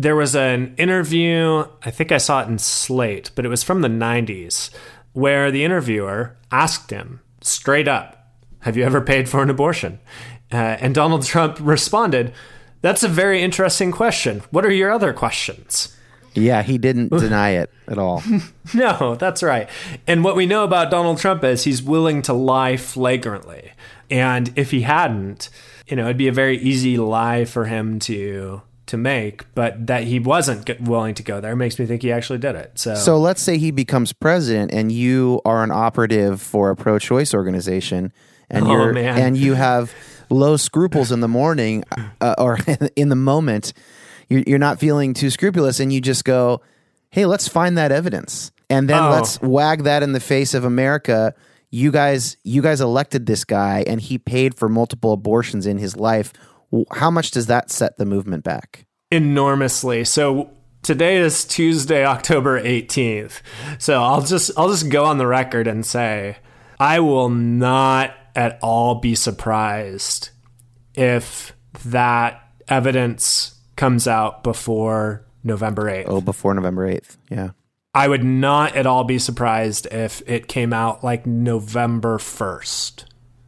There 0.00 0.16
was 0.16 0.36
an 0.36 0.74
interview, 0.78 1.64
I 1.82 1.90
think 1.90 2.12
I 2.12 2.18
saw 2.18 2.40
it 2.40 2.48
in 2.48 2.58
Slate, 2.58 3.32
but 3.34 3.44
it 3.44 3.48
was 3.48 3.64
from 3.64 3.80
the 3.80 3.88
90s, 3.88 4.70
where 5.12 5.50
the 5.50 5.64
interviewer 5.64 6.36
asked 6.52 6.90
him 6.90 7.20
straight 7.40 7.88
up, 7.88 8.32
Have 8.60 8.76
you 8.76 8.84
ever 8.84 9.00
paid 9.00 9.28
for 9.28 9.42
an 9.42 9.50
abortion? 9.50 9.98
Uh, 10.52 10.56
and 10.56 10.94
Donald 10.94 11.24
Trump 11.24 11.58
responded, 11.60 12.32
That's 12.80 13.02
a 13.02 13.08
very 13.08 13.42
interesting 13.42 13.90
question. 13.90 14.42
What 14.52 14.64
are 14.64 14.70
your 14.70 14.92
other 14.92 15.12
questions? 15.12 15.96
Yeah, 16.40 16.62
he 16.62 16.78
didn't 16.78 17.08
deny 17.18 17.50
it 17.50 17.70
at 17.86 17.98
all. 17.98 18.22
No, 18.74 19.14
that's 19.14 19.42
right. 19.42 19.66
And 20.06 20.22
what 20.22 20.36
we 20.36 20.44
know 20.44 20.62
about 20.62 20.90
Donald 20.90 21.16
Trump 21.18 21.42
is 21.42 21.64
he's 21.64 21.82
willing 21.82 22.20
to 22.22 22.34
lie 22.34 22.76
flagrantly. 22.76 23.72
And 24.10 24.52
if 24.56 24.70
he 24.72 24.82
hadn't, 24.82 25.48
you 25.86 25.96
know, 25.96 26.04
it'd 26.04 26.18
be 26.18 26.28
a 26.28 26.32
very 26.32 26.58
easy 26.58 26.98
lie 26.98 27.44
for 27.46 27.64
him 27.64 27.98
to 28.00 28.60
to 28.86 28.96
make, 28.96 29.44
but 29.54 29.86
that 29.86 30.04
he 30.04 30.18
wasn't 30.18 30.80
willing 30.80 31.14
to 31.14 31.22
go 31.22 31.40
there 31.40 31.54
makes 31.56 31.78
me 31.78 31.84
think 31.86 32.00
he 32.02 32.10
actually 32.12 32.38
did 32.38 32.54
it. 32.56 32.72
So, 32.78 32.94
So 32.94 33.18
let's 33.18 33.40
say 33.42 33.58
he 33.58 33.70
becomes 33.70 34.12
president 34.14 34.72
and 34.72 34.90
you 34.90 35.40
are 35.44 35.62
an 35.62 35.70
operative 35.70 36.40
for 36.40 36.70
a 36.70 36.76
pro 36.76 36.98
choice 36.98 37.32
organization 37.34 38.12
and 38.50 38.66
Oh, 38.66 38.72
you're 38.72 38.92
man. 38.94 39.18
and 39.18 39.36
you 39.36 39.54
have 39.54 39.94
low 40.30 40.56
scruples 40.56 41.12
in 41.12 41.20
the 41.20 41.28
morning 41.28 41.84
uh, 42.22 42.34
or 42.38 42.58
in 42.96 43.08
the 43.10 43.16
moment 43.16 43.72
you're, 44.28 44.42
you're 44.46 44.58
not 44.58 44.78
feeling 44.78 45.14
too 45.14 45.30
scrupulous 45.30 45.80
and 45.80 45.92
you 45.92 46.00
just 46.00 46.24
go 46.24 46.60
hey 47.10 47.24
let's 47.26 47.48
find 47.48 47.76
that 47.78 47.92
evidence 47.92 48.52
and 48.70 48.88
then 48.88 49.02
Oh. 49.02 49.10
let's 49.10 49.40
wag 49.40 49.84
that 49.84 50.02
in 50.02 50.12
the 50.12 50.20
face 50.20 50.54
of 50.54 50.64
america 50.64 51.34
you 51.70 51.90
guys 51.90 52.36
you 52.44 52.62
guys 52.62 52.80
elected 52.80 53.26
this 53.26 53.44
guy 53.44 53.84
and 53.86 54.00
he 54.00 54.18
paid 54.18 54.54
for 54.54 54.68
multiple 54.68 55.12
abortions 55.12 55.66
in 55.66 55.78
his 55.78 55.96
life 55.96 56.32
how 56.92 57.10
much 57.10 57.30
does 57.30 57.46
that 57.46 57.70
set 57.70 57.96
the 57.96 58.04
movement 58.04 58.44
back 58.44 58.84
enormously. 59.10 60.04
So 60.04 60.50
today 60.82 61.16
is 61.16 61.46
Tuesday, 61.46 62.04
October 62.04 62.60
18th. 62.62 63.40
So 63.78 64.02
I'll 64.02 64.20
just 64.20 64.50
I'll 64.56 64.68
just 64.68 64.90
go 64.90 65.04
on 65.06 65.16
the 65.16 65.26
record 65.26 65.66
and 65.66 65.84
say 65.86 66.36
I 66.78 67.00
will 67.00 67.30
not 67.30 68.14
at 68.36 68.58
all 68.62 68.96
be 68.96 69.14
surprised 69.14 70.28
if 70.94 71.54
that 71.86 72.42
evidence 72.68 73.57
comes 73.78 74.06
out 74.06 74.42
before 74.44 75.24
November 75.42 75.84
8th. 75.84 76.04
oh 76.08 76.20
before 76.20 76.52
november 76.52 76.86
8th 76.86 77.16
yeah 77.30 77.50
I 77.94 78.06
would 78.06 78.22
not 78.22 78.76
at 78.76 78.86
all 78.86 79.02
be 79.04 79.18
surprised 79.18 79.86
if 79.90 80.22
it 80.28 80.46
came 80.46 80.72
out 80.74 81.02
like 81.02 81.26
November 81.26 82.18
1st. 82.18 83.04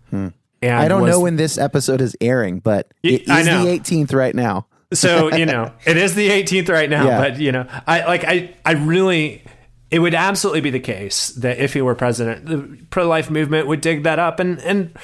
Hmm. 0.08 0.28
And 0.62 0.72
I 0.74 0.88
don't 0.88 1.02
was- 1.02 1.10
know 1.14 1.20
when 1.20 1.36
this 1.36 1.56
episode 1.58 2.00
is 2.00 2.16
airing, 2.20 2.58
but 2.58 2.92
it 3.02 3.20
is 3.22 3.26
the 3.28 3.66
18th 3.68 4.12
right 4.14 4.34
now. 4.34 4.66
so 4.92 5.32
you 5.40 5.46
know 5.46 5.70
it 5.84 5.96
is 5.96 6.14
the 6.16 6.28
18th 6.30 6.68
right 6.70 6.90
now 6.90 7.06
Yeah. 7.06 7.20
but 7.20 7.38
you 7.38 7.52
know 7.52 7.66
i 7.86 8.04
like 8.06 8.24
i 8.24 8.52
i 8.64 8.72
really 8.72 9.44
it 9.90 10.00
would 10.00 10.14
absolutely 10.14 10.62
be 10.62 10.70
the 10.70 10.80
case 10.80 11.28
that 11.30 11.58
if 11.58 11.74
he 11.74 11.82
were 11.82 11.94
president 11.94 12.46
the 12.46 12.78
pro-life 12.90 13.30
movement 13.30 13.68
would 13.68 13.80
dig 13.82 14.02
that 14.02 14.18
up 14.18 14.40
and 14.40 14.58
and 14.62 14.96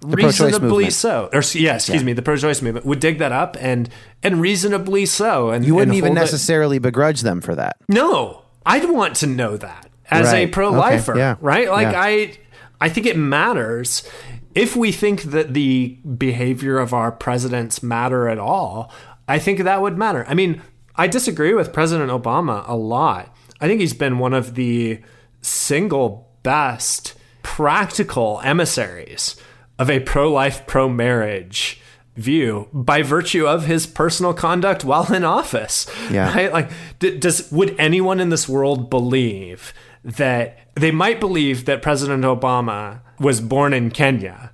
pro-choice 0.00 0.40
reasonably 0.40 0.90
so 0.90 1.28
or 1.32 1.42
yeah 1.54 1.76
excuse 1.76 2.04
me 2.04 2.12
the 2.12 2.20
pro-choice 2.22 2.60
movement 2.60 2.84
would 2.84 3.00
dig 3.00 3.18
that 3.18 3.32
up 3.32 3.56
and 3.60 3.88
and 4.22 4.40
reasonably 4.40 5.06
so 5.06 5.50
and 5.50 5.64
You 5.64 5.74
wouldn't 5.74 5.90
and 5.92 5.96
even 5.98 6.08
hold 6.08 6.18
it- 6.18 6.20
necessarily 6.20 6.78
begrudge 6.78 7.22
them 7.22 7.40
for 7.40 7.54
that. 7.54 7.76
no 7.88 8.42
I'd 8.66 8.88
want 8.90 9.16
to 9.16 9.26
know 9.26 9.56
that 9.58 9.88
as 10.10 10.26
Right. 10.32 10.48
a 10.48 10.50
pro-lifer, 10.50 11.12
Okay. 11.12 11.20
Yeah. 11.20 11.36
right? 11.40 11.70
Like 11.70 11.92
Yeah. 11.92 12.00
I 12.02 12.38
I 12.80 12.88
think 12.88 13.06
it 13.06 13.16
matters 13.16 14.02
if 14.54 14.76
we 14.76 14.92
think 14.92 15.22
that 15.24 15.54
the 15.54 15.98
behavior 16.18 16.78
of 16.78 16.92
our 16.92 17.10
presidents 17.12 17.82
matter 17.82 18.28
at 18.28 18.38
all. 18.38 18.92
I 19.26 19.38
think 19.38 19.60
that 19.60 19.80
would 19.80 19.96
matter. 19.98 20.24
I 20.28 20.34
mean, 20.34 20.60
I 20.96 21.06
disagree 21.08 21.54
with 21.54 21.72
President 21.72 22.10
Obama 22.10 22.62
a 22.68 22.76
lot. 22.76 23.34
I 23.60 23.66
think 23.66 23.80
he's 23.80 23.94
been 23.94 24.18
one 24.18 24.34
of 24.34 24.54
the 24.54 25.00
single 25.40 26.28
best 26.42 27.14
practical 27.42 28.40
emissaries 28.44 29.36
of 29.78 29.90
a 29.90 30.00
pro-life, 30.00 30.66
pro-marriage 30.66 31.80
view 32.16 32.68
by 32.72 33.02
virtue 33.02 33.46
of 33.46 33.66
his 33.66 33.86
personal 33.86 34.32
conduct 34.32 34.84
while 34.84 35.12
in 35.12 35.24
office. 35.24 35.86
Yeah. 36.10 36.32
Right? 36.34 36.52
Like, 36.52 36.70
d- 36.98 37.18
does 37.18 37.50
would 37.50 37.74
anyone 37.78 38.20
in 38.20 38.28
this 38.28 38.48
world 38.48 38.88
believe 38.88 39.72
that 40.04 40.58
they 40.74 40.90
might 40.90 41.18
believe 41.20 41.64
that 41.64 41.82
President 41.82 42.24
Obama 42.24 43.00
was 43.18 43.40
born 43.40 43.72
in 43.72 43.90
Kenya, 43.90 44.52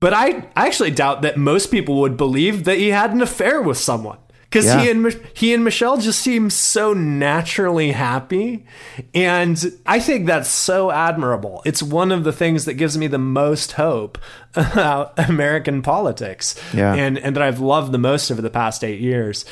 but 0.00 0.12
I 0.12 0.48
I 0.56 0.66
actually 0.66 0.90
doubt 0.90 1.22
that 1.22 1.36
most 1.36 1.70
people 1.70 2.00
would 2.00 2.16
believe 2.16 2.64
that 2.64 2.78
he 2.78 2.88
had 2.88 3.12
an 3.12 3.22
affair 3.22 3.62
with 3.62 3.78
someone. 3.78 4.18
Because 4.52 4.66
Yeah. 4.66 4.80
he 4.82 4.90
and 4.90 5.20
he 5.32 5.54
and 5.54 5.64
Michelle 5.64 5.96
just 5.96 6.20
seem 6.20 6.50
so 6.50 6.92
naturally 6.92 7.92
happy, 7.92 8.66
and 9.14 9.72
I 9.86 9.98
think 9.98 10.26
that's 10.26 10.50
so 10.50 10.90
admirable. 10.90 11.62
It's 11.64 11.82
one 11.82 12.12
of 12.12 12.24
the 12.24 12.32
things 12.34 12.66
that 12.66 12.74
gives 12.74 12.98
me 12.98 13.06
the 13.06 13.16
most 13.18 13.72
hope 13.72 14.18
about 14.54 15.18
American 15.18 15.80
politics, 15.80 16.54
Yeah. 16.74 16.92
and 16.94 17.16
and 17.18 17.34
that 17.34 17.42
I've 17.42 17.60
loved 17.60 17.92
the 17.92 17.98
most 17.98 18.30
over 18.30 18.42
the 18.42 18.50
past 18.50 18.84
eight 18.84 19.00
years. 19.00 19.46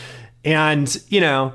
And 0.45 0.95
you 1.09 1.23
know, 1.23 1.55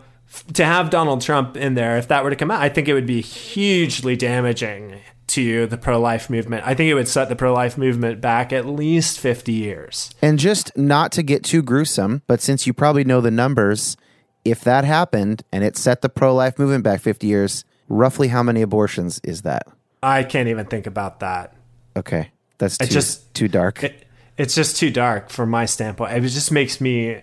to 0.53 0.65
have 0.65 0.89
Donald 0.89 1.21
Trump 1.21 1.55
in 1.55 1.75
there, 1.75 1.97
if 1.97 2.07
that 2.07 2.23
were 2.23 2.31
to 2.31 2.35
come 2.35 2.49
out, 2.49 2.61
I 2.61 2.69
think 2.69 2.87
it 2.87 2.93
would 2.95 3.05
be 3.05 3.21
hugely 3.21 4.15
damaging 4.15 4.95
to 5.27 5.65
the 5.67 5.77
pro-life 5.77 6.29
movement. 6.29 6.65
I 6.65 6.75
think 6.75 6.89
it 6.89 6.93
would 6.93 7.07
set 7.07 7.29
the 7.29 7.35
pro-life 7.35 7.77
movement 7.77 8.21
back 8.21 8.53
at 8.53 8.65
least 8.65 9.19
fifty 9.19 9.53
years. 9.53 10.11
And 10.21 10.37
just 10.39 10.75
not 10.77 11.11
to 11.13 11.23
get 11.23 11.43
too 11.43 11.61
gruesome, 11.61 12.21
but 12.27 12.41
since 12.41 12.67
you 12.67 12.73
probably 12.73 13.03
know 13.03 13.21
the 13.21 13.31
numbers, 13.31 13.97
if 14.45 14.61
that 14.61 14.85
happened 14.85 15.43
and 15.51 15.63
it 15.63 15.75
set 15.75 16.01
the 16.01 16.09
pro 16.09 16.33
life 16.33 16.59
movement 16.59 16.83
back 16.83 17.01
50 17.01 17.25
years, 17.25 17.65
roughly 17.89 18.27
how 18.27 18.43
many 18.43 18.61
abortions 18.61 19.19
is 19.23 19.41
that? 19.41 19.67
I 20.03 20.23
can't 20.23 20.47
even 20.47 20.67
think 20.67 20.85
about 20.85 21.19
that. 21.21 21.55
Okay. 21.97 22.29
That's 22.59 22.77
too, 22.77 22.85
just- 22.85 23.33
too 23.33 23.47
dark. 23.47 23.83
It, 23.83 24.05
it's 24.37 24.53
just 24.53 24.77
too 24.77 24.91
dark 24.91 25.29
from 25.29 25.49
my 25.49 25.65
standpoint. 25.65 26.13
It 26.13 26.21
just 26.29 26.51
makes 26.51 26.79
me 26.79 27.21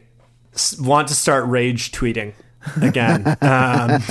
want 0.80 1.08
to 1.08 1.14
start 1.14 1.46
rage 1.46 1.92
tweeting 1.92 2.32
again. 2.80 3.26
um, 3.40 4.02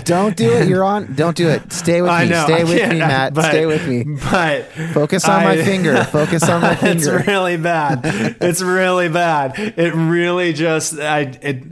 don't 0.04 0.36
do 0.36 0.50
it. 0.52 0.68
You're 0.68 0.84
on. 0.84 1.14
Don't 1.14 1.36
do 1.36 1.48
it. 1.48 1.72
Stay 1.72 2.02
with 2.02 2.10
I 2.10 2.24
me. 2.24 2.30
know. 2.30 2.44
Stay 2.44 2.60
I 2.60 2.64
with 2.64 2.88
me, 2.92 2.98
Matt. 2.98 3.34
but- 3.34 3.44
Stay 3.50 3.66
with 3.66 3.86
me. 3.88 4.04
But 4.30 4.64
Focus 4.92 5.28
on 5.28 5.44
my 5.44 5.56
finger. 5.56 6.04
Focus 6.04 6.48
on 6.48 6.60
my 6.62 6.74
finger. 6.76 7.18
it's 7.18 7.26
really 7.26 7.56
bad. 7.56 8.00
It's 8.40 8.62
really 8.62 9.08
bad. 9.08 9.54
It 9.58 9.94
really 9.94 10.52
just 10.52 10.98
I 10.98 11.20
it 11.42 11.62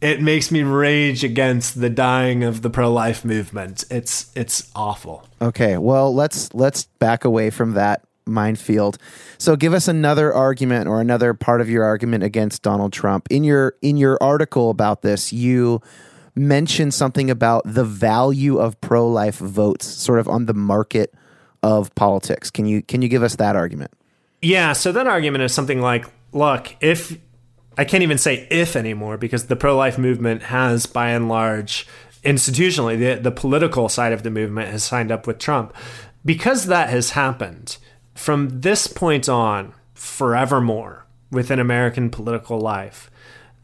it 0.00 0.20
makes 0.20 0.50
me 0.50 0.62
rage 0.62 1.24
against 1.24 1.80
the 1.80 1.88
dying 1.90 2.44
of 2.44 2.62
the 2.62 2.70
pro 2.70 2.92
life 2.92 3.24
movement. 3.24 3.84
It's 3.90 4.30
it's 4.36 4.70
awful. 4.74 5.26
Okay, 5.40 5.78
well 5.78 6.14
let's 6.14 6.52
let's 6.54 6.84
back 6.98 7.24
away 7.24 7.50
from 7.50 7.72
that 7.74 8.02
minefield. 8.26 8.98
So 9.38 9.56
give 9.56 9.74
us 9.74 9.88
another 9.88 10.32
argument 10.32 10.88
or 10.88 11.00
another 11.00 11.34
part 11.34 11.60
of 11.60 11.68
your 11.68 11.84
argument 11.84 12.24
against 12.24 12.62
Donald 12.62 12.92
Trump. 12.92 13.26
In 13.30 13.44
your 13.44 13.74
in 13.82 13.96
your 13.96 14.18
article 14.22 14.70
about 14.70 15.02
this, 15.02 15.32
you 15.32 15.80
mentioned 16.34 16.94
something 16.94 17.30
about 17.30 17.62
the 17.64 17.84
value 17.84 18.58
of 18.58 18.80
pro-life 18.80 19.36
votes 19.36 19.86
sort 19.86 20.18
of 20.18 20.28
on 20.28 20.46
the 20.46 20.54
market 20.54 21.14
of 21.62 21.94
politics. 21.94 22.50
Can 22.50 22.66
you 22.66 22.82
can 22.82 23.02
you 23.02 23.08
give 23.08 23.22
us 23.22 23.36
that 23.36 23.56
argument? 23.56 23.92
Yeah, 24.42 24.74
so 24.74 24.92
that 24.92 25.06
argument 25.06 25.42
is 25.44 25.54
something 25.54 25.80
like, 25.80 26.06
look, 26.32 26.76
if 26.80 27.16
I 27.78 27.84
can't 27.84 28.02
even 28.02 28.18
say 28.18 28.46
if 28.50 28.76
anymore 28.76 29.16
because 29.16 29.46
the 29.46 29.56
pro 29.56 29.76
life 29.76 29.98
movement 29.98 30.42
has, 30.44 30.86
by 30.86 31.10
and 31.10 31.28
large, 31.28 31.86
institutionally, 32.22 32.98
the, 32.98 33.20
the 33.20 33.30
political 33.30 33.88
side 33.88 34.12
of 34.12 34.22
the 34.22 34.30
movement 34.30 34.70
has 34.70 34.84
signed 34.84 35.10
up 35.10 35.26
with 35.26 35.38
Trump. 35.38 35.74
Because 36.24 36.66
that 36.66 36.88
has 36.88 37.10
happened, 37.10 37.76
from 38.14 38.60
this 38.60 38.86
point 38.86 39.28
on, 39.28 39.74
forevermore 39.94 41.06
within 41.30 41.58
American 41.58 42.10
political 42.10 42.60
life, 42.60 43.10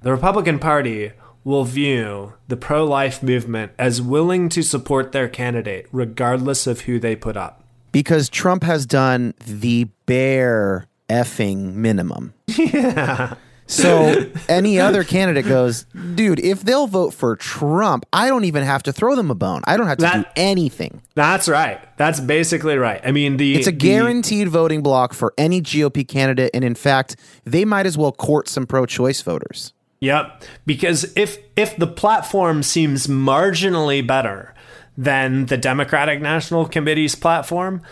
the 0.03 0.11
Republican 0.11 0.59
Party 0.59 1.13
will 1.45 1.65
view 1.65 2.35
the 2.49 2.57
pro 2.57 2.85
life 2.85 3.23
movement 3.23 3.73
as 3.79 4.03
willing 4.03 4.49
to 4.51 4.63
support 4.63 5.13
their 5.13 5.29
candidate 5.29 5.87
regardless 5.93 6.67
of 6.67 6.83
who 6.83 6.99
they 6.99 7.17
put 7.17 7.37
up. 7.37 7.65
Because 7.93 8.29
Trump 8.29 8.63
has 8.63 8.87
done 8.87 9.35
the 9.47 9.85
bare 10.07 10.87
effing 11.09 11.75
minimum. 11.75 12.35
Yeah. 12.47 13.35
So 13.71 14.27
any 14.49 14.81
other 14.81 15.05
candidate 15.05 15.47
goes, 15.47 15.85
dude, 16.14 16.41
if 16.41 16.62
they'll 16.62 16.87
vote 16.89 17.14
for 17.14 17.37
Trump, 17.37 18.05
I 18.12 18.29
don't 18.29 18.45
even 18.45 18.64
have 18.64 18.83
to 18.85 18.93
throw 18.93 19.14
them 19.14 19.31
a 19.31 19.35
bone. 19.35 19.62
I 19.64 19.77
don't 19.77 19.87
have 19.87 19.99
to 19.99 20.03
That- 20.03 20.16
do 20.16 20.25
anything. 20.37 21.03
That's 21.14 21.49
right. 21.49 21.79
That's 21.97 22.18
basically 22.18 22.77
right. 22.77 23.01
I 23.05 23.12
mean, 23.12 23.37
the 23.37 23.55
It's 23.55 23.66
a 23.68 23.71
the- 23.71 23.77
guaranteed 23.77 24.49
voting 24.49 24.83
block 24.83 25.12
for 25.14 25.33
any 25.39 25.61
GOP 25.61 26.03
candidate. 26.07 26.51
And 26.53 26.64
in 26.64 26.75
fact, 26.75 27.16
they 27.45 27.64
might 27.64 27.87
as 27.87 27.97
well 27.97 28.11
court 28.12 28.49
some 28.49 28.66
pro 28.66 28.87
choice 28.87 29.23
voters. 29.23 29.73
Yep. 30.01 30.43
Because 30.66 31.12
if 31.14 31.39
if 31.57 31.77
the 31.77 31.87
platform 31.87 32.62
seems 32.62 33.07
marginally 33.07 34.05
better 34.07 34.55
than 34.97 35.47
the 35.47 35.57
Democratic 35.57 36.21
National 36.21 36.66
Committee's 36.66 37.14
platform, 37.14 37.83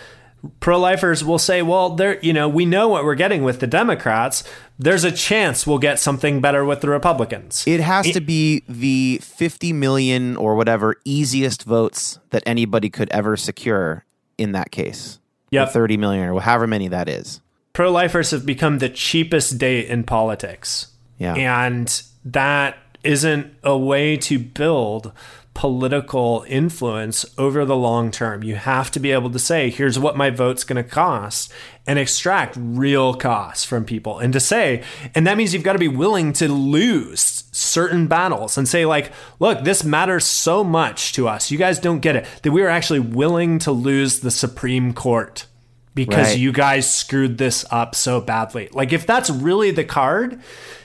pro-lifers 0.61 1.25
will 1.25 1.39
say, 1.39 1.63
"Well, 1.63 1.91
there, 1.91 2.19
you 2.21 2.33
know, 2.33 2.49
we 2.49 2.65
know 2.65 2.89
what 2.89 3.05
we're 3.05 3.15
getting 3.15 3.43
with 3.43 3.61
the 3.61 3.67
Democrats. 3.67 4.45
There's 4.79 5.05
a 5.05 5.11
chance 5.13 5.67
we'll 5.67 5.79
get 5.79 5.99
something 5.99 6.41
better 6.41 6.65
with 6.65 6.81
the 6.81 6.89
Republicans." 6.89 7.65
It 7.67 7.81
has 7.81 8.11
to 8.13 8.21
be 8.21 8.63
the 8.69 9.21
50 9.23 9.73
million 9.73 10.37
or 10.37 10.55
whatever 10.55 10.97
easiest 11.05 11.65
votes 11.65 12.19
that 12.31 12.43
anybody 12.47 12.91
could 12.91 13.09
ever 13.11 13.37
secure 13.37 14.05
in 14.37 14.53
that 14.53 14.71
case. 14.71 15.19
Or 15.53 15.67
30 15.67 15.97
million 15.97 16.29
or 16.29 16.41
however 16.41 16.67
many 16.67 16.89
that 16.89 17.09
is. 17.09 17.41
pro-lifers 17.73 18.33
have 18.33 18.45
become 18.45 18.79
the 18.79 18.89
cheapest 18.89 19.57
date 19.57 19.87
in 19.89 20.03
politics. 20.05 20.89
Yeah. 21.19 21.35
And 21.35 22.03
that 22.25 22.77
isn't 23.05 23.55
a 23.63 23.79
way 23.79 24.17
to 24.17 24.39
build 24.39 25.13
political 25.59 26.45
influence 26.47 27.27
over 27.37 27.65
the 27.65 27.75
long 27.75 28.13
term. 28.13 28.45
You 28.45 28.55
have 28.55 28.93
to 28.93 29.01
be 29.01 29.11
able 29.11 29.29
to 29.29 29.41
say, 29.41 29.71
here's 29.71 29.99
what 29.99 30.17
my 30.17 30.31
vote's 30.31 30.63
going 30.63 30.81
to 30.81 30.89
cost 30.89 31.53
and 31.85 31.99
extract 31.99 32.55
real 32.57 33.13
costs 33.13 33.65
from 33.65 33.85
people. 33.85 34.21
And 34.21 34.33
to 34.35 34.39
say, 34.39 34.85
and 35.17 35.27
that 35.27 35.37
means 35.37 35.53
you've 35.53 35.65
got 35.65 35.73
to 35.73 35.81
be 35.81 35.89
willing 35.89 36.33
to 36.35 36.47
lose 36.47 37.43
certain 37.51 38.07
battles 38.07 38.57
and 38.57 38.69
say 38.69 38.87
like, 38.87 39.11
look, 39.41 39.65
this 39.65 39.83
matters 39.83 40.25
so 40.25 40.63
much 40.63 41.13
to 41.15 41.27
us. 41.27 41.51
You 41.51 41.59
guys 41.59 41.81
don't 41.81 41.99
get 41.99 42.15
it 42.15 42.25
that 42.45 42.53
we 42.53 42.63
are 42.63 42.69
actually 42.69 43.01
willing 43.01 43.59
to 43.61 43.73
lose 43.73 44.21
the 44.21 44.31
Supreme 44.31 44.93
Court 44.95 45.45
because 45.93 46.29
Right. 46.29 46.39
you 46.39 46.53
guys 46.53 46.89
screwed 46.89 47.37
this 47.37 47.65
up 47.73 47.97
so 47.97 48.21
badly. 48.21 48.69
Like 48.71 48.93
if 48.93 49.07
that's 49.09 49.29
really 49.29 49.73
the 49.73 49.83
card 49.83 50.41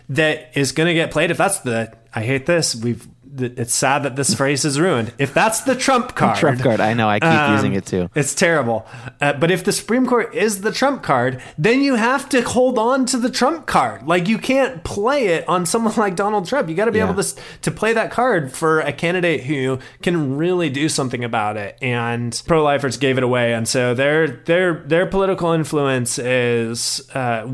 that 0.10 0.50
is 0.56 0.72
going 0.72 0.88
to 0.88 0.96
get 0.96 1.12
played, 1.12 1.30
if 1.30 1.38
that's 1.38 1.60
the 1.60 1.94
I 2.16 2.24
hate 2.24 2.48
this, 2.48 2.76
we've 2.76 3.08
it's 3.38 3.74
sad 3.74 4.04
that 4.04 4.16
this 4.16 4.34
phrase 4.34 4.64
is 4.66 4.80
ruined. 4.80 5.14
If 5.18 5.34
that's 5.34 5.62
the 5.62 5.76
Trump 5.76 6.16
card, 6.16 6.38
Trump 6.38 6.62
card. 6.62 6.80
I 6.80 6.94
know. 6.94 7.10
I 7.10 7.20
keep 7.20 7.30
um, 7.30 7.54
using 7.54 7.74
it 7.74 7.86
too. 7.86 8.10
It's 8.16 8.36
terrible. 8.36 8.86
Uh, 9.20 9.34
but 9.34 9.50
if 9.52 9.64
the 9.64 9.72
Supreme 9.72 10.06
Court 10.06 10.34
is 10.36 10.62
the 10.62 10.72
Trump 10.72 11.04
card, 11.04 11.42
then 11.58 11.82
you 11.82 11.96
have 11.96 12.30
to 12.30 12.42
hold 12.42 12.78
on 12.78 13.06
to 13.08 13.18
the 13.18 13.30
Trump 13.30 13.66
card. 13.66 14.06
Like 14.08 14.28
you 14.28 14.38
can't 14.38 14.84
play 14.84 15.28
it 15.28 15.48
on 15.48 15.66
someone 15.66 15.94
like 15.98 16.16
Donald 16.16 16.48
Trump. 16.48 16.70
You 16.70 16.76
got 16.76 16.86
to 16.86 16.92
be 16.92 17.00
Yeah. 17.00 17.10
able 17.12 17.24
to 17.24 17.36
to 17.64 17.72
play 17.72 17.94
that 17.94 18.12
card 18.12 18.52
for 18.54 18.80
a 18.82 18.94
candidate 18.94 19.44
who 19.44 19.80
can 20.02 20.38
really 20.38 20.70
do 20.70 20.88
something 20.90 21.24
about 21.24 21.58
it. 21.58 21.78
And 21.82 22.42
pro-lifers 22.48 22.98
gave 22.98 23.18
it 23.18 23.24
away, 23.24 23.54
and 23.54 23.68
so 23.68 23.94
their 23.94 24.28
their 24.28 24.84
their 24.86 25.06
political 25.06 25.52
influence 25.52 26.20
is 26.20 27.10
uh, 27.16 27.48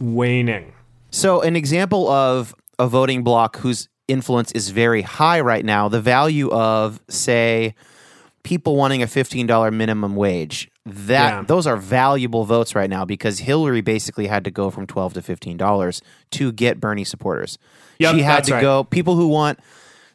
waning. 0.00 0.72
So, 1.10 1.40
an 1.40 1.56
example 1.56 2.08
of 2.08 2.54
a 2.78 2.86
voting 2.86 3.22
bloc 3.24 3.56
whose 3.58 3.88
influence 4.08 4.50
is 4.52 4.70
very 4.70 5.02
high 5.02 5.40
right 5.40 5.64
now, 5.64 5.88
the 5.88 6.00
value 6.00 6.50
of, 6.50 7.00
say, 7.08 7.74
people 8.42 8.76
wanting 8.76 9.02
a 9.02 9.06
$15 9.06 9.70
minimum 9.72 10.16
wage. 10.16 10.70
That 10.86 11.34
Yeah. 11.34 11.42
those 11.46 11.66
are 11.66 11.76
valuable 11.76 12.44
votes 12.44 12.74
right 12.74 12.88
now 12.88 13.04
because 13.04 13.40
Hillary 13.40 13.82
basically 13.82 14.26
had 14.26 14.42
to 14.44 14.50
go 14.50 14.70
from 14.70 14.86
12 14.86 15.12
to 15.14 15.22
$15 15.22 16.00
to 16.30 16.50
get 16.52 16.80
Bernie 16.80 17.04
supporters. 17.04 17.58
Yep, 17.98 18.14
she 18.14 18.22
had 18.22 18.44
to 18.44 18.54
right. 18.54 18.62
go 18.62 18.84
people 18.84 19.16
who 19.16 19.28
want 19.28 19.58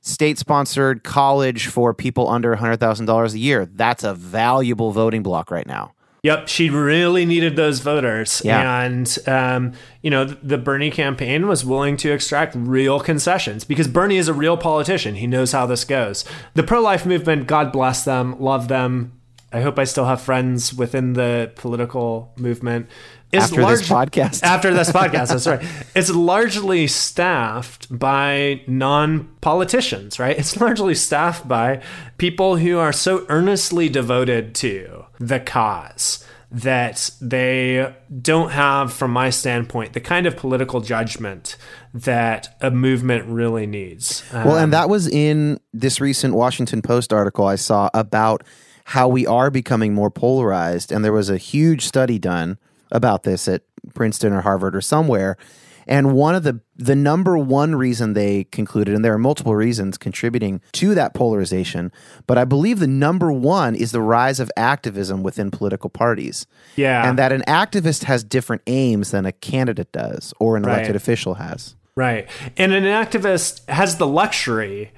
state 0.02 0.40
sponsored 0.40 1.04
college 1.04 1.68
for 1.68 1.94
people 1.94 2.28
under 2.28 2.56
$100,000 2.56 3.34
a 3.34 3.40
year. 3.40 3.66
That's 3.68 4.04
a 4.04 4.16
valuable 4.16 4.92
voting 4.92 5.22
block 5.22 5.52
right 5.52 5.68
now. 5.68 5.94
Yep, 6.24 6.48
she 6.48 6.70
really 6.70 7.26
needed 7.26 7.58
those 7.58 7.82
voters. 7.82 8.42
Yeah. 8.46 8.82
And, 8.82 9.18
um, 9.28 9.74
you 10.02 10.10
know, 10.10 10.24
the 10.24 10.58
Bernie 10.58 10.90
campaign 10.90 11.48
was 11.48 11.66
willing 11.66 11.98
to 11.98 12.14
extract 12.14 12.56
real 12.56 13.02
concessions 13.02 13.66
because 13.66 13.90
Bernie 13.90 14.16
is 14.16 14.30
a 14.30 14.34
real 14.34 14.56
politician. 14.56 15.16
He 15.16 15.28
knows 15.28 15.52
how 15.52 15.66
this 15.66 15.84
goes. 15.84 16.24
The 16.54 16.64
pro 16.64 16.80
life 16.80 17.06
movement, 17.06 17.48
God 17.48 17.74
bless 17.74 18.06
them, 18.06 18.40
love 18.40 18.70
them. 18.70 19.20
I 19.52 19.62
hope 19.62 19.78
I 19.78 19.84
still 19.84 20.06
have 20.06 20.22
friends 20.22 20.74
within 20.74 21.14
the 21.14 21.52
political 21.56 22.34
movement. 22.38 22.88
Is 23.34 23.44
After 23.46 23.66
this 23.66 23.90
podcast. 23.90 24.44
after 24.56 24.74
this 24.74 24.92
podcast, 24.92 25.30
that's 25.30 25.48
right. 25.48 25.66
It's 25.96 26.12
largely 26.12 26.86
staffed 26.88 27.88
by 27.98 28.62
non 28.68 29.28
politicians, 29.42 30.20
right? 30.20 30.38
It's 30.38 30.56
largely 30.62 30.94
staffed 30.94 31.48
by 31.48 31.82
people 32.18 32.58
who 32.58 32.78
are 32.78 32.94
so 32.94 33.26
earnestly 33.30 33.90
devoted 33.90 34.54
to 34.56 35.06
the 35.20 35.40
cause 35.40 36.24
that 36.52 37.10
they 37.20 37.92
don't 38.22 38.52
have, 38.52 38.94
from 38.94 39.10
my 39.10 39.32
standpoint, 39.32 39.94
the 39.94 40.00
kind 40.00 40.28
of 40.28 40.38
political 40.38 40.82
judgment 40.82 41.58
that 41.92 42.56
a 42.62 42.70
movement 42.70 43.26
really 43.26 43.66
needs. 43.66 44.24
Well, 44.32 44.52
Um, 44.52 44.64
and 44.66 44.74
that 44.74 44.90
was 44.90 45.08
in 45.08 45.60
this 45.74 46.00
recent 46.00 46.36
Washington 46.36 46.84
Post 46.84 47.12
article 47.12 47.48
I 47.48 47.56
saw 47.56 47.90
about 47.96 48.44
how 48.86 49.08
we 49.08 49.26
are 49.26 49.50
becoming 49.50 49.96
more 49.96 50.12
polarized. 50.12 50.92
And 50.92 51.04
there 51.04 51.14
was 51.14 51.32
a 51.32 51.38
huge 51.38 51.86
study 51.88 52.20
done 52.20 52.60
about 52.94 53.24
this 53.24 53.48
at 53.48 53.64
Princeton 53.94 54.32
or 54.32 54.42
Harvard 54.42 54.76
or 54.76 54.82
somewhere. 54.82 55.38
And 55.86 56.14
one 56.14 56.34
of 56.34 56.44
the 56.44 56.62
the 56.78 56.96
number 56.96 57.38
one 57.38 57.76
reason 57.76 58.14
they 58.14 58.46
concluded, 58.46 58.96
and 58.96 59.04
there 59.04 59.14
are 59.14 59.18
multiple 59.18 59.54
reasons 59.54 59.98
contributing 59.98 60.62
to 60.74 60.96
that 60.96 61.14
polarization, 61.14 61.92
but 62.26 62.38
I 62.38 62.46
believe 62.46 62.80
the 62.80 62.88
number 62.88 63.34
one 63.34 63.76
is 63.76 63.92
the 63.92 64.02
rise 64.02 64.40
of 64.40 64.50
activism 64.56 65.24
within 65.24 65.52
political 65.52 65.90
parties. 65.90 66.48
Yeah. 66.78 67.08
And 67.08 67.20
that 67.20 67.32
an 67.34 67.44
activist 67.48 68.06
has 68.06 68.24
different 68.24 68.62
aims 68.66 69.12
than 69.12 69.26
a 69.26 69.34
candidate 69.34 69.92
does 69.92 70.34
or 70.40 70.56
an 70.56 70.64
elected 70.64 70.96
official 70.96 71.34
has. 71.36 71.76
Right. 71.96 72.28
And 72.58 72.74
an 72.74 72.86
activist 72.86 73.68
has 73.70 73.98
the 73.98 74.08
luxury 74.08 74.92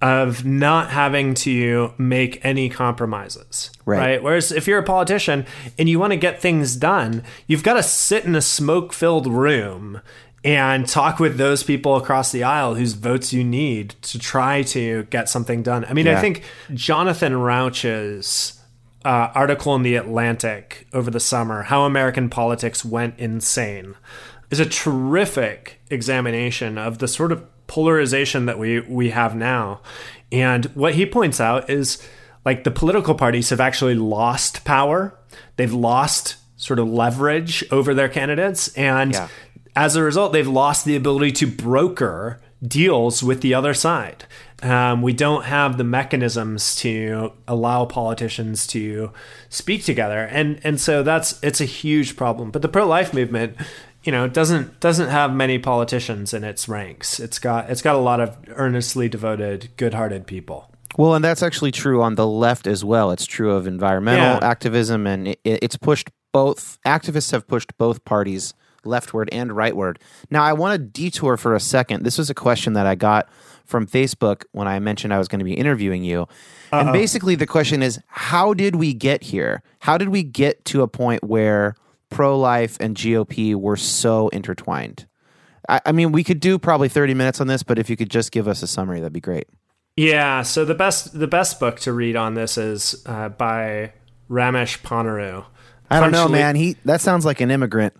of 0.00 0.44
not 0.44 0.90
having 0.90 1.34
to 1.34 1.92
make 1.98 2.42
any 2.44 2.68
compromises. 2.68 3.70
Right. 3.84 4.22
Whereas 4.22 4.50
if 4.50 4.66
you're 4.66 4.78
a 4.78 4.84
politician 4.84 5.46
and 5.78 5.88
you 5.88 5.98
want 5.98 6.12
to 6.12 6.16
get 6.16 6.40
things 6.40 6.76
done, 6.76 7.22
you've 7.46 7.62
got 7.62 7.74
to 7.74 7.82
sit 7.82 8.24
in 8.24 8.34
a 8.34 8.40
smoke 8.40 8.92
filled 8.92 9.26
room 9.26 10.00
and 10.42 10.88
talk 10.88 11.18
with 11.18 11.36
those 11.36 11.62
people 11.62 11.96
across 11.96 12.32
the 12.32 12.42
aisle 12.42 12.74
whose 12.74 12.94
votes 12.94 13.32
you 13.32 13.44
need 13.44 13.90
to 14.00 14.18
try 14.18 14.62
to 14.62 15.02
get 15.04 15.28
something 15.28 15.62
done. 15.62 15.84
I 15.84 15.92
mean, 15.92 16.08
I 16.08 16.18
think 16.20 16.44
Jonathan 16.72 17.36
Rauch's 17.36 18.58
uh, 19.04 19.28
article 19.34 19.74
in 19.74 19.82
The 19.82 19.96
Atlantic 19.96 20.86
over 20.94 21.10
the 21.10 21.20
summer, 21.20 21.64
How 21.64 21.82
American 21.82 22.30
Politics 22.30 22.84
Went 22.84 23.18
Insane, 23.18 23.96
is 24.50 24.60
a 24.60 24.66
terrific 24.66 25.80
examination 25.90 26.78
of 26.78 26.98
the 26.98 27.08
sort 27.08 27.32
of 27.32 27.44
polarization 27.70 28.46
that 28.46 28.58
we, 28.58 28.80
we 28.80 29.10
have 29.10 29.34
now. 29.36 29.80
And 30.32 30.64
what 30.74 30.94
he 30.94 31.06
points 31.06 31.40
out 31.40 31.70
is 31.70 32.02
like 32.44 32.64
the 32.64 32.70
political 32.70 33.14
parties 33.14 33.50
have 33.50 33.60
actually 33.60 33.94
lost 33.94 34.64
power, 34.64 35.16
they've 35.56 35.72
lost 35.72 36.36
sort 36.56 36.78
of 36.80 36.88
leverage 36.88 37.64
over 37.70 37.94
their 37.94 38.08
candidates. 38.08 38.68
And 38.76 39.12
Yeah. 39.14 39.28
as 39.76 39.94
a 39.96 40.02
result, 40.02 40.32
they've 40.32 40.46
lost 40.48 40.84
the 40.84 40.96
ability 40.96 41.32
to 41.32 41.46
broker 41.46 42.40
deals 42.62 43.22
with 43.22 43.40
the 43.40 43.54
other 43.54 43.72
side. 43.72 44.24
Um, 44.62 45.00
we 45.00 45.14
don't 45.14 45.44
have 45.44 45.78
the 45.78 45.84
mechanisms 45.84 46.74
to 46.76 47.32
allow 47.48 47.86
politicians 47.86 48.66
to 48.66 49.10
speak 49.48 49.84
together, 49.86 50.28
and 50.30 50.60
and 50.62 50.78
so 50.78 51.02
that's 51.02 51.42
it's 51.42 51.62
a 51.62 51.64
huge 51.64 52.14
problem. 52.14 52.50
But 52.50 52.60
the 52.60 52.68
pro 52.68 52.86
life 52.86 53.14
movement, 53.14 53.56
you 54.02 54.12
know, 54.12 54.24
it 54.24 54.32
doesn't 54.32 54.80
doesn't 54.80 55.08
have 55.08 55.34
many 55.34 55.58
politicians 55.58 56.32
in 56.32 56.44
its 56.44 56.68
ranks. 56.68 57.20
It's 57.20 57.38
got 57.38 57.70
it's 57.70 57.82
got 57.82 57.96
a 57.96 57.98
lot 58.00 58.20
of 58.20 58.36
earnestly 58.48 59.08
devoted, 59.08 59.70
good 59.76 59.94
hearted 59.94 60.26
people. 60.26 60.70
Well, 60.96 61.14
and 61.14 61.24
that's 61.24 61.42
actually 61.42 61.70
true 61.72 62.02
on 62.02 62.16
the 62.16 62.26
left 62.26 62.66
as 62.66 62.84
well. 62.84 63.10
It's 63.12 63.26
true 63.26 63.52
of 63.52 63.66
environmental 63.66 64.24
Yeah. 64.24 64.38
activism, 64.42 65.06
and 65.06 65.28
it, 65.28 65.38
it's 65.44 65.76
pushed 65.76 66.10
both. 66.32 66.78
Activists 66.84 67.30
have 67.32 67.46
pushed 67.46 67.76
both 67.78 68.04
parties 68.04 68.54
leftward 68.84 69.28
and 69.30 69.50
rightward. 69.50 69.96
Now, 70.30 70.42
I 70.42 70.52
want 70.54 70.72
to 70.72 70.78
detour 70.78 71.36
for 71.36 71.54
a 71.54 71.60
second. 71.60 72.02
This 72.04 72.16
was 72.18 72.30
a 72.30 72.34
question 72.34 72.72
that 72.72 72.86
I 72.86 72.94
got 72.94 73.28
from 73.66 73.86
Facebook 73.86 74.44
when 74.52 74.66
I 74.66 74.78
mentioned 74.80 75.12
I 75.14 75.18
was 75.18 75.28
going 75.28 75.38
to 75.38 75.44
be 75.44 75.52
interviewing 75.54 76.02
you. 76.02 76.26
And 76.72 76.92
basically, 76.92 77.34
the 77.34 77.46
question 77.46 77.82
is 77.82 78.00
how 78.06 78.54
did 78.54 78.76
we 78.76 78.94
get 78.94 79.22
here? 79.22 79.62
How 79.80 79.96
did 79.98 80.08
we 80.08 80.22
get 80.22 80.64
to 80.66 80.82
a 80.82 80.88
point 80.88 81.22
where 81.22 81.74
pro 82.10 82.38
life 82.38 82.76
and 82.80 82.96
GOP 82.96 83.54
were 83.54 83.76
so 83.76 84.28
intertwined? 84.28 85.06
I, 85.68 85.80
I 85.86 85.92
mean, 85.92 86.12
we 86.12 86.24
could 86.24 86.40
do 86.40 86.58
probably 86.58 86.88
30 86.88 87.14
minutes 87.14 87.40
on 87.40 87.46
this, 87.46 87.62
but 87.62 87.78
if 87.78 87.88
you 87.88 87.96
could 87.96 88.10
just 88.10 88.32
give 88.32 88.48
us 88.48 88.62
a 88.62 88.66
summary, 88.66 89.00
that'd 89.00 89.12
be 89.12 89.20
great. 89.20 89.48
Yeah, 89.96 90.42
so 90.42 90.64
the 90.64 90.74
best 90.74 91.18
the 91.18 91.26
best 91.26 91.60
book 91.60 91.80
to 91.80 91.92
read 91.92 92.16
on 92.16 92.34
this 92.34 92.56
is 92.56 93.02
uh, 93.06 93.28
by 93.28 93.92
Ramesh 94.30 94.80
Ponnuru. 94.80 95.44
I 95.90 96.00
don't 96.00 96.12
know, 96.12 96.28
man. 96.28 96.56
He 96.56 96.76
that 96.84 97.00
sounds 97.00 97.24
like 97.24 97.40
an 97.40 97.50
immigrant. 97.50 97.94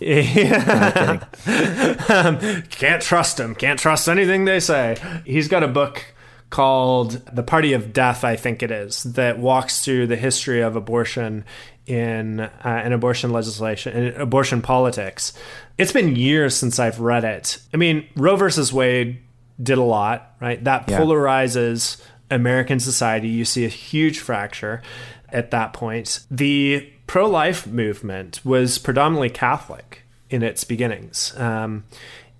Yeah. 0.00 1.24
um, 2.08 2.62
can't 2.70 3.00
trust 3.00 3.38
him. 3.38 3.54
Can't 3.54 3.78
trust 3.78 4.08
anything 4.08 4.44
they 4.44 4.60
say. 4.60 4.96
He's 5.24 5.48
got 5.48 5.62
a 5.62 5.68
book 5.68 6.04
called 6.50 7.12
The 7.34 7.42
Party 7.42 7.72
of 7.72 7.92
Death, 7.92 8.24
I 8.24 8.36
think 8.36 8.62
it 8.62 8.70
is, 8.70 9.02
that 9.02 9.38
walks 9.38 9.84
through 9.84 10.06
the 10.06 10.16
history 10.16 10.60
of 10.60 10.76
abortion 10.76 11.44
in 11.86 12.40
uh, 12.40 12.82
in 12.84 12.92
abortion 12.92 13.30
legislation 13.30 13.96
in 13.96 14.20
abortion 14.20 14.60
politics. 14.60 15.32
It's 15.78 15.92
been 15.92 16.16
years 16.16 16.56
since 16.56 16.78
I've 16.78 17.00
read 17.00 17.24
it. 17.24 17.58
I 17.72 17.76
mean, 17.76 18.06
Roe 18.16 18.36
versus 18.36 18.72
Wade 18.72 19.18
did 19.62 19.78
a 19.78 19.82
lot, 19.82 20.34
right? 20.40 20.62
That 20.64 20.88
Yeah. 20.88 20.98
polarizes 20.98 22.02
American 22.30 22.80
society. 22.80 23.28
You 23.28 23.44
see 23.44 23.64
a 23.64 23.68
huge 23.68 24.18
fracture 24.18 24.82
at 25.28 25.50
that 25.52 25.72
point. 25.72 26.20
The 26.30 26.88
pro 27.06 27.28
life 27.28 27.66
movement 27.66 28.40
was 28.44 28.78
predominantly 28.78 29.30
Catholic 29.30 30.02
in 30.28 30.42
its 30.42 30.64
beginnings. 30.64 31.32
Um, 31.38 31.84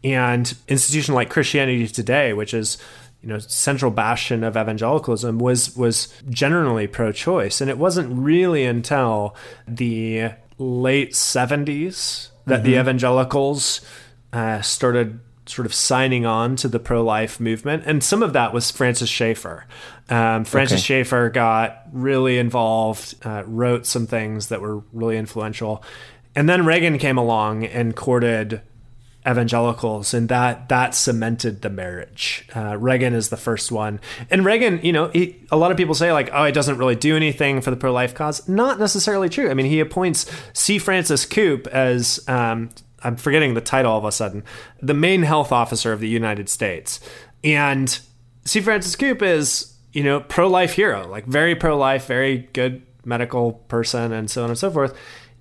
and 0.03 0.55
institution 0.69 1.15
like 1.15 1.31
Christianity 1.31 1.87
Today, 1.87 2.33
which 2.33 2.53
is 2.53 2.79
you 3.27 3.33
know 3.33 3.41
central 3.41 3.91
bastion 3.91 4.45
of 4.45 4.57
evangelicalism, 4.57 5.41
was 5.41 5.77
was 5.77 6.15
generally 6.31 6.87
pro-choice, 6.87 7.61
and 7.61 7.69
it 7.69 7.77
wasn't 7.77 8.17
really 8.17 8.65
until 8.65 9.35
the 9.67 10.31
late 10.59 11.13
'70s 11.13 12.29
that 12.47 12.63
the 12.63 12.79
evangelicals 12.79 13.81
uh, 14.33 14.61
started 14.61 15.19
sort 15.47 15.67
of 15.67 15.75
signing 15.75 16.25
on 16.25 16.55
to 16.55 16.69
the 16.69 16.79
pro-life 16.79 17.41
movement, 17.41 17.83
and 17.85 18.05
some 18.05 18.23
of 18.23 18.33
that 18.33 18.53
was 18.53 18.71
Francis 18.71 19.09
Schaeffer. 19.09 19.65
Um, 20.09 20.45
Francis 20.45 20.79
Okay. 20.79 21.03
Schaeffer 21.03 21.29
got 21.31 21.83
really 21.93 22.39
involved, 22.39 23.17
uh, 23.25 23.43
wrote 23.45 23.87
some 23.87 24.07
things 24.07 24.49
that 24.49 24.61
were 24.61 24.85
really 24.93 25.17
influential, 25.17 25.83
and 26.37 26.49
then 26.49 26.65
Reagan 26.65 26.97
came 26.99 27.19
along 27.19 27.65
and 27.65 27.97
courted 27.97 28.61
evangelicals, 29.27 30.15
and 30.15 30.29
that 30.29 30.69
that 30.69 30.95
cemented 30.95 31.63
the 31.63 31.71
marriage. 31.71 32.49
Uh, 32.55 32.77
Reagan 32.79 33.15
is 33.15 33.29
the 33.29 33.37
first 33.37 33.73
one, 33.73 34.01
and 34.31 34.45
Reagan, 34.45 34.81
you 34.83 34.93
know, 34.93 35.09
he, 35.09 35.37
a 35.51 35.57
lot 35.57 35.71
of 35.71 35.77
people 35.77 35.95
say 35.95 36.13
like, 36.13 36.31
oh, 36.33 36.45
it 36.45 36.53
doesn't 36.53 36.79
really 36.79 36.95
do 36.95 37.17
anything 37.17 37.61
for 37.61 37.71
the 37.71 37.77
pro-life 37.77 38.15
cause. 38.15 38.49
Not 38.49 38.79
necessarily 38.79 39.29
true. 39.29 39.51
I 39.51 39.55
mean, 39.55 39.67
he 39.67 39.81
appoints 39.81 40.31
C. 40.53 40.79
Francis 40.79 41.27
Koop 41.27 41.67
as 41.69 42.21
um, 42.29 42.71
I'm 43.03 43.17
forgetting 43.17 43.55
the 43.55 43.61
title 43.61 43.93
all 43.93 43.99
of 43.99 44.05
a 44.05 44.13
sudden, 44.13 44.45
the 44.81 44.95
main 44.95 45.23
health 45.23 45.53
officer 45.53 45.93
of 45.93 46.01
the 46.01 46.09
United 46.09 46.49
States, 46.49 47.01
and 47.43 47.99
C. 48.45 48.61
Francis 48.61 48.95
Koop 48.95 49.23
is 49.23 49.75
you 49.93 50.05
know 50.05 50.21
pro-life 50.21 50.75
hero, 50.75 51.09
like 51.09 51.27
very 51.27 51.55
pro-life, 51.55 52.07
very 52.07 52.49
good 52.53 52.83
medical 53.05 53.53
person, 53.53 54.13
and 54.13 54.31
so 54.31 54.45
on 54.45 54.51
and 54.51 54.59
so 54.59 54.71
forth. 54.71 54.97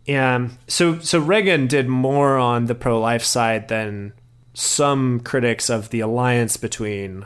And 0.08 0.58
so, 0.68 1.00
so 1.00 1.20
Reagan 1.20 1.68
did 1.68 1.88
more 1.88 2.38
on 2.38 2.66
the 2.66 2.76
pro-life 2.76 3.24
side 3.24 3.68
than 3.68 4.14
some 4.54 5.20
critics 5.20 5.70
of 5.70 5.90
the 5.90 6.00
alliance 6.00 6.58
between 6.58 7.26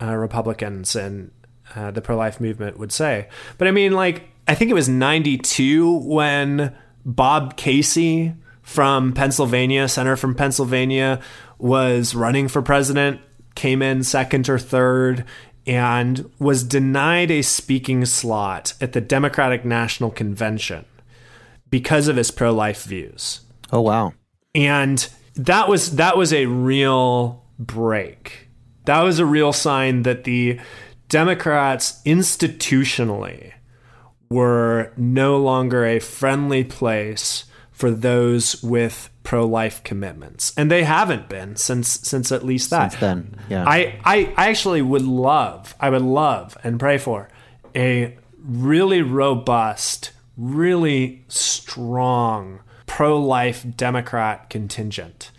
uh, 0.00 0.14
Republicans 0.14 0.94
and 0.94 1.30
uh, 1.74 1.90
the 1.90 2.00
pro-life 2.00 2.40
movement 2.40 2.78
would 2.78 2.92
say. 2.92 3.28
But 3.58 3.68
I 3.68 3.70
mean, 3.70 3.92
like, 3.92 4.28
I 4.46 4.54
think 4.54 4.70
it 4.70 4.74
was 4.74 4.88
'92 4.88 5.98
when 5.98 6.74
Bob 7.04 7.56
Casey 7.56 8.34
from 8.62 9.12
Pennsylvania, 9.12 9.88
senator 9.88 10.16
from 10.16 10.34
Pennsylvania, 10.34 11.20
was 11.58 12.14
running 12.14 12.48
for 12.48 12.62
president, 12.62 13.20
came 13.54 13.82
in 13.82 14.02
second 14.02 14.48
or 14.48 14.58
third, 14.58 15.24
and 15.66 16.30
was 16.38 16.64
denied 16.64 17.30
a 17.30 17.42
speaking 17.42 18.04
slot 18.04 18.74
at 18.80 18.92
the 18.92 19.00
Democratic 19.00 19.64
National 19.64 20.10
Convention 20.10 20.84
because 21.72 22.06
of 22.06 22.16
his 22.16 22.30
pro-life 22.30 22.84
views. 22.84 23.40
Oh 23.72 23.80
wow. 23.80 24.12
And 24.54 25.08
that 25.34 25.68
was 25.68 25.96
that 25.96 26.16
was 26.16 26.32
a 26.32 26.46
real 26.46 27.42
break. 27.58 28.50
That 28.84 29.00
was 29.00 29.18
a 29.18 29.26
real 29.26 29.52
sign 29.52 30.02
that 30.02 30.24
the 30.24 30.60
Democrats 31.08 32.02
institutionally 32.04 33.52
were 34.28 34.92
no 34.96 35.38
longer 35.38 35.84
a 35.86 35.98
friendly 35.98 36.62
place 36.62 37.46
for 37.70 37.90
those 37.90 38.62
with 38.62 39.08
pro-life 39.22 39.82
commitments 39.82 40.52
and 40.56 40.70
they 40.70 40.84
haven't 40.84 41.28
been 41.28 41.56
since 41.56 41.88
since 41.88 42.30
at 42.30 42.44
least 42.44 42.70
that 42.70 42.92
Since 42.92 43.00
then, 43.00 43.38
yeah. 43.48 43.64
I, 43.66 43.98
I 44.04 44.34
I 44.36 44.48
actually 44.50 44.82
would 44.82 45.02
love 45.02 45.74
I 45.80 45.88
would 45.88 46.02
love 46.02 46.58
and 46.62 46.78
pray 46.78 46.98
for 46.98 47.28
a 47.74 48.18
really 48.38 49.00
robust 49.00 50.10
really 50.36 51.24
strong 51.28 52.60
pro-life 52.86 53.64
democrat 53.76 54.48
contingent 54.50 55.30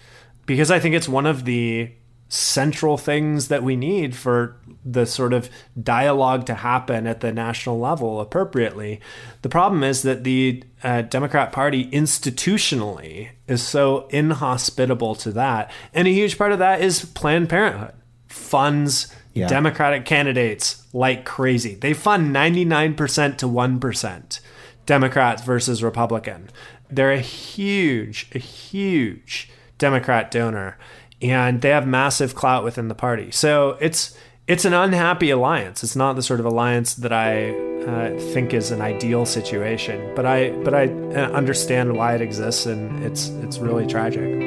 because 0.46 0.72
I 0.72 0.80
think 0.80 0.96
it's 0.96 1.10
one 1.10 1.26
of 1.26 1.46
the 1.46 1.92
central 2.34 2.98
things 2.98 3.50
that 3.50 3.62
we 3.62 3.76
need 3.76 4.16
for 4.16 4.58
the 4.84 5.06
sort 5.06 5.34
of 5.34 5.50
dialogue 5.82 6.48
to 6.48 6.56
happen 6.56 7.06
at 7.06 7.22
the 7.22 7.32
national 7.32 7.80
level 7.80 8.20
appropriately. 8.20 9.00
The 9.44 9.50
problem 9.50 9.84
is 9.84 10.02
that 10.02 10.24
the 10.24 10.64
uh, 10.84 11.04
Democrat 11.04 11.52
Party 11.52 11.86
institutionally 11.92 13.30
is 13.48 13.62
so 13.62 14.08
inhospitable 14.10 15.14
to 15.16 15.32
that. 15.34 15.72
And 15.94 16.08
a 16.08 16.12
huge 16.12 16.40
part 16.40 16.52
of 16.52 16.60
that 16.60 16.82
is 16.82 17.06
Planned 17.06 17.50
Parenthood 17.50 17.94
funds 18.28 19.14
Yeah. 19.36 19.48
Democratic 19.48 20.06
candidates 20.06 20.86
like 20.94 21.26
crazy. 21.26 21.76
They 21.76 21.94
fund 21.94 22.36
99% 22.36 23.38
to 23.38 23.48
1%, 23.48 24.40
Democrats 24.86 25.44
versus 25.44 25.84
Republican. 25.84 26.50
They're 26.90 27.12
a 27.12 27.20
huge, 27.20 28.28
a 28.34 28.40
huge 28.40 29.50
Democrat 29.78 30.30
donor, 30.32 30.78
and 31.22 31.62
they 31.62 31.70
have 31.70 31.88
massive 31.88 32.36
clout 32.36 32.64
within 32.64 32.88
the 32.88 32.96
party. 32.96 33.32
So 33.32 33.78
it's 33.80 34.18
it's 34.46 34.66
an 34.66 34.74
unhappy 34.74 35.30
alliance. 35.30 35.84
It's 35.84 35.96
not 35.96 36.16
the 36.18 36.22
sort 36.22 36.42
of 36.42 36.46
alliance 36.46 36.96
that 36.96 37.14
I 37.14 37.52
uh, 37.52 38.20
think 38.34 38.54
is 38.54 38.72
an 38.72 38.82
ideal 38.82 39.26
situation, 39.26 40.14
but 40.16 40.26
I 40.26 40.52
but 40.64 40.74
I 40.74 40.88
uh, 40.88 41.32
understand 41.32 41.96
why 41.96 42.16
it 42.16 42.22
exists, 42.22 42.66
and 42.66 43.04
it's 43.04 43.30
it's 43.30 43.58
really 43.60 43.88
tragic. 43.88 44.42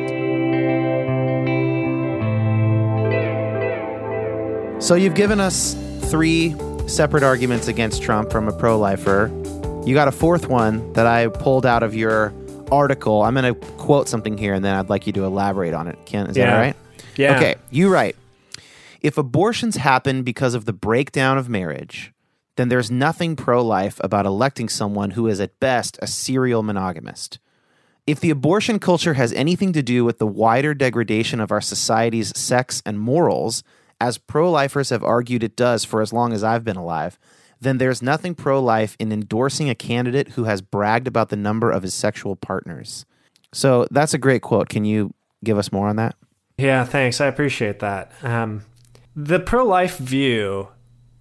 So 4.83 4.95
you've 4.95 5.15
given 5.15 5.41
us 5.41 5.75
three 6.11 6.55
separate 6.87 7.23
arguments 7.23 7.67
against 7.67 8.03
Trump 8.03 8.31
from 8.31 8.47
a 8.47 8.53
pro-lifer. 8.53 9.29
You 9.87 9.95
got 9.95 10.09
a 10.09 10.13
fourth 10.13 10.49
one 10.49 10.93
that 10.95 11.07
I 11.07 11.29
pulled 11.29 11.65
out 11.65 11.85
of 11.85 11.95
your 11.95 12.35
article. 12.73 13.23
I'm 13.23 13.35
going 13.35 13.55
to 13.55 13.61
quote 13.77 14.09
something 14.09 14.37
here, 14.37 14.53
and 14.53 14.65
then 14.65 14.75
I'd 14.75 14.91
like 14.91 15.07
you 15.07 15.13
to 15.13 15.25
elaborate 15.25 15.75
on 15.75 15.87
it. 15.87 15.97
Ken, 16.07 16.27
is 16.27 16.35
that 16.35 16.41
Yeah. 16.41 16.55
all 16.55 16.61
right? 16.61 16.77
Yeah. 17.17 17.37
Okay, 17.37 17.55
you 17.71 17.89
write. 17.89 18.17
If 19.01 19.17
abortions 19.17 19.77
happen 19.77 20.25
because 20.25 20.55
of 20.55 20.65
the 20.65 20.73
breakdown 20.73 21.39
of 21.39 21.49
marriage, 21.49 22.13
then 22.57 22.69
there's 22.69 22.91
nothing 22.91 23.37
pro-life 23.37 24.01
about 24.03 24.27
electing 24.27 24.69
someone 24.69 25.11
who 25.13 25.29
is 25.29 25.41
at 25.41 25.59
best 25.61 25.99
a 26.03 26.09
serial 26.09 26.65
monogamist. 26.65 27.39
If 28.09 28.19
the 28.19 28.31
abortion 28.31 28.81
culture 28.81 29.15
has 29.15 29.33
anything 29.35 29.73
to 29.73 29.83
do 29.85 30.05
with 30.05 30.19
the 30.19 30.27
wider 30.27 30.75
degradation 30.75 31.39
of 31.39 31.53
our 31.53 31.61
society's 31.61 32.37
sex 32.37 32.83
and 32.85 32.99
morals, 32.99 33.63
as 34.01 34.19
pro 34.19 34.51
lifers 34.51 34.91
have 34.91 35.05
argued 35.05 35.45
it 35.45 35.55
does 35.57 35.85
for 35.85 36.03
as 36.03 36.13
long 36.13 36.33
as 36.33 36.43
I've 36.43 36.65
been 36.65 36.77
alive, 36.77 37.19
then 37.61 37.79
there's 37.79 38.03
nothing 38.03 38.35
pro 38.35 38.61
life 38.61 38.97
in 38.99 39.13
endorsing 39.13 39.69
a 39.69 39.75
candidate 39.75 40.31
who 40.31 40.45
has 40.45 40.61
bragged 40.63 41.07
about 41.09 41.29
the 41.31 41.37
number 41.37 41.71
of 41.71 41.83
his 41.83 41.95
sexual 41.95 42.37
partners. 42.37 43.07
So 43.53 43.87
that's 43.91 44.13
a 44.15 44.19
great 44.19 44.43
quote. 44.43 44.69
Can 44.69 44.85
you 44.85 45.15
give 45.45 45.57
us 45.59 45.73
more 45.73 45.89
on 45.89 45.97
that? 45.97 46.17
Yeah, 46.59 46.85
thanks. 46.85 47.21
I 47.21 47.27
appreciate 47.27 47.79
that. 47.81 48.13
Um, 48.23 48.63
the 49.15 49.41
pro 49.41 49.65
life 49.65 49.97
view 49.99 50.69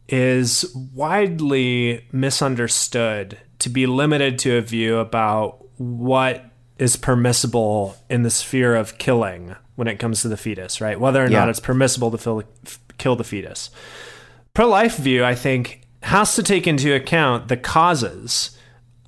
is 0.07 0.65
widely 0.93 2.05
misunderstood 2.11 3.37
to 3.59 3.69
be 3.69 3.85
limited 3.85 4.37
to 4.39 4.55
a 4.57 4.61
view 4.61 4.97
about 4.97 5.65
what 5.77 6.45
is 6.77 6.95
permissible 6.95 7.95
in 8.09 8.23
the 8.23 8.29
sphere 8.29 8.75
of 8.75 8.97
killing 8.97 9.55
when 9.75 9.87
it 9.87 9.97
comes 9.97 10.21
to 10.21 10.27
the 10.27 10.37
fetus, 10.37 10.79
right? 10.81 10.99
Whether 10.99 11.23
or 11.23 11.29
Yeah. 11.29 11.39
not 11.39 11.49
it's 11.49 11.59
permissible 11.59 12.11
to 12.11 12.17
fill, 12.17 12.43
f- 12.65 12.79
kill 12.97 13.15
the 13.15 13.23
fetus. 13.23 13.69
Pro 14.53 14.67
life 14.67 14.97
view, 14.97 15.23
I 15.23 15.35
think, 15.35 15.81
has 16.05 16.35
to 16.35 16.43
take 16.43 16.67
into 16.67 16.93
account 16.93 17.47
the 17.47 17.57
causes 17.57 18.57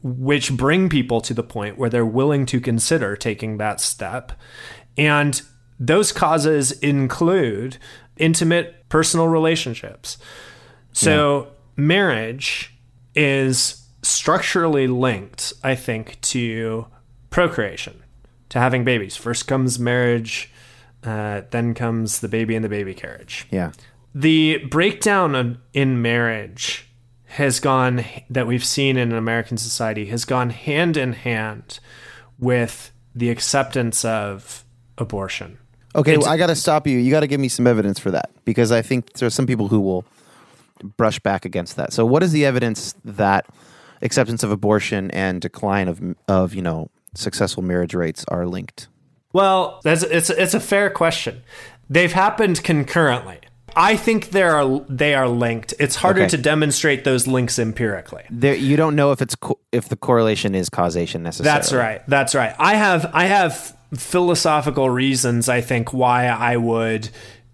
which 0.02 0.52
bring 0.56 0.90
people 0.90 1.22
to 1.22 1.34
the 1.34 1.44
point 1.44 1.78
where 1.78 1.90
they're 1.90 2.06
willing 2.06 2.46
to 2.48 2.60
consider 2.60 3.16
taking 3.16 3.58
that 3.58 3.80
step. 3.80 4.32
And 4.98 5.40
those 5.80 6.12
causes 6.12 6.72
include 6.72 7.78
intimate 8.18 8.90
personal 8.90 9.28
relationships. 9.28 10.18
So, 10.92 11.50
marriage 11.76 12.74
is 13.14 13.86
structurally 14.02 14.88
linked, 14.88 15.54
I 15.64 15.76
think, 15.76 16.20
to 16.22 16.88
procreation, 17.30 18.02
to 18.50 18.60
having 18.60 18.84
babies. 18.84 19.16
First 19.16 19.48
comes 19.48 19.78
marriage, 19.78 20.52
uh, 21.04 21.42
then 21.52 21.76
comes 21.76 22.22
the 22.22 22.28
baby 22.28 22.56
and 22.56 22.66
the 22.66 22.70
baby 22.70 22.96
carriage 22.96 23.46
Yeah. 23.52 23.72
the 24.16 24.58
breakdown 24.72 25.36
of- 25.36 25.58
in 25.74 26.02
marriage 26.02 26.87
has 27.28 27.60
gone 27.60 28.04
that 28.30 28.48
we've 28.48 28.64
seen 28.64 28.98
in 28.98 29.12
American 29.12 29.58
society 29.58 30.06
has 30.08 30.26
gone 30.26 30.50
hand 30.50 30.98
in 30.98 31.14
hand 31.14 31.80
with 32.40 32.92
the 33.14 33.30
acceptance 33.30 34.06
of 34.06 34.64
abortion. 34.98 35.58
Okay, 35.96 36.18
well, 36.18 36.30
I 36.30 36.38
got 36.38 36.48
to 36.48 36.56
stop 36.56 36.88
you. 36.88 36.98
You 36.98 37.12
got 37.12 37.22
to 37.22 37.28
give 37.28 37.40
me 37.40 37.48
some 37.48 37.66
evidence 37.68 38.00
for 38.00 38.12
that 38.12 38.30
because 38.46 38.72
I 38.72 38.82
think 38.82 39.14
there's 39.14 39.34
some 39.34 39.48
people 39.48 39.68
who 39.68 39.80
will 39.80 40.06
brush 40.96 41.20
back 41.20 41.44
against 41.44 41.76
that. 41.76 41.92
So, 41.92 42.06
what 42.06 42.24
is 42.24 42.32
the 42.32 42.46
evidence 42.46 42.94
that 43.04 43.48
acceptance 44.02 44.44
of 44.44 44.52
abortion 44.52 45.10
and 45.12 45.42
decline 45.42 45.88
of 45.88 46.02
of 46.28 46.54
you 46.54 46.62
know 46.62 46.90
successful 47.16 47.64
marriage 47.64 47.94
rates 47.94 48.24
are 48.28 48.46
linked? 48.46 48.88
Well, 49.34 49.82
that's 49.84 50.04
it's 50.04 50.30
it's 50.30 50.54
a 50.54 50.60
fair 50.60 50.90
question. 50.90 51.42
They've 51.90 52.14
happened 52.14 52.64
concurrently. 52.64 53.40
I 53.80 53.96
think 53.96 54.32
they 54.32 54.42
are 54.42 54.80
they 54.90 55.14
are 55.14 55.30
linked. 55.30 55.74
It's 55.80 55.96
harder 55.96 56.22
Okay. 56.22 56.30
to 56.30 56.38
demonstrate 56.38 57.04
those 57.04 57.28
links 57.28 57.60
empirically. 57.60 58.24
There, 58.32 58.56
you 58.56 58.76
don't 58.76 58.96
know 58.96 59.12
if 59.12 59.22
it's 59.22 59.36
co- 59.36 59.60
if 59.72 59.88
the 59.88 59.96
correlation 59.96 60.56
is 60.56 60.68
causation 60.70 61.22
necessarily. 61.24 61.54
That's 61.56 61.72
right. 61.72 62.02
That's 62.08 62.34
right. 62.34 62.56
I 62.58 62.76
have 62.76 63.10
I 63.14 63.26
have 63.26 63.78
philosophical 63.94 64.90
reasons 64.90 65.48
I 65.48 65.62
think 65.62 65.94
why 65.94 66.26
I 66.28 66.58
would 66.58 67.10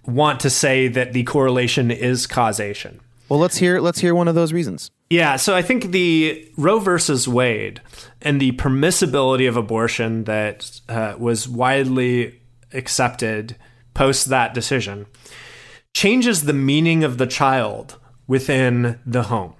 want 0.05 0.39
to 0.41 0.49
say 0.49 0.87
that 0.87 1.13
the 1.13 1.23
correlation 1.23 1.91
is 1.91 2.25
causation. 2.25 2.99
Well, 3.29 3.39
let's 3.39 3.57
hear 3.57 3.79
let's 3.81 3.99
hear 3.99 4.15
one 4.15 4.27
of 4.27 4.35
those 4.35 4.53
reasons. 4.53 4.91
Yeah, 5.09 5.35
so 5.35 5.53
I 5.55 5.61
think 5.61 5.91
the 5.91 6.49
Roe 6.57 6.79
versus 6.79 7.27
Wade 7.27 7.81
and 8.21 8.39
the 8.41 8.53
permissibility 8.53 9.47
of 9.47 9.57
abortion 9.57 10.23
that 10.23 10.79
uh, 10.89 11.15
was 11.19 11.47
widely 11.47 12.39
accepted 12.73 13.55
post 13.93 14.29
that 14.29 14.53
decision 14.53 15.05
changes 15.93 16.43
the 16.43 16.53
meaning 16.53 17.03
of 17.03 17.17
the 17.17 17.27
child 17.27 17.99
within 18.27 18.99
the 19.05 19.23
home, 19.23 19.53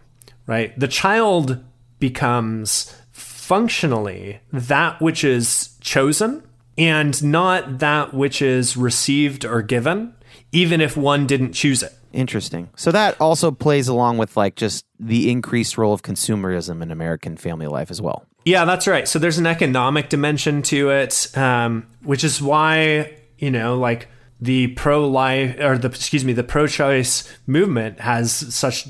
right? 0.47 0.77
The 0.79 0.87
child 0.87 1.63
becomes 1.99 2.95
functionally 3.11 4.39
that 4.51 5.01
which 5.01 5.23
is 5.23 5.77
chosen 5.79 6.43
and 6.77 7.23
not 7.23 7.79
that 7.79 8.13
which 8.13 8.41
is 8.41 8.75
received 8.75 9.45
or 9.45 9.61
given, 9.61 10.13
even 10.51 10.81
if 10.81 10.97
one 10.97 11.27
didn't 11.27 11.53
choose 11.53 11.83
it. 11.83 11.93
Interesting. 12.11 12.69
So 12.75 12.91
that 12.91 13.19
also 13.19 13.51
plays 13.51 13.87
along 13.87 14.17
with 14.17 14.37
like 14.37 14.55
just 14.55 14.85
the 14.99 15.31
increased 15.31 15.77
role 15.77 15.93
of 15.93 16.03
consumerism 16.03 16.81
in 16.81 16.91
American 16.91 17.37
family 17.37 17.67
life 17.67 17.89
as 17.91 18.01
well. 18.01 18.25
Yeah, 18.45 18.65
that's 18.65 18.87
right. 18.87 19.07
So 19.07 19.19
there's 19.19 19.37
an 19.37 19.47
economic 19.47 20.09
dimension 20.09 20.61
to 20.63 20.89
it, 20.89 21.35
um, 21.37 21.87
which 22.01 22.23
is 22.23 22.41
why 22.41 23.13
you 23.43 23.51
know, 23.51 23.77
like 23.77 24.07
the 24.43 24.67
pro 24.67 25.07
life 25.07 25.55
or 25.59 25.77
the 25.77 25.87
excuse 25.87 26.25
me, 26.25 26.33
the 26.33 26.43
pro 26.43 26.67
choice 26.67 27.31
movement 27.47 27.99
has 28.01 28.31
such 28.53 28.85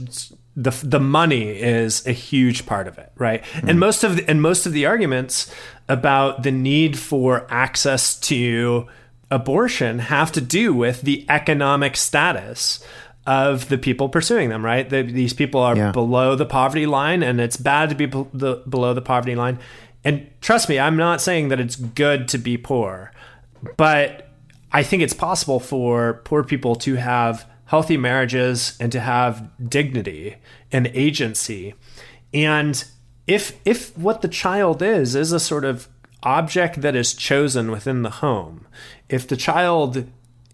the 0.55 0.71
the 0.83 0.99
money 0.99 1.49
is 1.49 2.05
a 2.05 2.11
huge 2.11 2.65
part 2.65 2.87
of 2.87 2.97
it, 2.97 3.11
right? 3.17 3.43
And 3.55 3.63
mm-hmm. 3.63 3.79
most 3.79 4.03
of 4.03 4.15
the, 4.17 4.29
and 4.29 4.41
most 4.41 4.65
of 4.65 4.73
the 4.73 4.85
arguments 4.85 5.53
about 5.87 6.43
the 6.43 6.51
need 6.51 6.97
for 6.97 7.45
access 7.49 8.19
to 8.21 8.87
abortion 9.29 9.99
have 9.99 10.31
to 10.31 10.41
do 10.41 10.73
with 10.73 11.01
the 11.01 11.25
economic 11.29 11.97
status 11.97 12.83
of 13.25 13.69
the 13.69 13.77
people 13.77 14.09
pursuing 14.09 14.49
them, 14.49 14.63
right? 14.65 14.89
The, 14.89 15.01
these 15.01 15.33
people 15.33 15.61
are 15.61 15.75
Yeah. 15.75 15.91
below 15.91 16.35
the 16.35 16.45
poverty 16.45 16.85
line, 16.85 17.23
and 17.23 17.39
it's 17.39 17.57
bad 17.57 17.89
to 17.89 17.95
be 17.95 18.05
the, 18.05 18.61
below 18.67 18.93
the 18.93 19.01
poverty 19.01 19.35
line. 19.35 19.59
And 20.03 20.27
trust 20.41 20.67
me, 20.67 20.77
I'm 20.77 20.97
not 20.97 21.21
saying 21.21 21.47
that 21.49 21.59
it's 21.59 21.77
good 21.77 22.27
to 22.29 22.37
be 22.37 22.57
poor, 22.57 23.11
but 23.77 24.22
I 24.73 24.81
think 24.81 25.03
it's 25.03 25.13
possible 25.13 25.59
for 25.59 26.21
poor 26.25 26.43
people 26.43 26.75
to 26.77 26.95
have 26.95 27.47
healthy 27.65 27.95
marriages 27.95 28.75
and 28.79 28.91
to 28.91 28.99
have 28.99 29.49
dignity 29.69 30.37
and 30.71 30.87
agency. 30.87 31.75
And 32.33 32.83
if 33.27 33.59
if 33.65 33.95
what 33.97 34.21
the 34.21 34.27
child 34.27 34.81
is 34.81 35.15
is 35.15 35.31
a 35.31 35.39
sort 35.39 35.63
of 35.63 35.87
object 36.23 36.81
that 36.81 36.95
is 36.95 37.13
chosen 37.13 37.69
within 37.69 38.01
the 38.01 38.09
home, 38.09 38.65
if 39.09 39.27
the 39.27 39.37
child 39.37 40.07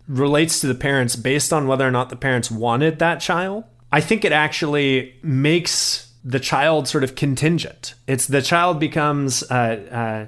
relates 0.07 0.59
to 0.59 0.67
the 0.67 0.75
parents 0.75 1.15
based 1.15 1.53
on 1.53 1.67
whether 1.67 1.87
or 1.87 1.91
not 1.91 2.09
the 2.09 2.15
parents 2.15 2.51
wanted 2.51 2.99
that 2.99 3.21
child, 3.21 3.63
I 3.91 4.01
think 4.01 4.25
it 4.25 4.31
actually 4.31 5.15
makes 5.23 6.11
the 6.23 6.39
child 6.39 6.87
sort 6.87 7.03
of 7.03 7.15
contingent. 7.15 7.93
It's 8.07 8.27
the 8.27 8.41
child 8.41 8.79
becomes 8.79 9.43
uh, 9.43 10.27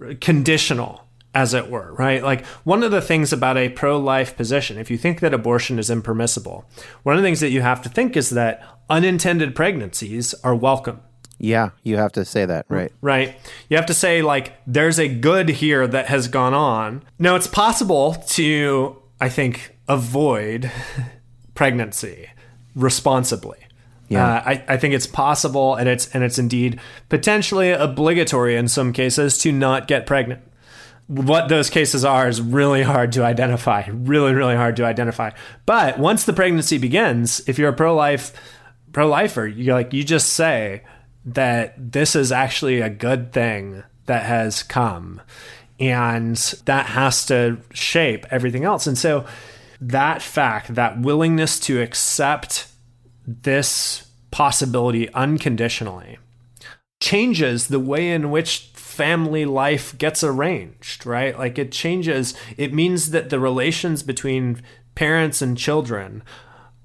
uh, 0.00 0.14
conditional 0.20 1.05
as 1.36 1.52
it 1.52 1.70
were, 1.70 1.92
right? 1.92 2.22
Like 2.22 2.46
one 2.64 2.82
of 2.82 2.90
the 2.90 3.02
things 3.02 3.30
about 3.30 3.58
a 3.58 3.68
pro 3.68 3.98
life 3.98 4.38
position, 4.38 4.78
if 4.78 4.90
you 4.90 4.96
think 4.96 5.20
that 5.20 5.34
abortion 5.34 5.78
is 5.78 5.90
impermissible, 5.90 6.64
one 7.02 7.14
of 7.14 7.22
the 7.22 7.26
things 7.26 7.40
that 7.40 7.50
you 7.50 7.60
have 7.60 7.82
to 7.82 7.90
think 7.90 8.16
is 8.16 8.30
that 8.30 8.66
unintended 8.88 9.54
pregnancies 9.54 10.32
are 10.42 10.54
welcome. 10.54 11.02
Yeah, 11.38 11.70
you 11.82 11.98
have 11.98 12.12
to 12.12 12.24
say 12.24 12.46
that, 12.46 12.64
right? 12.70 12.90
Right. 13.02 13.36
You 13.68 13.76
have 13.76 13.84
to 13.86 13.94
say, 13.94 14.22
like, 14.22 14.54
there's 14.66 14.98
a 14.98 15.08
good 15.08 15.50
here 15.50 15.86
that 15.86 16.06
has 16.06 16.28
gone 16.28 16.54
on. 16.54 17.02
Now, 17.18 17.36
it's 17.36 17.46
possible 17.46 18.14
to, 18.28 19.02
I 19.20 19.28
think, 19.28 19.76
avoid 19.86 20.72
pregnancy 21.54 22.30
responsibly. 22.74 23.58
Yeah. 24.08 24.26
Uh, 24.26 24.42
I, 24.46 24.64
I 24.68 24.76
think 24.78 24.94
it's 24.94 25.06
possible 25.06 25.74
and 25.74 25.86
it's 25.88 26.08
and 26.14 26.22
it's 26.22 26.38
indeed 26.38 26.80
potentially 27.08 27.72
obligatory 27.72 28.56
in 28.56 28.68
some 28.68 28.92
cases 28.92 29.36
to 29.38 29.50
not 29.50 29.88
get 29.88 30.06
pregnant 30.06 30.42
what 31.06 31.48
those 31.48 31.70
cases 31.70 32.04
are 32.04 32.28
is 32.28 32.40
really 32.40 32.82
hard 32.82 33.12
to 33.12 33.24
identify. 33.24 33.84
Really, 33.90 34.34
really 34.34 34.56
hard 34.56 34.76
to 34.76 34.84
identify. 34.84 35.30
But 35.64 35.98
once 35.98 36.24
the 36.24 36.32
pregnancy 36.32 36.78
begins, 36.78 37.46
if 37.48 37.58
you're 37.58 37.70
a 37.70 37.74
pro 37.74 37.94
life 37.94 38.32
pro 38.92 39.06
lifer, 39.06 39.46
you're 39.46 39.74
like 39.74 39.92
you 39.92 40.02
just 40.02 40.32
say 40.32 40.82
that 41.26 41.74
this 41.92 42.16
is 42.16 42.32
actually 42.32 42.80
a 42.80 42.88
good 42.88 43.32
thing 43.32 43.82
that 44.06 44.24
has 44.24 44.62
come. 44.62 45.20
And 45.78 46.36
that 46.64 46.86
has 46.86 47.26
to 47.26 47.58
shape 47.72 48.24
everything 48.30 48.64
else. 48.64 48.86
And 48.86 48.96
so 48.96 49.26
that 49.80 50.22
fact, 50.22 50.74
that 50.74 51.00
willingness 51.00 51.60
to 51.60 51.82
accept 51.82 52.68
this 53.26 54.08
possibility 54.30 55.12
unconditionally 55.12 56.18
changes 57.00 57.68
the 57.68 57.80
way 57.80 58.10
in 58.10 58.30
which 58.30 58.70
family 58.96 59.44
life 59.44 59.96
gets 59.98 60.24
arranged, 60.24 61.04
right? 61.04 61.38
Like 61.38 61.58
it 61.58 61.70
changes, 61.70 62.34
it 62.56 62.72
means 62.72 63.10
that 63.10 63.28
the 63.28 63.38
relations 63.38 64.02
between 64.02 64.62
parents 64.94 65.42
and 65.42 65.58
children 65.58 66.22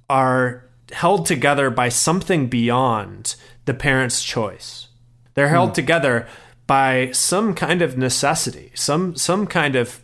are 0.10 0.66
held 0.92 1.26
together 1.26 1.70
by 1.70 1.88
something 1.88 2.48
beyond 2.48 3.36
the 3.64 3.74
parent's 3.74 4.22
choice. 4.22 4.90
They're 5.36 5.48
held 5.48 5.70
hmm. 5.70 5.76
together 5.76 6.28
by 6.68 7.12
some 7.12 7.54
kind 7.56 7.82
of 7.82 7.98
necessity, 7.98 8.72
some 8.76 9.16
some 9.16 9.48
kind 9.48 9.78
of 9.78 10.04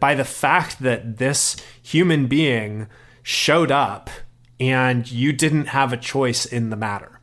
by 0.00 0.14
the 0.14 0.24
fact 0.24 0.80
that 0.82 1.18
this 1.18 1.56
human 1.80 2.26
being 2.26 2.88
showed 3.22 3.70
up 3.70 4.10
and 4.58 5.08
you 5.08 5.32
didn't 5.32 5.66
have 5.66 5.92
a 5.92 5.96
choice 5.96 6.44
in 6.46 6.70
the 6.70 6.76
matter 6.76 7.17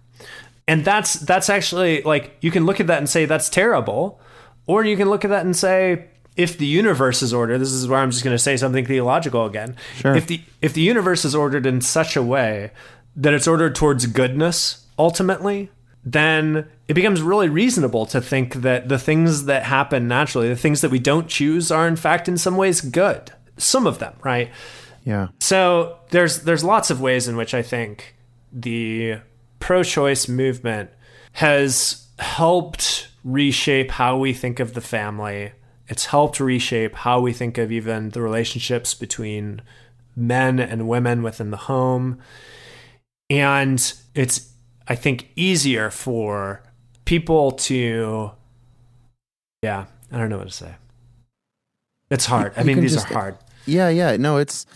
and 0.67 0.83
that's 0.83 1.13
that's 1.13 1.49
actually 1.49 2.01
like 2.03 2.35
you 2.41 2.51
can 2.51 2.65
look 2.65 2.79
at 2.79 2.87
that 2.87 2.97
and 2.97 3.09
say 3.09 3.25
that's 3.25 3.49
terrible 3.49 4.19
or 4.67 4.83
you 4.83 4.97
can 4.97 5.09
look 5.09 5.23
at 5.23 5.29
that 5.29 5.45
and 5.45 5.55
say 5.55 6.07
if 6.35 6.57
the 6.57 6.65
universe 6.65 7.21
is 7.21 7.33
ordered 7.33 7.59
this 7.59 7.71
is 7.71 7.87
where 7.87 7.99
i'm 7.99 8.11
just 8.11 8.23
going 8.23 8.33
to 8.33 8.39
say 8.39 8.57
something 8.57 8.85
theological 8.85 9.45
again. 9.45 9.75
Sure. 9.97 10.15
if 10.15 10.27
the 10.27 10.41
if 10.61 10.73
the 10.73 10.81
universe 10.81 11.25
is 11.25 11.35
ordered 11.35 11.65
in 11.65 11.81
such 11.81 12.15
a 12.15 12.23
way 12.23 12.71
that 13.15 13.33
it's 13.33 13.47
ordered 13.47 13.75
towards 13.75 14.05
goodness 14.07 14.85
ultimately 14.97 15.69
then 16.07 16.67
it 16.87 16.93
becomes 16.93 17.21
really 17.21 17.49
reasonable 17.49 18.05
to 18.05 18.21
think 18.21 18.55
that 18.55 18.89
the 18.89 18.99
things 18.99 19.45
that 19.45 19.63
happen 19.63 20.07
naturally 20.07 20.49
the 20.49 20.55
things 20.55 20.81
that 20.81 20.91
we 20.91 20.99
don't 20.99 21.27
choose 21.27 21.71
are 21.71 21.87
in 21.87 21.95
fact 21.95 22.27
in 22.27 22.37
some 22.37 22.57
ways 22.57 22.81
good. 22.81 23.31
Some 23.57 23.87
of 23.87 23.99
them 23.99 24.15
right? 24.23 24.51
Yeah. 25.03 25.27
So 25.39 25.99
there's 26.09 26.41
there's 26.41 26.63
lots 26.63 26.89
of 26.89 26.99
ways 26.99 27.27
in 27.27 27.37
which 27.37 27.53
i 27.53 27.61
think 27.61 28.15
the 28.51 29.17
pro 29.65 29.81
choice 29.81 30.27
movement 30.27 30.91
has 31.31 32.07
helped 32.19 33.07
reshape 33.23 33.89
how 33.89 34.15
we 34.15 34.31
think 34.31 34.59
of 34.59 34.75
the 34.75 34.79
family. 34.79 35.53
It's 35.87 36.05
helped 36.05 36.39
reshape 36.39 36.93
how 36.93 37.19
we 37.19 37.33
think 37.33 37.57
of 37.57 37.71
even 37.71 38.11
the 38.11 38.21
relationships 38.21 38.93
between 38.93 39.63
men 40.15 40.59
and 40.59 40.87
women 40.87 41.23
within 41.23 41.49
the 41.49 41.57
home. 41.57 42.19
And 43.27 43.91
it's, 44.13 44.53
I 44.87 44.93
think, 44.93 45.31
easier 45.35 45.89
for 45.89 46.61
people 47.05 47.51
to, 47.53 48.33
yeah, 49.63 49.85
I 50.11 50.17
don't 50.19 50.29
know 50.29 50.37
what 50.37 50.47
to 50.47 50.53
say. 50.53 50.75
It's 52.11 52.27
hard. 52.27 52.53
I 52.55 52.61
mean, 52.61 52.81
these 52.81 52.93
just, 52.93 53.09
are 53.09 53.13
hard. 53.15 53.37
Yeah, 53.65 53.89
yeah. 53.89 54.15
No, 54.17 54.37
it's 54.37 54.67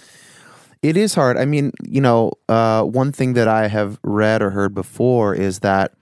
it 0.81 0.95
is 0.95 1.13
hard. 1.13 1.37
I 1.37 1.45
mean, 1.45 1.71
you 1.83 2.01
know, 2.01 2.31
uh, 2.47 2.83
one 2.83 3.11
thing 3.11 3.33
that 3.33 3.47
I 3.47 3.67
have 3.67 3.99
read 4.03 4.41
or 4.41 4.51
heard 4.51 4.73
before 4.73 5.35
is 5.35 5.59
that 5.59 5.93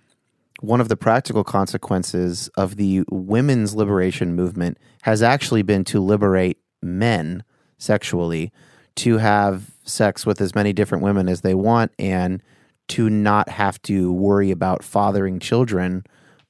one 0.61 0.81
of 0.81 0.89
the 0.89 0.97
practical 0.97 1.43
consequences 1.43 2.49
of 2.57 2.75
the 2.77 3.03
women's 3.09 3.75
liberation 3.75 4.35
movement 4.35 4.77
has 5.03 5.21
actually 5.21 5.61
been 5.61 5.83
to 5.85 5.99
liberate 5.99 6.57
men 6.81 7.43
sexually 7.77 8.51
to 8.95 9.17
have 9.17 9.71
sex 9.83 10.25
with 10.25 10.41
as 10.41 10.55
many 10.55 10.73
different 10.73 11.03
women 11.03 11.29
as 11.29 11.41
they 11.41 11.53
want 11.53 11.91
and 11.99 12.41
to 12.87 13.09
not 13.09 13.49
have 13.49 13.81
to 13.83 14.11
worry 14.11 14.49
about 14.49 14.83
fathering 14.83 15.39
children 15.39 16.03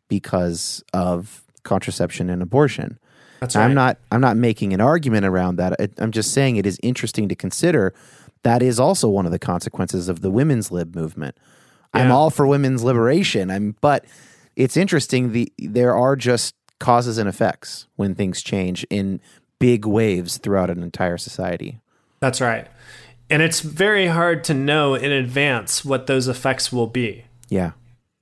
because 0.08 0.84
of 0.94 1.44
contraception 1.64 2.30
and 2.30 2.42
abortion. 2.42 2.98
That's 3.40 3.56
right. 3.56 3.66
I'm 3.66 3.74
not 3.74 3.98
I'm 4.12 4.22
not 4.22 4.38
making 4.38 4.74
an 4.74 4.82
argument 4.82 5.26
around 5.26 5.58
that. 5.58 5.76
I'm 5.98 6.12
just 6.12 6.32
saying 6.32 6.56
it 6.56 6.66
is 6.66 6.80
interesting 6.82 7.28
to 7.30 7.36
consider 7.36 7.94
that 8.48 8.64
is 8.64 8.80
also 8.80 9.10
one 9.10 9.26
of 9.26 9.34
the 9.34 9.40
consequences 9.40 10.08
of 10.08 10.22
the 10.22 10.32
women's 10.32 10.72
lib 10.72 10.96
movement. 10.96 11.38
Yeah. 11.94 12.04
I'm 12.04 12.12
all 12.12 12.30
for 12.30 12.48
women's 12.48 12.82
liberation. 12.82 13.52
I'm 13.52 13.76
but 13.82 14.06
it's 14.56 14.78
interesting 14.78 15.34
the 15.34 15.52
there 15.60 15.94
are 15.94 16.16
just 16.16 16.56
causes 16.80 17.18
and 17.18 17.28
effects 17.28 17.88
when 17.98 18.16
things 18.16 18.42
change 18.42 18.86
in 18.90 19.20
big 19.60 19.86
waves 19.86 20.38
throughout 20.38 20.70
an 20.70 20.82
entire 20.82 21.18
society. 21.18 21.82
That's 22.22 22.40
right. 22.40 22.68
And 23.30 23.42
it's 23.42 23.60
very 23.60 24.08
hard 24.08 24.46
to 24.46 24.54
know 24.54 24.96
in 24.96 25.12
advance 25.12 25.84
what 25.84 26.08
those 26.08 26.30
effects 26.30 26.72
will 26.72 26.88
be. 26.88 27.26
Yeah. 27.50 27.72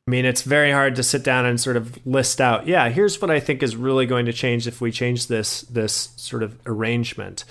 I 0.07 0.11
mean, 0.11 0.25
it's 0.25 0.41
very 0.41 0.71
hard 0.71 0.95
to 0.95 1.03
sit 1.03 1.23
down 1.23 1.45
and 1.45 1.61
sort 1.61 1.77
of 1.77 2.03
list 2.03 2.41
out, 2.41 2.65
yeah, 2.67 2.89
here's 2.89 3.21
what 3.21 3.29
I 3.29 3.39
think 3.39 3.61
is 3.61 3.75
really 3.75 4.07
going 4.07 4.25
to 4.25 4.33
change 4.33 4.65
if 4.65 4.81
we 4.81 4.91
change 4.91 5.27
this 5.27 5.61
this 5.63 6.09
sort 6.15 6.41
of 6.41 6.57
arrangement. 6.65 7.43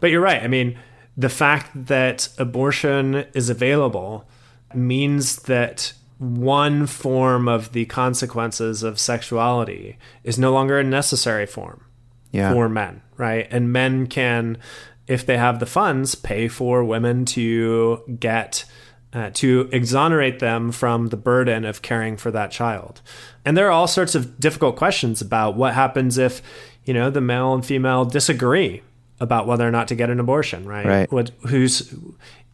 But 0.00 0.10
you're 0.10 0.22
right. 0.22 0.42
I 0.42 0.48
mean, 0.48 0.78
the 1.16 1.28
fact 1.28 1.70
that 1.74 2.28
abortion 2.38 3.26
is 3.34 3.50
available 3.50 4.26
means 4.74 5.36
that 5.42 5.92
one 6.18 6.86
form 6.86 7.48
of 7.48 7.72
the 7.72 7.84
consequences 7.86 8.82
of 8.82 8.98
sexuality 8.98 9.98
is 10.24 10.38
no 10.38 10.52
longer 10.52 10.78
a 10.78 10.84
necessary 10.84 11.46
form 11.46 11.84
yeah. 12.30 12.52
for 12.52 12.68
men, 12.68 13.02
right? 13.16 13.46
And 13.50 13.72
men 13.72 14.06
can, 14.06 14.58
if 15.06 15.26
they 15.26 15.36
have 15.36 15.58
the 15.58 15.66
funds, 15.66 16.14
pay 16.14 16.48
for 16.48 16.84
women 16.84 17.24
to 17.26 18.02
get. 18.18 18.64
Uh, 19.14 19.28
to 19.34 19.68
exonerate 19.72 20.38
them 20.38 20.72
from 20.72 21.08
the 21.08 21.18
burden 21.18 21.66
of 21.66 21.82
caring 21.82 22.16
for 22.16 22.30
that 22.30 22.50
child. 22.50 23.02
And 23.44 23.54
there 23.54 23.66
are 23.66 23.70
all 23.70 23.86
sorts 23.86 24.14
of 24.14 24.40
difficult 24.40 24.76
questions 24.76 25.20
about 25.20 25.54
what 25.54 25.74
happens 25.74 26.16
if, 26.16 26.40
you 26.86 26.94
know, 26.94 27.10
the 27.10 27.20
male 27.20 27.52
and 27.52 27.62
female 27.62 28.06
disagree 28.06 28.80
about 29.20 29.46
whether 29.46 29.66
or 29.66 29.70
not 29.70 29.88
to 29.88 29.94
get 29.94 30.10
an 30.10 30.20
abortion, 30.20 30.66
right? 30.66 30.86
Right. 30.86 31.12
What, 31.12 31.30
who's 31.46 31.94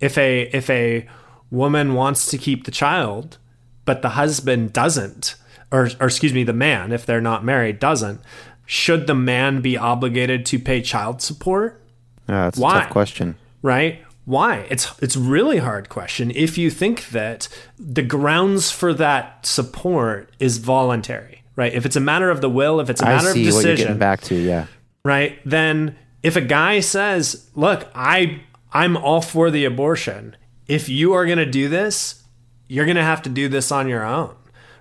if 0.01 0.17
a 0.19 0.43
if 0.53 0.69
a 0.71 1.09
woman 1.51 1.95
wants 1.95 2.31
to 2.31 2.39
keep 2.39 2.65
the 2.65 2.71
child, 2.71 3.39
but 3.85 4.03
the 4.03 4.11
husband 4.11 4.73
doesn't, 4.73 5.37
or 5.73 5.91
or 6.01 6.07
excuse 6.07 6.33
me, 6.33 6.45
the 6.45 6.53
man, 6.53 6.93
if 6.93 7.07
they're 7.07 7.21
not 7.21 7.45
married, 7.45 7.79
doesn't, 7.79 8.21
should 8.67 9.07
the 9.07 9.15
man 9.15 9.61
be 9.61 9.77
obligated 9.77 10.45
to 10.47 10.59
pay 10.59 10.83
child 10.83 11.23
support? 11.23 11.83
Yeah, 12.29 12.45
that's 12.45 12.59
Why? 12.59 12.79
a 12.79 12.83
tough 12.83 12.91
question. 12.91 13.37
Right? 13.63 14.05
Why? 14.27 14.67
It's 14.69 14.93
it's 15.01 15.17
really 15.17 15.57
hard 15.57 15.89
question 15.89 16.31
if 16.33 16.59
you 16.59 16.71
think 16.71 17.09
that 17.09 17.49
the 17.79 18.03
grounds 18.03 18.71
for 18.71 18.93
that 18.93 19.47
support 19.47 20.31
is 20.39 20.59
voluntary, 20.59 21.43
right? 21.57 21.73
If 21.73 21.87
it's 21.87 21.97
a 21.97 22.01
matter 22.01 22.29
of 22.29 22.43
the 22.43 22.51
will, 22.51 22.79
if 22.79 22.91
it's 22.91 23.01
a 23.01 23.07
matter 23.07 23.31
of 23.31 23.35
decision, 23.35 23.55
what 23.55 23.65
you're 23.65 23.77
getting 23.77 23.99
back 23.99 24.21
to, 24.25 24.35
yeah, 24.35 24.67
right? 25.03 25.39
Then 25.47 25.97
if 26.23 26.37
a 26.37 26.41
guy 26.41 26.81
says, 26.81 27.49
"Look, 27.55 27.89
I 27.95 28.43
I'm 28.73 28.97
all 28.97 29.21
for 29.21 29.51
the 29.51 29.65
abortion. 29.65 30.37
If 30.67 30.89
you 30.89 31.13
are 31.15 31.25
going 31.25 31.39
to 31.39 31.47
do 31.47 31.69
this, 31.69 32.23
you're 32.67 32.85
going 32.85 32.97
to 32.97 33.03
have 33.03 33.23
to 33.23 33.31
do 33.31 33.49
this 33.49 33.73
on 33.73 33.89
your 33.89 34.05
own." 34.05 34.35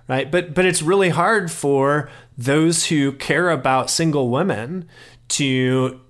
Right? 0.08 0.30
But 0.30 0.54
but 0.54 0.64
it's 0.64 0.82
really 0.82 1.10
hard 1.10 1.50
for 1.50 2.10
those 2.36 2.86
who 2.86 3.12
care 3.12 3.50
about 3.50 3.90
single 3.90 4.30
women 4.30 4.88
to 5.28 6.00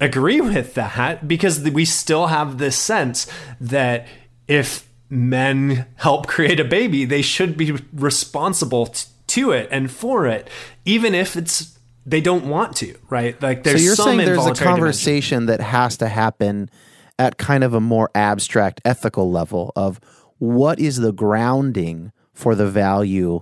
agree 0.00 0.40
with 0.40 0.74
that 0.74 1.26
because 1.26 1.60
we 1.60 1.84
still 1.84 2.26
have 2.26 2.58
this 2.58 2.76
sense 2.76 3.26
that 3.60 4.06
if 4.48 4.88
men 5.08 5.86
help 5.96 6.26
create 6.26 6.60
a 6.60 6.64
baby, 6.64 7.04
they 7.04 7.22
should 7.22 7.56
be 7.56 7.72
responsible 7.92 8.94
to 9.28 9.50
it 9.52 9.68
and 9.70 9.90
for 9.90 10.26
it, 10.26 10.48
even 10.84 11.14
if 11.14 11.36
it's 11.36 11.75
they 12.06 12.20
don't 12.20 12.46
want 12.46 12.76
to, 12.76 12.96
right? 13.10 13.40
Like 13.42 13.64
there's 13.64 13.84
some. 13.96 13.96
so 13.96 14.10
you're 14.12 14.16
saying 14.18 14.26
there's 14.26 14.46
a 14.60 14.64
conversation 14.64 15.40
dimension. 15.46 15.46
that 15.46 15.60
has 15.72 15.96
to 15.98 16.08
happen 16.08 16.70
at 17.18 17.36
kind 17.36 17.64
of 17.64 17.74
a 17.74 17.80
more 17.80 18.10
abstract 18.14 18.80
ethical 18.84 19.30
level 19.30 19.72
of 19.74 20.00
what 20.38 20.78
is 20.78 20.96
the 20.96 21.12
grounding 21.12 22.12
for 22.32 22.54
the 22.54 22.68
value 22.68 23.40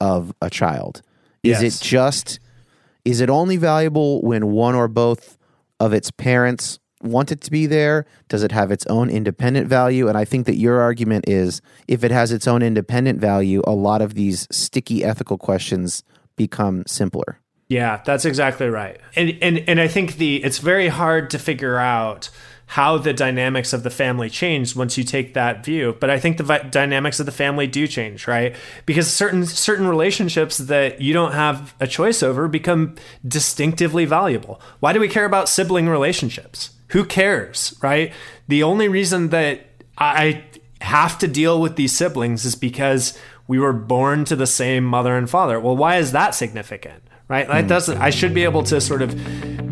of 0.00 0.32
a 0.40 0.50
child? 0.50 1.02
Is 1.42 1.62
Yes. 1.62 1.82
it 1.82 1.84
just 1.84 2.40
is 3.04 3.20
it 3.20 3.30
only 3.30 3.56
valuable 3.56 4.20
when 4.22 4.48
one 4.48 4.74
or 4.74 4.88
both 4.88 5.38
of 5.78 5.92
its 5.92 6.10
parents 6.10 6.78
want 7.02 7.30
it 7.30 7.40
to 7.42 7.50
be 7.50 7.66
there? 7.66 8.04
Does 8.28 8.42
it 8.42 8.50
have 8.52 8.72
its 8.72 8.84
own 8.86 9.10
independent 9.10 9.68
value? 9.68 10.08
And 10.08 10.18
I 10.18 10.24
think 10.24 10.46
that 10.46 10.56
your 10.56 10.80
argument 10.80 11.28
is 11.28 11.60
if 11.86 12.02
it 12.02 12.10
has 12.10 12.32
its 12.32 12.48
own 12.48 12.62
independent 12.62 13.20
value, 13.20 13.62
a 13.64 13.72
lot 13.72 14.02
of 14.02 14.14
these 14.14 14.48
sticky 14.50 15.04
ethical 15.04 15.38
questions 15.38 16.02
become 16.36 16.82
simpler. 16.86 17.38
Yeah, 17.68 18.00
that's 18.04 18.24
exactly 18.24 18.68
right. 18.68 19.00
And 19.16 19.36
and 19.42 19.58
and 19.68 19.80
I 19.80 19.88
think 19.88 20.16
the 20.16 20.42
it's 20.44 20.58
very 20.58 20.88
hard 20.88 21.30
to 21.30 21.38
figure 21.38 21.78
out 21.78 22.30
how 22.70 22.98
the 22.98 23.12
dynamics 23.12 23.72
of 23.72 23.84
the 23.84 23.90
family 23.90 24.28
changed 24.28 24.74
once 24.74 24.98
you 24.98 25.04
take 25.04 25.34
that 25.34 25.64
view. 25.64 25.96
But 26.00 26.10
I 26.10 26.18
think 26.18 26.36
the 26.36 26.42
vi- 26.42 26.62
dynamics 26.68 27.20
of 27.20 27.26
the 27.26 27.32
family 27.32 27.68
do 27.68 27.86
change, 27.86 28.26
right? 28.26 28.54
Because 28.86 29.12
certain 29.12 29.46
certain 29.46 29.88
relationships 29.88 30.58
that 30.58 31.00
you 31.00 31.12
don't 31.12 31.32
have 31.32 31.74
a 31.80 31.86
choice 31.88 32.22
over 32.22 32.46
become 32.46 32.94
distinctively 33.26 34.04
valuable. 34.04 34.60
Why 34.80 34.92
do 34.92 35.00
we 35.00 35.08
care 35.08 35.24
about 35.24 35.48
sibling 35.48 35.88
relationships? 35.88 36.70
Who 36.88 37.04
cares, 37.04 37.76
right? 37.82 38.12
The 38.46 38.62
only 38.62 38.86
reason 38.88 39.30
that 39.30 39.66
I 39.98 40.44
have 40.82 41.18
to 41.18 41.26
deal 41.26 41.60
with 41.60 41.74
these 41.74 41.96
siblings 41.96 42.44
is 42.44 42.54
because 42.54 43.18
we 43.48 43.58
were 43.58 43.72
born 43.72 44.24
to 44.26 44.36
the 44.36 44.46
same 44.46 44.84
mother 44.84 45.16
and 45.16 45.28
father. 45.28 45.58
Well, 45.58 45.76
why 45.76 45.96
is 45.96 46.12
that 46.12 46.34
significant? 46.34 47.02
Right? 47.28 47.48
That 47.48 47.62
hmm. 47.62 47.68
doesn't 47.68 47.98
I 47.98 48.10
should 48.10 48.34
be 48.34 48.44
able 48.44 48.62
to 48.64 48.80
sort 48.80 49.02
of 49.02 49.16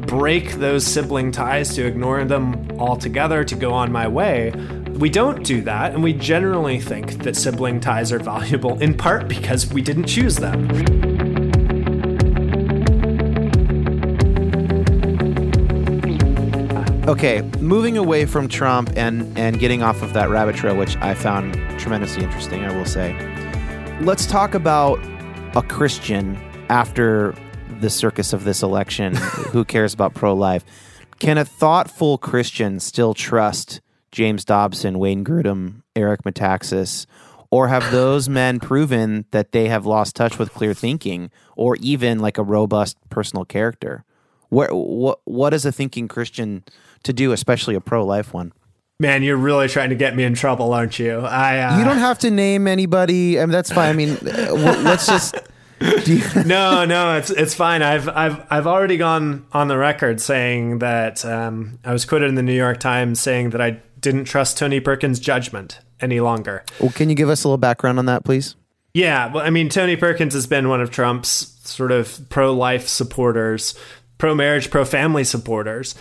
break 0.06 0.54
those 0.54 0.84
sibling 0.84 1.30
ties 1.30 1.74
to 1.76 1.86
ignore 1.86 2.24
them 2.24 2.68
altogether 2.80 3.44
to 3.44 3.54
go 3.54 3.72
on 3.72 3.92
my 3.92 4.08
way. 4.08 4.50
We 4.94 5.08
don't 5.08 5.44
do 5.44 5.60
that, 5.62 5.92
and 5.92 6.02
we 6.02 6.12
generally 6.14 6.80
think 6.80 7.22
that 7.22 7.36
sibling 7.36 7.80
ties 7.80 8.10
are 8.12 8.18
valuable 8.18 8.80
in 8.80 8.96
part 8.96 9.28
because 9.28 9.72
we 9.72 9.82
didn't 9.82 10.06
choose 10.06 10.36
them. 10.36 10.68
Okay, 17.06 17.42
moving 17.60 17.96
away 17.96 18.24
from 18.24 18.48
Trump 18.48 18.90
and 18.96 19.36
and 19.38 19.60
getting 19.60 19.82
off 19.82 20.02
of 20.02 20.12
that 20.14 20.28
rabbit 20.28 20.56
trail, 20.56 20.76
which 20.76 20.96
I 20.96 21.14
found 21.14 21.54
tremendously 21.78 22.24
interesting, 22.24 22.64
I 22.64 22.76
will 22.76 22.84
say. 22.84 23.14
Let's 24.00 24.26
talk 24.26 24.54
about 24.54 24.98
a 25.54 25.62
Christian 25.62 26.36
after 26.68 27.34
the 27.84 27.90
circus 27.90 28.32
of 28.32 28.44
this 28.44 28.62
election. 28.62 29.14
who 29.52 29.64
cares 29.64 29.94
about 29.94 30.14
pro 30.14 30.34
life? 30.34 30.64
Can 31.20 31.38
a 31.38 31.44
thoughtful 31.44 32.18
Christian 32.18 32.80
still 32.80 33.14
trust 33.14 33.80
James 34.10 34.44
Dobson, 34.44 34.98
Wayne 34.98 35.24
Grudem, 35.24 35.82
Eric 35.94 36.22
Metaxas, 36.22 37.06
or 37.50 37.68
have 37.68 37.92
those 37.92 38.28
men 38.28 38.58
proven 38.58 39.26
that 39.30 39.52
they 39.52 39.68
have 39.68 39.86
lost 39.86 40.16
touch 40.16 40.38
with 40.38 40.52
clear 40.52 40.74
thinking, 40.74 41.30
or 41.56 41.76
even 41.76 42.18
like 42.18 42.38
a 42.38 42.42
robust 42.42 42.96
personal 43.10 43.44
character? 43.44 44.04
Where, 44.48 44.68
what 44.70 45.20
what 45.24 45.54
is 45.54 45.64
a 45.64 45.72
thinking 45.72 46.08
Christian 46.08 46.64
to 47.04 47.12
do, 47.12 47.32
especially 47.32 47.74
a 47.74 47.80
pro 47.80 48.04
life 48.04 48.32
one? 48.32 48.52
Man, 48.98 49.22
you're 49.22 49.36
really 49.36 49.68
trying 49.68 49.90
to 49.90 49.96
get 49.96 50.16
me 50.16 50.24
in 50.24 50.34
trouble, 50.34 50.72
aren't 50.72 50.98
you? 50.98 51.18
I 51.18 51.58
uh, 51.58 51.78
You 51.78 51.84
don't 51.84 51.98
have 51.98 52.18
to 52.20 52.30
name 52.30 52.66
anybody. 52.66 53.40
I 53.40 53.44
mean, 53.44 53.52
that's 53.52 53.72
fine. 53.72 53.90
I 53.90 53.92
mean, 53.92 54.16
let's 54.22 55.06
just. 55.06 55.36
No, 56.46 56.84
no, 56.84 57.16
it's 57.16 57.30
it's 57.30 57.54
fine. 57.54 57.82
I've 57.82 58.08
I've 58.08 58.46
I've 58.50 58.66
already 58.66 58.96
gone 58.96 59.46
on 59.52 59.68
the 59.68 59.76
record 59.76 60.20
saying 60.20 60.78
that 60.78 61.24
um, 61.24 61.78
I 61.84 61.92
was 61.92 62.04
quoted 62.04 62.28
in 62.28 62.34
the 62.34 62.42
New 62.42 62.54
York 62.54 62.80
Times 62.80 63.20
saying 63.20 63.50
that 63.50 63.60
I 63.60 63.82
didn't 64.00 64.24
trust 64.24 64.58
Tony 64.58 64.80
Perkins' 64.80 65.18
judgment 65.18 65.80
any 66.00 66.20
longer. 66.20 66.64
well, 66.80 66.90
can 66.90 67.08
you 67.08 67.14
give 67.14 67.28
us 67.28 67.44
a 67.44 67.48
little 67.48 67.58
background 67.58 67.98
on 67.98 68.06
that, 68.06 68.24
please? 68.24 68.56
Yeah, 68.92 69.32
well, 69.32 69.44
I 69.44 69.50
mean, 69.50 69.68
Tony 69.68 69.96
Perkins 69.96 70.34
has 70.34 70.46
been 70.46 70.68
one 70.68 70.80
of 70.80 70.90
Trump's 70.90 71.58
sort 71.68 71.90
of 71.92 72.20
pro-life 72.28 72.86
supporters, 72.86 73.74
pro-marriage, 74.18 74.70
pro-family 74.70 75.24
supporters, 75.24 75.94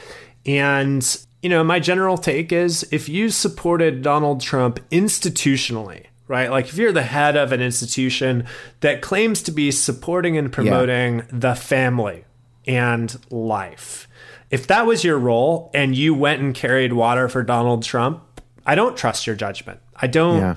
and 0.46 1.18
you 1.42 1.50
know, 1.50 1.64
my 1.64 1.80
general 1.80 2.18
take 2.18 2.52
is 2.54 2.88
if 2.92 3.10
you 3.10 3.30
supported 3.30 4.02
Donald 4.02 4.40
Trump 4.42 4.80
institutionally, 4.92 6.06
right? 6.34 6.50
Like 6.50 6.66
if 6.68 6.78
you're 6.78 6.92
the 6.92 7.04
head 7.04 7.38
of 7.38 7.52
an 7.52 7.62
institution 7.62 8.48
that 8.80 9.04
claims 9.04 9.44
to 9.44 9.52
be 9.52 9.70
supporting 9.70 10.36
and 10.36 10.52
promoting 10.52 11.22
the 11.32 11.54
family 11.54 12.26
and 12.66 13.16
life, 13.30 14.08
if 14.50 14.66
that 14.66 14.88
was 14.88 15.04
your 15.04 15.20
role 15.20 15.70
and 15.76 15.96
you 15.96 16.16
went 16.16 16.42
and 16.42 16.56
carried 16.56 16.92
water 16.94 17.30
for 17.30 17.44
Donald 17.44 17.84
Trump, 17.84 18.42
I 18.66 18.74
don't 18.74 18.98
trust 18.98 19.28
your 19.28 19.36
judgment. 19.36 19.80
I 19.96 20.08
don't. 20.08 20.40
Yeah. 20.40 20.56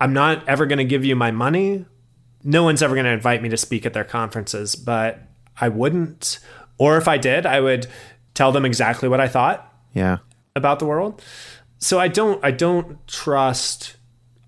I'm 0.00 0.12
not 0.12 0.48
ever 0.48 0.66
going 0.66 0.78
to 0.78 0.84
give 0.84 1.04
you 1.04 1.14
my 1.14 1.30
money. 1.30 1.84
No 2.42 2.64
one's 2.64 2.82
ever 2.82 2.94
going 2.96 3.04
to 3.06 3.12
invite 3.12 3.40
me 3.40 3.48
to 3.50 3.56
speak 3.56 3.86
at 3.86 3.92
their 3.92 4.04
conferences, 4.04 4.74
but 4.74 5.20
I 5.60 5.68
wouldn't. 5.68 6.40
Or 6.76 6.96
if 6.96 7.06
I 7.06 7.18
did, 7.18 7.46
I 7.46 7.60
would 7.60 7.86
tell 8.34 8.50
them 8.50 8.64
exactly 8.64 9.08
what 9.08 9.20
I 9.20 9.28
thought 9.28 9.72
Yeah. 9.92 10.18
about 10.56 10.80
the 10.80 10.86
world. 10.86 11.22
So 11.78 12.00
I 12.00 12.08
don't 12.08 12.44
I 12.44 12.50
don't 12.50 13.06
trust 13.06 13.94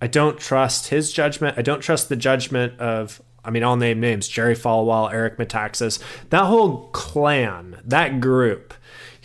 I 0.01 0.07
don't 0.07 0.39
trust 0.39 0.89
his 0.89 1.13
judgment. 1.13 1.59
I 1.59 1.63
don't 1.63 1.81
trust 1.81 2.09
the 2.09 2.17
judgment 2.17 2.79
of 2.81 3.21
I 3.45 3.51
mean, 3.51 3.65
I'll 3.65 3.77
name 3.77 4.01
names: 4.01 4.29
Jerry 4.29 4.55
Falwell, 4.55 5.13
Eric 5.13 5.39
Metaxas, 5.39 5.99
that 6.31 6.45
whole 6.45 6.89
clan, 6.89 7.81
that 7.85 8.21
group 8.21 8.75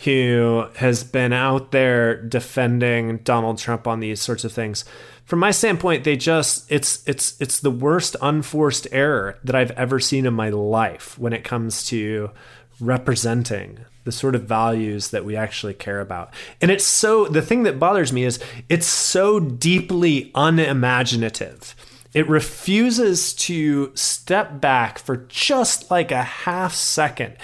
who 0.04 0.66
has 0.76 1.04
been 1.04 1.32
out 1.32 1.72
there 1.72 2.20
defending 2.22 3.18
Donald 3.18 3.58
Trump 3.58 3.86
on 3.86 4.00
these 4.00 4.20
sorts 4.20 4.44
of 4.44 4.52
things. 4.52 4.84
From 5.24 5.38
my 5.38 5.50
standpoint, 5.50 6.04
they 6.04 6.16
just 6.16 6.70
it's 6.70 7.06
it's 7.06 7.40
it's 7.40 7.60
the 7.60 7.70
worst 7.70 8.16
unforced 8.22 8.86
error 8.92 9.38
that 9.42 9.54
I've 9.54 9.72
ever 9.72 9.98
seen 9.98 10.26
in 10.26 10.34
my 10.34 10.50
life 10.50 11.18
when 11.18 11.32
it 11.32 11.44
comes 11.44 11.84
to 11.88 12.30
representing 12.78 13.80
the 14.06 14.12
sort 14.12 14.34
of 14.34 14.44
values 14.44 15.10
that 15.10 15.24
we 15.24 15.36
actually 15.36 15.74
care 15.74 16.00
about. 16.00 16.32
And 16.62 16.70
it's 16.70 16.86
so 16.86 17.26
the 17.26 17.42
thing 17.42 17.64
that 17.64 17.78
bothers 17.78 18.12
me 18.12 18.24
is 18.24 18.38
it's 18.70 18.86
so 18.86 19.38
deeply 19.40 20.30
unimaginative. 20.34 21.74
It 22.14 22.28
refuses 22.28 23.34
to 23.34 23.94
step 23.94 24.60
back 24.60 24.98
for 24.98 25.16
just 25.28 25.90
like 25.90 26.10
a 26.10 26.22
half 26.22 26.72
second 26.72 27.36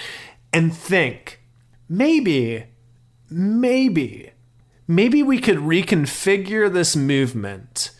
and 0.51 0.75
think 0.75 1.41
maybe, 1.87 2.63
maybe, 3.29 4.31
maybe 4.87 5.21
we 5.21 5.39
could 5.39 5.57
reconfigure 5.57 6.71
this 6.71 6.95
movement 6.95 7.91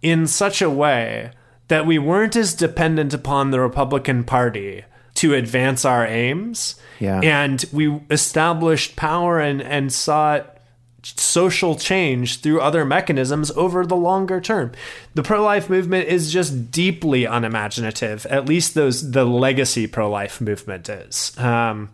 in 0.00 0.28
such 0.28 0.62
a 0.62 0.70
way 0.70 1.32
that 1.68 1.84
we 1.84 1.98
weren't 1.98 2.36
as 2.36 2.54
dependent 2.54 3.12
upon 3.12 3.50
the 3.50 3.60
Republican 3.60 4.22
Party 4.22 4.84
to 5.16 5.34
advance 5.34 5.84
our 5.84 6.06
aims. 6.06 6.76
Yeah. 7.00 7.20
And 7.20 7.64
we 7.72 8.00
established 8.10 8.96
power 8.96 9.40
and, 9.40 9.60
and 9.62 9.92
sought 9.92 10.56
social 11.02 11.76
change 11.76 12.40
through 12.40 12.60
other 12.60 12.84
mechanisms 12.84 13.50
over 13.52 13.86
the 13.86 13.96
longer 13.96 14.40
term. 14.40 14.72
The 15.14 15.22
pro-life 15.22 15.70
movement 15.70 16.08
is 16.08 16.32
just 16.32 16.70
deeply 16.70 17.24
unimaginative. 17.24 18.26
At 18.26 18.46
least 18.46 18.74
those 18.74 19.12
the 19.12 19.24
legacy 19.24 19.86
pro-life 19.86 20.40
movement 20.40 20.88
is. 20.88 21.36
Um, 21.38 21.90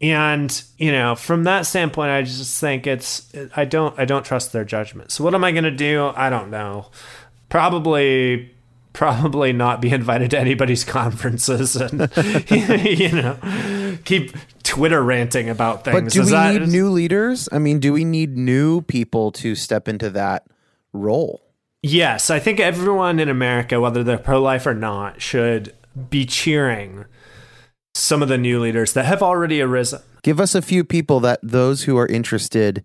and 0.00 0.62
you 0.78 0.92
know, 0.92 1.14
from 1.14 1.44
that 1.44 1.66
standpoint, 1.66 2.10
I 2.10 2.22
just 2.22 2.60
think 2.60 2.86
it's 2.86 3.30
I 3.56 3.64
don't 3.64 3.98
I 3.98 4.04
don't 4.04 4.24
trust 4.24 4.52
their 4.52 4.64
judgment. 4.64 5.10
So 5.10 5.24
what 5.24 5.34
am 5.34 5.44
I 5.44 5.52
going 5.52 5.64
to 5.64 5.70
do? 5.70 6.12
I 6.14 6.30
don't 6.30 6.50
know. 6.50 6.86
Probably 7.48 8.54
probably 8.98 9.52
not 9.52 9.80
be 9.80 9.92
invited 9.92 10.28
to 10.28 10.36
anybody's 10.36 10.82
conferences 10.82 11.76
and 11.76 12.10
you 12.50 13.12
know 13.12 13.38
keep 14.04 14.36
Twitter 14.64 15.00
ranting 15.00 15.48
about 15.48 15.84
things. 15.84 15.94
But 16.02 16.12
do 16.12 16.22
Is 16.22 16.26
we 16.26 16.32
that- 16.32 16.60
need 16.62 16.68
new 16.68 16.90
leaders? 16.90 17.48
I 17.52 17.60
mean, 17.60 17.78
do 17.78 17.92
we 17.92 18.04
need 18.04 18.36
new 18.36 18.82
people 18.82 19.30
to 19.32 19.54
step 19.54 19.86
into 19.86 20.10
that 20.10 20.48
role? 20.92 21.40
Yes, 21.80 22.28
I 22.28 22.40
think 22.40 22.58
everyone 22.58 23.20
in 23.20 23.28
America, 23.28 23.80
whether 23.80 24.02
they're 24.02 24.18
pro 24.18 24.42
life 24.42 24.66
or 24.66 24.74
not, 24.74 25.22
should 25.22 25.72
be 26.10 26.26
cheering 26.26 27.04
some 27.94 28.20
of 28.20 28.28
the 28.28 28.36
new 28.36 28.58
leaders 28.60 28.94
that 28.94 29.04
have 29.04 29.22
already 29.22 29.60
arisen. 29.62 30.00
Give 30.24 30.40
us 30.40 30.56
a 30.56 30.62
few 30.62 30.82
people 30.82 31.20
that 31.20 31.38
those 31.40 31.84
who 31.84 31.96
are 31.96 32.06
interested 32.08 32.84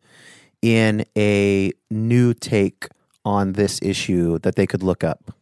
in 0.62 1.06
a 1.18 1.72
new 1.90 2.36
take 2.36 2.88
on 3.26 3.54
this 3.54 3.80
issue 3.82 4.38
that 4.40 4.56
they 4.56 4.68
could 4.68 4.84
look 4.84 5.04
up. 5.04 5.34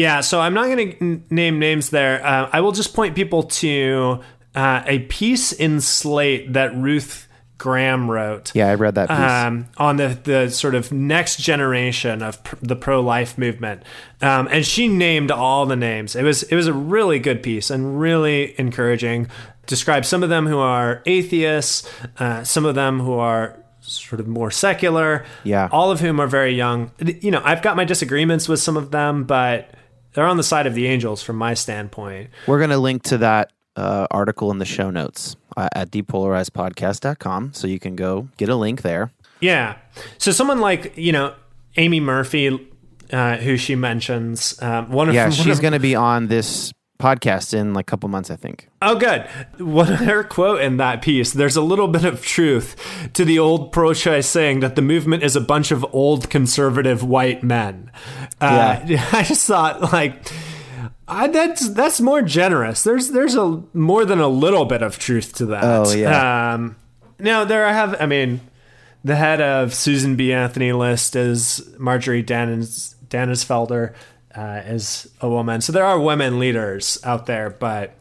Yeah, 0.00 0.20
so 0.22 0.40
I'm 0.40 0.54
not 0.54 0.66
going 0.66 0.92
to 0.92 1.00
n- 1.00 1.24
name 1.30 1.58
names 1.58 1.90
there. 1.90 2.24
Uh, 2.24 2.48
I 2.52 2.60
will 2.60 2.72
just 2.72 2.94
point 2.94 3.14
people 3.14 3.42
to 3.44 4.20
uh, 4.54 4.82
a 4.86 5.00
piece 5.00 5.52
in 5.52 5.80
Slate 5.80 6.52
that 6.54 6.74
Ruth 6.74 7.26
Graham 7.58 8.10
wrote. 8.10 8.52
Yeah, 8.54 8.68
I 8.70 8.74
read 8.76 8.94
that 8.94 9.08
piece. 9.10 9.18
um, 9.18 9.66
on 9.76 9.96
the, 9.98 10.18
the 10.24 10.48
sort 10.50 10.74
of 10.74 10.90
next 10.92 11.36
generation 11.40 12.22
of 12.22 12.42
pr- 12.42 12.56
the 12.62 12.74
pro 12.76 13.00
life 13.02 13.36
movement, 13.36 13.82
um, 14.22 14.48
and 14.50 14.64
she 14.64 14.88
named 14.88 15.30
all 15.30 15.66
the 15.66 15.76
names. 15.76 16.16
It 16.16 16.22
was 16.22 16.42
it 16.44 16.56
was 16.56 16.66
a 16.66 16.72
really 16.72 17.18
good 17.18 17.42
piece 17.42 17.68
and 17.70 18.00
really 18.00 18.58
encouraging. 18.58 19.28
Described 19.66 20.06
some 20.06 20.22
of 20.22 20.30
them 20.30 20.46
who 20.46 20.58
are 20.58 21.02
atheists, 21.04 21.86
uh, 22.18 22.42
some 22.44 22.64
of 22.64 22.74
them 22.74 22.98
who 23.00 23.12
are 23.12 23.56
sort 23.82 24.20
of 24.20 24.26
more 24.26 24.50
secular. 24.50 25.24
Yeah. 25.44 25.68
all 25.70 25.90
of 25.90 26.00
whom 26.00 26.18
are 26.20 26.26
very 26.26 26.54
young. 26.54 26.90
You 26.98 27.30
know, 27.30 27.42
I've 27.44 27.60
got 27.62 27.76
my 27.76 27.84
disagreements 27.84 28.48
with 28.48 28.60
some 28.60 28.76
of 28.78 28.90
them, 28.90 29.24
but 29.24 29.70
they're 30.14 30.26
on 30.26 30.36
the 30.36 30.42
side 30.42 30.66
of 30.66 30.74
the 30.74 30.86
angels 30.86 31.22
from 31.22 31.36
my 31.36 31.54
standpoint. 31.54 32.30
We're 32.46 32.58
going 32.58 32.70
to 32.70 32.78
link 32.78 33.02
to 33.04 33.18
that 33.18 33.52
uh, 33.76 34.06
article 34.10 34.50
in 34.50 34.58
the 34.58 34.64
show 34.64 34.90
notes 34.90 35.36
uh, 35.56 35.68
at 35.74 35.90
depolarizedpodcast.com. 35.90 37.52
So 37.54 37.66
you 37.66 37.78
can 37.78 37.96
go 37.96 38.28
get 38.36 38.48
a 38.48 38.56
link 38.56 38.82
there. 38.82 39.10
Yeah. 39.40 39.76
So 40.18 40.32
someone 40.32 40.60
like, 40.60 40.96
you 40.96 41.12
know, 41.12 41.34
Aimee 41.76 42.00
Murphy, 42.00 42.68
uh, 43.12 43.36
who 43.36 43.56
she 43.56 43.74
mentions, 43.74 44.60
um, 44.62 44.90
one 44.90 45.08
of 45.08 45.14
Yeah, 45.14 45.24
one 45.28 45.32
she's 45.32 45.60
going 45.60 45.72
to 45.72 45.80
be 45.80 45.94
on 45.94 46.26
this 46.28 46.72
podcast 47.00 47.54
in 47.54 47.74
like 47.74 47.84
a 47.84 47.90
couple 47.90 48.08
months, 48.08 48.30
I 48.30 48.36
think. 48.36 48.68
Oh, 48.82 48.96
good. 48.96 49.22
One 49.58 49.92
of 49.92 49.98
her 50.00 50.22
quote 50.22 50.60
in 50.60 50.76
that 50.76 51.02
piece, 51.02 51.32
there's 51.32 51.56
a 51.56 51.62
little 51.62 51.88
bit 51.88 52.04
of 52.04 52.24
truth 52.24 52.76
to 53.14 53.24
the 53.24 53.38
old 53.38 53.72
pro 53.72 53.94
choice 53.94 54.26
saying 54.26 54.60
that 54.60 54.76
the 54.76 54.82
movement 54.82 55.22
is 55.22 55.36
a 55.36 55.40
bunch 55.40 55.70
of 55.70 55.84
old 55.94 56.30
conservative 56.30 57.02
white 57.02 57.42
men. 57.42 57.90
Uh, 58.40 58.80
I 59.12 59.24
just 59.26 59.46
thought, 59.46 59.92
like, 59.92 60.30
I, 61.08 61.26
that's 61.28 61.68
that's 61.70 62.00
more 62.00 62.22
generous. 62.22 62.84
There's 62.84 63.08
there's 63.08 63.34
a 63.34 63.62
more 63.72 64.04
than 64.04 64.20
a 64.20 64.28
little 64.28 64.64
bit 64.64 64.82
of 64.82 64.98
truth 64.98 65.34
to 65.36 65.46
that. 65.46 65.64
Oh, 65.64 65.92
yeah. 65.92 66.54
Um, 66.54 66.76
now 67.18 67.44
there 67.44 67.66
I 67.66 67.72
have. 67.72 68.00
I 68.00 68.06
mean, 68.06 68.40
the 69.02 69.16
head 69.16 69.40
of 69.40 69.74
Susan 69.74 70.16
B. 70.16 70.32
Anthony 70.32 70.72
list 70.72 71.16
is 71.16 71.68
Marjorie 71.78 72.22
Danis, 72.22 72.94
Danisfelder 73.08 73.94
uh, 74.40 74.62
is 74.64 75.06
a 75.20 75.28
woman. 75.28 75.60
So 75.60 75.70
there 75.70 75.84
are 75.84 76.00
women 76.00 76.38
leaders 76.38 76.98
out 77.04 77.26
there, 77.26 77.50
but 77.50 77.94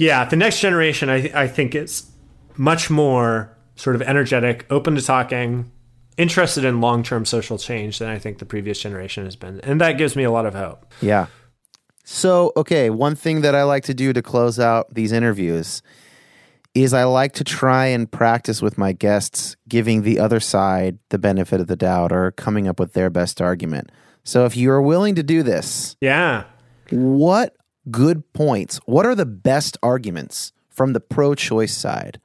yeah, 0.00 0.24
the 0.24 0.34
next 0.34 0.60
generation, 0.60 1.08
I, 1.08 1.30
I 1.32 1.46
think, 1.46 1.76
is 1.76 2.10
much 2.56 2.90
more 2.90 3.56
sort 3.76 3.94
of 3.94 4.02
energetic, 4.02 4.66
open 4.68 4.96
to 4.96 5.02
talking, 5.02 5.70
interested 6.16 6.64
in 6.64 6.80
long 6.80 7.04
term 7.04 7.24
social 7.24 7.56
change 7.56 8.00
than 8.00 8.08
I 8.08 8.18
think 8.18 8.38
the 8.38 8.46
previous 8.46 8.80
generation 8.80 9.24
has 9.26 9.36
been. 9.36 9.60
And 9.60 9.80
that 9.80 9.92
gives 9.92 10.16
me 10.16 10.24
a 10.24 10.30
lot 10.32 10.44
of 10.44 10.54
hope. 10.54 10.92
Yeah. 11.00 11.26
So, 12.02 12.52
okay, 12.56 12.90
one 12.90 13.14
thing 13.14 13.42
that 13.42 13.54
I 13.54 13.62
like 13.62 13.84
to 13.84 13.94
do 13.94 14.12
to 14.12 14.22
close 14.22 14.58
out 14.58 14.92
these 14.92 15.12
interviews 15.12 15.82
is 16.74 16.92
I 16.92 17.04
like 17.04 17.32
to 17.34 17.44
try 17.44 17.86
and 17.86 18.10
practice 18.10 18.60
with 18.60 18.76
my 18.76 18.92
guests 18.92 19.56
giving 19.68 20.02
the 20.02 20.18
other 20.18 20.40
side 20.40 20.98
the 21.10 21.18
benefit 21.18 21.60
of 21.60 21.68
the 21.68 21.76
doubt 21.76 22.10
or 22.10 22.32
coming 22.32 22.66
up 22.66 22.80
with 22.80 22.94
their 22.94 23.10
best 23.10 23.40
argument. 23.40 23.90
So, 24.24 24.44
if 24.44 24.56
you're 24.56 24.82
willing 24.82 25.14
to 25.16 25.22
do 25.22 25.42
this, 25.42 25.96
Yeah. 26.00 26.44
what 26.90 27.54
good 27.90 28.30
points, 28.32 28.78
what 28.86 29.06
are 29.06 29.14
the 29.14 29.26
best 29.26 29.76
arguments 29.82 30.52
from 30.68 30.92
the 30.92 31.00
pro 31.00 31.34
choice 31.34 31.76
side 31.76 32.20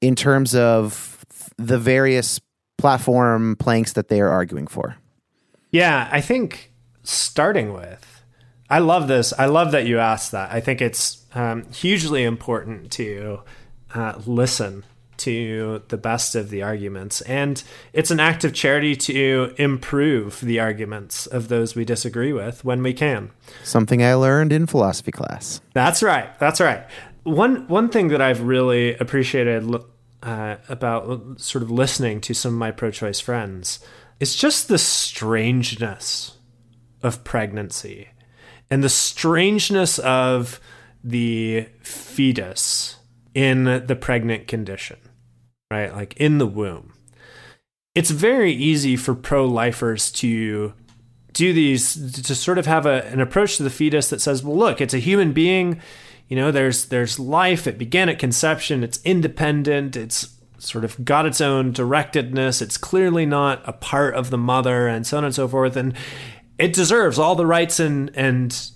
in 0.00 0.14
terms 0.14 0.54
of 0.54 1.24
the 1.56 1.78
various 1.78 2.40
platform 2.78 3.56
planks 3.56 3.92
that 3.92 4.08
they 4.08 4.20
are 4.20 4.28
arguing 4.30 4.66
for? 4.66 4.96
Yeah, 5.70 6.08
I 6.10 6.20
think 6.20 6.72
starting 7.02 7.72
with, 7.72 8.22
I 8.68 8.78
love 8.80 9.08
this. 9.08 9.32
I 9.38 9.46
love 9.46 9.72
that 9.72 9.86
you 9.86 9.98
asked 9.98 10.32
that. 10.32 10.52
I 10.52 10.60
think 10.60 10.80
it's 10.80 11.24
um, 11.34 11.70
hugely 11.72 12.24
important 12.24 12.90
to 12.92 13.40
uh, 13.94 14.20
listen 14.26 14.84
to 15.24 15.82
the 15.88 15.96
best 15.96 16.34
of 16.34 16.50
the 16.50 16.62
arguments. 16.62 17.20
And 17.22 17.62
it's 17.92 18.10
an 18.10 18.20
act 18.20 18.44
of 18.44 18.52
charity 18.52 18.96
to 18.96 19.54
improve 19.56 20.40
the 20.40 20.60
arguments 20.60 21.26
of 21.26 21.48
those 21.48 21.74
we 21.74 21.84
disagree 21.84 22.32
with 22.32 22.64
when 22.64 22.82
we 22.82 22.92
can. 22.92 23.30
Something 23.62 24.02
I 24.02 24.14
learned 24.14 24.52
in 24.52 24.66
philosophy 24.66 25.12
class. 25.12 25.60
That's 25.72 26.02
right. 26.02 26.38
That's 26.38 26.60
right. 26.60 26.84
One 27.24 27.66
one 27.68 27.88
thing 27.88 28.08
that 28.08 28.20
I've 28.20 28.42
really 28.42 28.96
appreciated 28.96 29.74
uh, 30.22 30.56
about 30.68 31.40
sort 31.40 31.62
of 31.62 31.70
listening 31.70 32.20
to 32.22 32.34
some 32.34 32.52
of 32.52 32.58
my 32.58 32.70
pro-choice 32.70 33.20
friends 33.20 33.80
is 34.20 34.36
just 34.36 34.68
the 34.68 34.78
strangeness 34.78 36.38
of 37.02 37.24
pregnancy 37.24 38.08
and 38.70 38.82
the 38.82 38.88
strangeness 38.88 39.98
of 39.98 40.60
the 41.02 41.66
fetus 41.82 42.96
in 43.34 43.64
the 43.86 43.96
pregnant 43.96 44.48
condition, 44.48 44.96
right? 45.74 45.94
Like 45.94 46.14
in 46.16 46.38
the 46.38 46.46
womb. 46.46 46.92
It's 47.94 48.10
very 48.10 48.52
easy 48.52 48.96
for 48.96 49.14
pro-lifers 49.14 50.10
to 50.12 50.74
do 51.32 51.52
these 51.52 52.12
to 52.22 52.34
sort 52.34 52.58
of 52.58 52.66
have 52.66 52.86
a, 52.86 53.04
an 53.06 53.20
approach 53.20 53.56
to 53.56 53.62
the 53.62 53.70
fetus 53.70 54.08
that 54.10 54.20
says, 54.20 54.42
well, 54.42 54.56
look, 54.56 54.80
it's 54.80 54.94
a 54.94 54.98
human 54.98 55.32
being. 55.32 55.80
You 56.28 56.36
know, 56.36 56.50
there's 56.50 56.86
there's 56.86 57.18
life. 57.18 57.66
It 57.66 57.78
began 57.78 58.08
at 58.08 58.18
conception. 58.18 58.82
It's 58.82 59.00
independent. 59.04 59.96
It's 59.96 60.36
sort 60.58 60.84
of 60.84 61.04
got 61.04 61.26
its 61.26 61.40
own 61.40 61.72
directedness. 61.72 62.62
It's 62.62 62.76
clearly 62.76 63.26
not 63.26 63.62
a 63.64 63.72
part 63.72 64.14
of 64.14 64.30
the 64.30 64.38
mother, 64.38 64.88
and 64.88 65.06
so 65.06 65.18
on 65.18 65.24
and 65.24 65.34
so 65.34 65.46
forth. 65.46 65.76
And 65.76 65.94
it 66.58 66.72
deserves 66.72 67.18
all 67.18 67.34
the 67.34 67.46
rights 67.46 67.78
and 67.78 68.10
and 68.14 68.70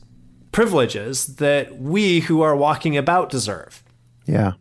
privileges 0.52 1.36
that 1.36 1.78
we 1.80 2.20
who 2.20 2.42
are 2.42 2.56
walking 2.56 2.96
about 2.96 3.30
deserve. 3.30 3.82
Yeah. 4.26 4.52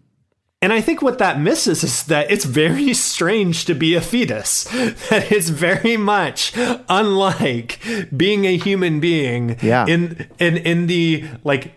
And 0.61 0.73
I 0.73 0.81
think 0.81 1.03
what 1.03 1.19
that 1.19 1.39
misses 1.39 1.83
is 1.83 2.03
that 2.05 2.31
it's 2.31 2.45
very 2.45 2.91
strange 3.11 3.65
to 3.65 3.75
be 3.75 3.93
a 3.93 4.01
fetus. 4.01 4.63
That 5.09 5.31
it's 5.31 5.49
very 5.49 5.97
much 5.97 6.51
unlike 6.89 7.79
being 8.15 8.45
a 8.45 8.57
human 8.57 8.99
being 8.99 9.57
Yeah. 9.61 9.85
in 9.87 10.27
in 10.39 10.57
in 10.57 10.87
the 10.87 11.25
like 11.43 11.73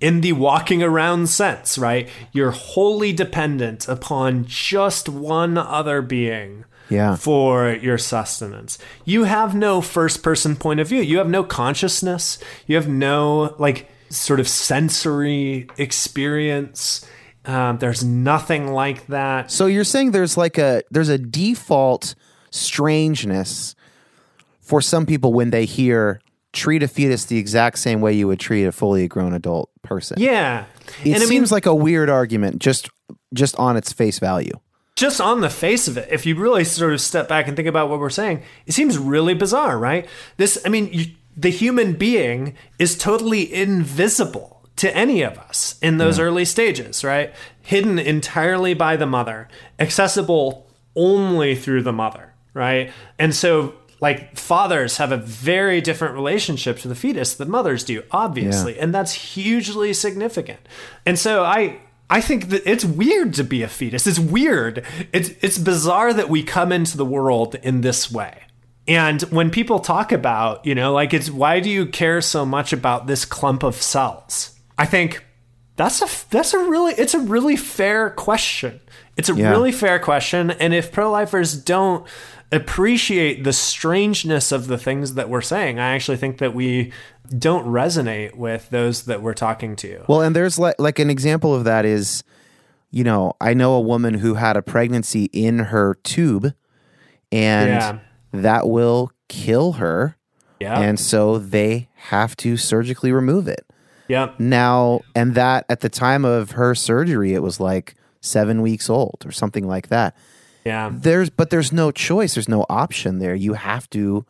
in 0.00 0.20
the 0.20 0.32
walking 0.32 0.82
around 0.82 1.28
sense, 1.28 1.78
right? 1.78 2.08
You're 2.32 2.50
wholly 2.50 3.12
dependent 3.12 3.88
upon 3.88 4.44
just 4.46 5.08
one 5.08 5.56
other 5.56 6.02
being 6.02 6.64
Yeah. 6.90 7.14
for 7.14 7.70
your 7.70 7.98
sustenance. 7.98 8.78
You 9.04 9.24
have 9.24 9.54
no 9.54 9.80
first 9.80 10.22
person 10.24 10.56
point 10.56 10.80
of 10.80 10.88
view. 10.88 11.00
You 11.02 11.18
have 11.18 11.30
no 11.30 11.44
consciousness. 11.44 12.38
You 12.66 12.74
have 12.74 12.88
no 12.88 13.54
like 13.58 13.88
sort 14.10 14.40
of 14.40 14.48
sensory 14.48 15.68
experience. 15.78 17.06
Um, 17.46 17.78
there's 17.78 18.02
nothing 18.02 18.72
like 18.72 19.06
that. 19.08 19.50
So 19.50 19.66
you're 19.66 19.84
saying 19.84 20.12
there's 20.12 20.36
like 20.36 20.58
a 20.58 20.82
there's 20.90 21.10
a 21.10 21.18
default 21.18 22.14
strangeness 22.50 23.74
for 24.60 24.80
some 24.80 25.04
people 25.06 25.32
when 25.32 25.50
they 25.50 25.64
hear 25.64 26.20
treat 26.52 26.82
a 26.82 26.88
fetus 26.88 27.24
the 27.26 27.36
exact 27.36 27.78
same 27.78 28.00
way 28.00 28.12
you 28.12 28.28
would 28.28 28.38
treat 28.40 28.64
a 28.64 28.72
fully 28.72 29.08
grown 29.08 29.34
adult 29.34 29.70
person. 29.82 30.16
Yeah. 30.20 30.64
It 31.02 31.06
and 31.06 31.16
I 31.16 31.18
mean, 31.20 31.28
seems 31.28 31.52
like 31.52 31.66
a 31.66 31.74
weird 31.74 32.08
argument 32.08 32.60
just 32.60 32.88
just 33.34 33.56
on 33.56 33.76
its 33.76 33.92
face 33.92 34.18
value. 34.18 34.52
just 34.96 35.20
on 35.20 35.40
the 35.40 35.50
face 35.50 35.88
of 35.88 35.98
it, 35.98 36.08
if 36.10 36.24
you 36.24 36.36
really 36.36 36.64
sort 36.64 36.92
of 36.92 37.00
step 37.00 37.28
back 37.28 37.48
and 37.48 37.56
think 37.56 37.68
about 37.68 37.90
what 37.90 37.98
we're 37.98 38.08
saying, 38.10 38.42
it 38.66 38.72
seems 38.72 38.96
really 38.96 39.34
bizarre, 39.34 39.76
right? 39.76 40.06
This, 40.36 40.56
I 40.64 40.68
mean, 40.68 40.88
you, 40.92 41.06
the 41.36 41.50
human 41.50 41.94
being 41.94 42.54
is 42.78 42.96
totally 42.96 43.52
invisible 43.52 44.63
to 44.84 44.94
any 44.94 45.22
of 45.22 45.38
us 45.38 45.76
in 45.80 45.96
those 45.96 46.18
early 46.18 46.44
stages, 46.44 47.02
right? 47.02 47.32
Hidden 47.62 47.98
entirely 47.98 48.74
by 48.74 48.96
the 48.96 49.06
mother, 49.06 49.48
accessible 49.78 50.66
only 50.94 51.56
through 51.56 51.82
the 51.84 51.92
mother, 51.92 52.34
right? 52.52 52.92
And 53.18 53.34
so, 53.34 53.76
like, 54.02 54.36
fathers 54.36 54.98
have 54.98 55.10
a 55.10 55.16
very 55.16 55.80
different 55.80 56.14
relationship 56.14 56.80
to 56.80 56.88
the 56.88 56.94
fetus 56.94 57.32
than 57.34 57.50
mothers 57.50 57.82
do, 57.82 58.02
obviously, 58.10 58.78
and 58.78 58.94
that's 58.94 59.12
hugely 59.12 59.94
significant. 59.94 60.60
And 61.06 61.18
so, 61.18 61.44
I, 61.44 61.80
I 62.10 62.20
think 62.20 62.50
that 62.50 62.70
it's 62.70 62.84
weird 62.84 63.32
to 63.34 63.44
be 63.44 63.62
a 63.62 63.68
fetus. 63.68 64.06
It's 64.06 64.18
weird. 64.18 64.84
It's 65.14 65.30
it's 65.40 65.56
bizarre 65.56 66.12
that 66.12 66.28
we 66.28 66.42
come 66.42 66.72
into 66.72 66.98
the 66.98 67.06
world 67.06 67.54
in 67.62 67.80
this 67.80 68.12
way. 68.12 68.42
And 68.86 69.22
when 69.22 69.48
people 69.48 69.80
talk 69.80 70.12
about, 70.12 70.66
you 70.66 70.74
know, 70.74 70.92
like 70.92 71.14
it's 71.14 71.30
why 71.30 71.60
do 71.60 71.70
you 71.70 71.86
care 71.86 72.20
so 72.20 72.44
much 72.44 72.74
about 72.74 73.06
this 73.06 73.24
clump 73.24 73.62
of 73.62 73.76
cells? 73.76 74.53
I 74.78 74.86
think 74.86 75.24
that's 75.76 76.02
a 76.02 76.30
that's 76.30 76.54
a 76.54 76.58
really 76.58 76.92
it's 76.94 77.14
a 77.14 77.20
really 77.20 77.56
fair 77.56 78.10
question. 78.10 78.80
It's 79.16 79.28
a 79.28 79.34
Yeah. 79.34 79.50
really 79.50 79.72
fair 79.72 79.98
question 79.98 80.50
and 80.52 80.72
if 80.74 80.90
pro-lifers 80.92 81.54
don't 81.56 82.06
appreciate 82.52 83.42
the 83.44 83.52
strangeness 83.52 84.52
of 84.52 84.66
the 84.68 84.78
things 84.78 85.14
that 85.14 85.28
we're 85.28 85.40
saying, 85.40 85.78
I 85.80 85.94
actually 85.94 86.16
think 86.18 86.38
that 86.38 86.54
we 86.54 86.92
don't 87.38 87.66
resonate 87.66 88.36
with 88.36 88.70
those 88.70 89.04
that 89.04 89.22
we're 89.22 89.34
talking 89.34 89.74
to. 89.76 90.04
Well, 90.08 90.20
and 90.20 90.34
there's 90.36 90.58
like 90.58 90.76
like 90.78 90.98
an 90.98 91.10
example 91.10 91.54
of 91.54 91.64
that 91.64 91.84
is, 91.84 92.22
you 92.90 93.02
know, 93.04 93.32
I 93.40 93.54
know 93.54 93.72
a 93.74 93.80
woman 93.80 94.14
who 94.14 94.34
had 94.34 94.56
a 94.56 94.62
pregnancy 94.62 95.24
in 95.32 95.58
her 95.58 95.94
tube, 96.04 96.52
and 97.32 97.68
Yeah. 97.70 97.98
that 98.32 98.68
will 98.68 99.10
kill 99.28 99.72
her, 99.72 100.16
Yeah. 100.60 100.78
and 100.78 101.00
so 101.00 101.38
they 101.38 101.88
have 101.94 102.36
to 102.36 102.56
surgically 102.56 103.10
remove 103.10 103.48
it. 103.48 103.66
Yep. 104.08 104.38
Now, 104.40 105.00
and 105.14 105.34
that 105.34 105.64
at 105.68 105.80
the 105.80 105.88
time 105.88 106.24
of 106.24 106.52
her 106.52 106.74
surgery, 106.74 107.34
it 107.34 107.42
was 107.42 107.58
like 107.60 107.94
seven 108.20 108.62
weeks 108.62 108.88
old 108.90 109.22
or 109.24 109.32
something 109.32 109.66
like 109.66 109.88
that. 109.88 110.16
Yeah. 110.64 110.90
There's, 110.92 111.30
but 111.30 111.50
there's 111.50 111.72
no 111.72 111.90
choice. 111.90 112.34
There's 112.34 112.48
no 112.48 112.64
option 112.70 113.18
there. 113.18 113.34
You 113.34 113.54
have 113.54 113.88
to 113.90 114.24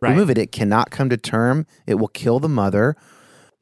Right. 0.00 0.10
remove 0.10 0.30
it. 0.30 0.38
It 0.38 0.52
cannot 0.52 0.90
come 0.92 1.08
to 1.10 1.16
term. 1.16 1.66
It 1.86 1.94
will 1.96 2.08
kill 2.08 2.38
the 2.38 2.48
mother. 2.48 2.94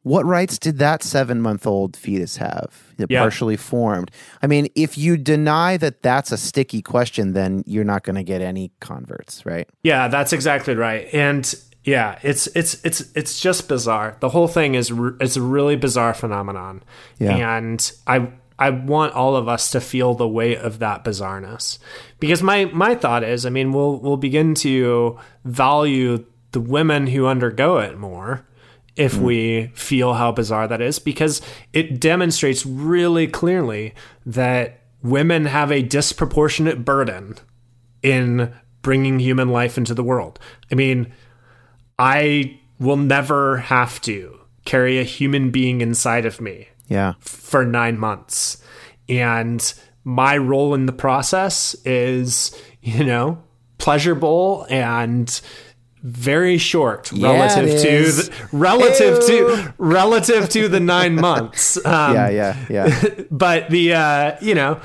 What 0.03 0.25
rights 0.27 0.59
did 0.59 0.79
that 0.79 1.03
seven 1.03 1.41
month 1.41 1.67
old 1.67 1.97
fetus 1.97 2.37
have? 2.37 2.93
Yeah. 2.99 3.21
partially 3.21 3.57
formed. 3.57 4.11
I 4.43 4.47
mean, 4.47 4.69
if 4.75 4.97
you 4.99 5.17
deny 5.17 5.77
that 5.79 6.03
that's 6.03 6.31
a 6.33 6.37
sticky 6.37 6.81
question, 6.83 7.33
then 7.33 7.63
you're 7.67 7.85
not 7.85 8.05
going 8.05 8.17
to 8.17 8.23
get 8.23 8.41
any 8.43 8.71
converts, 8.81 9.45
right? 9.47 9.69
Yeah, 9.83 10.09
that's 10.09 10.33
exactly 10.33 10.75
right. 10.75 11.09
And 11.13 11.53
Yeah, 11.87 12.19
it's 12.23 12.49
it's 12.49 12.85
it's 12.85 13.13
it's 13.15 13.41
just 13.41 13.69
bizarre. 13.69 14.17
The 14.19 14.31
whole 14.31 14.49
thing 14.49 14.75
is 14.75 14.93
it's 15.21 15.37
a 15.37 15.41
really 15.41 15.77
bizarre 15.77 16.15
phenomenon. 16.15 16.83
Yeah. 17.19 17.57
And 17.57 17.93
I 18.09 18.29
I 18.59 18.71
want 18.71 19.15
all 19.15 19.37
of 19.37 19.49
us 19.49 19.71
to 19.71 19.81
feel 19.81 20.15
the 20.15 20.27
weight 20.27 20.59
of 20.59 20.81
that 20.81 21.05
bizarreness. 21.05 21.79
Because 22.19 22.43
my 22.43 22.65
my 22.67 22.97
thought 22.97 23.23
is, 23.23 23.47
I 23.47 23.51
mean, 23.51 23.73
we'll 23.73 24.01
we'll 24.01 24.17
begin 24.17 24.55
to 24.57 25.17
value 25.45 26.25
the 26.51 26.61
women 26.61 27.07
who 27.07 27.27
undergo 27.27 27.79
it 27.79 27.97
more 27.97 28.45
if 28.97 29.15
mm. 29.15 29.23
we 29.23 29.67
feel 29.75 30.15
how 30.15 30.33
bizarre 30.33 30.67
that 30.67 30.81
is 30.81 30.99
because 30.99 31.41
it 31.73 32.01
demonstrates 32.01 32.67
really 32.67 33.29
clearly 33.29 33.95
that 34.25 34.81
women 35.03 35.45
have 35.45 35.71
a 35.71 35.83
disproportionate 35.83 36.85
burden 36.85 37.37
in 38.03 38.53
bringing 38.83 39.21
human 39.21 39.51
life 39.51 39.79
into 39.79 39.95
the 39.95 40.03
world. 40.03 40.41
I 40.73 40.75
mean, 40.75 41.13
I 41.99 42.59
will 42.79 42.97
never 42.97 43.59
have 43.59 44.01
to 44.03 44.39
carry 44.65 44.99
a 44.99 45.05
human 45.05 45.51
being 45.51 45.81
inside 45.81 46.27
of 46.27 46.41
me. 46.41 46.69
Yeah. 46.89 47.15
For 47.21 47.65
9 47.65 47.99
months. 47.99 48.63
And 49.09 49.75
my 50.05 50.37
role 50.37 50.75
in 50.75 50.87
the 50.87 50.93
process 50.93 51.75
is, 51.85 52.57
you 52.83 53.05
know, 53.05 53.43
pleasurable 53.79 54.67
and 54.71 55.41
very 56.03 56.57
short 56.59 57.11
yeah, 57.11 57.33
relative 57.33 57.83
to 57.83 58.13
the, 58.13 58.33
relative 58.53 59.15
Ew. 59.23 59.27
to 59.27 59.75
relative 59.79 60.49
to 60.51 60.69
the 60.69 60.81
nine 60.81 61.17
months. 61.17 61.77
Um, 61.87 62.15
yeah, 62.15 62.29
yeah, 62.29 62.67
yeah. 62.69 63.11
but 63.31 63.71
the 63.71 63.95
uh, 63.95 64.37
you 64.41 64.55
know, 64.55 64.81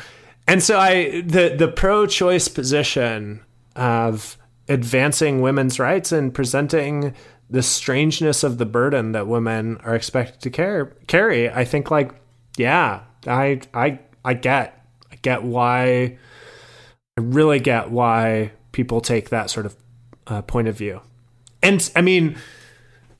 and 0.47 0.61
so 0.61 0.77
I 0.79 1.21
the 1.21 1.55
the 1.57 1.67
pro-choice 1.67 2.47
position 2.47 3.41
of 3.75 4.37
advancing 4.71 5.41
women's 5.41 5.79
rights 5.79 6.11
and 6.11 6.33
presenting 6.33 7.13
the 7.49 7.61
strangeness 7.61 8.43
of 8.43 8.57
the 8.57 8.65
burden 8.65 9.11
that 9.11 9.27
women 9.27 9.77
are 9.83 9.93
expected 9.93 10.41
to 10.41 10.49
carry, 10.49 10.89
carry 11.07 11.49
I 11.49 11.65
think 11.65 11.91
like 11.91 12.13
yeah, 12.57 13.01
I 13.27 13.61
I 13.73 13.99
I 14.23 14.33
get 14.33 14.85
I 15.11 15.15
get 15.21 15.43
why 15.43 16.17
I 17.17 17.21
really 17.21 17.59
get 17.59 17.91
why 17.91 18.51
people 18.71 19.01
take 19.01 19.29
that 19.29 19.49
sort 19.49 19.65
of 19.65 19.75
uh, 20.27 20.41
point 20.41 20.67
of 20.67 20.77
view. 20.77 21.01
And 21.61 21.91
I 21.95 22.01
mean, 22.01 22.37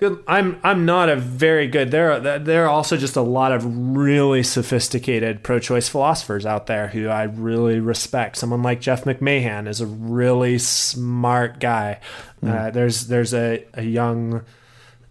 good. 0.01 0.23
I'm 0.27 0.59
I'm 0.63 0.85
not 0.85 1.07
a 1.09 1.15
very 1.15 1.67
good. 1.67 1.91
There 1.91 2.11
are 2.11 2.39
there 2.39 2.65
are 2.65 2.69
also 2.69 2.97
just 2.97 3.15
a 3.15 3.21
lot 3.21 3.51
of 3.51 3.63
really 3.95 4.43
sophisticated 4.43 5.43
pro-choice 5.43 5.87
philosophers 5.87 6.45
out 6.45 6.67
there 6.67 6.87
who 6.87 7.07
I 7.07 7.23
really 7.23 7.79
respect. 7.79 8.35
Someone 8.35 8.63
like 8.63 8.81
Jeff 8.81 9.05
McMahan 9.05 9.67
is 9.67 9.79
a 9.79 9.85
really 9.85 10.57
smart 10.57 11.59
guy. 11.59 11.99
Mm. 12.43 12.49
Uh, 12.49 12.71
there's 12.71 13.07
there's 13.07 13.33
a, 13.33 13.63
a 13.75 13.83
young 13.83 14.43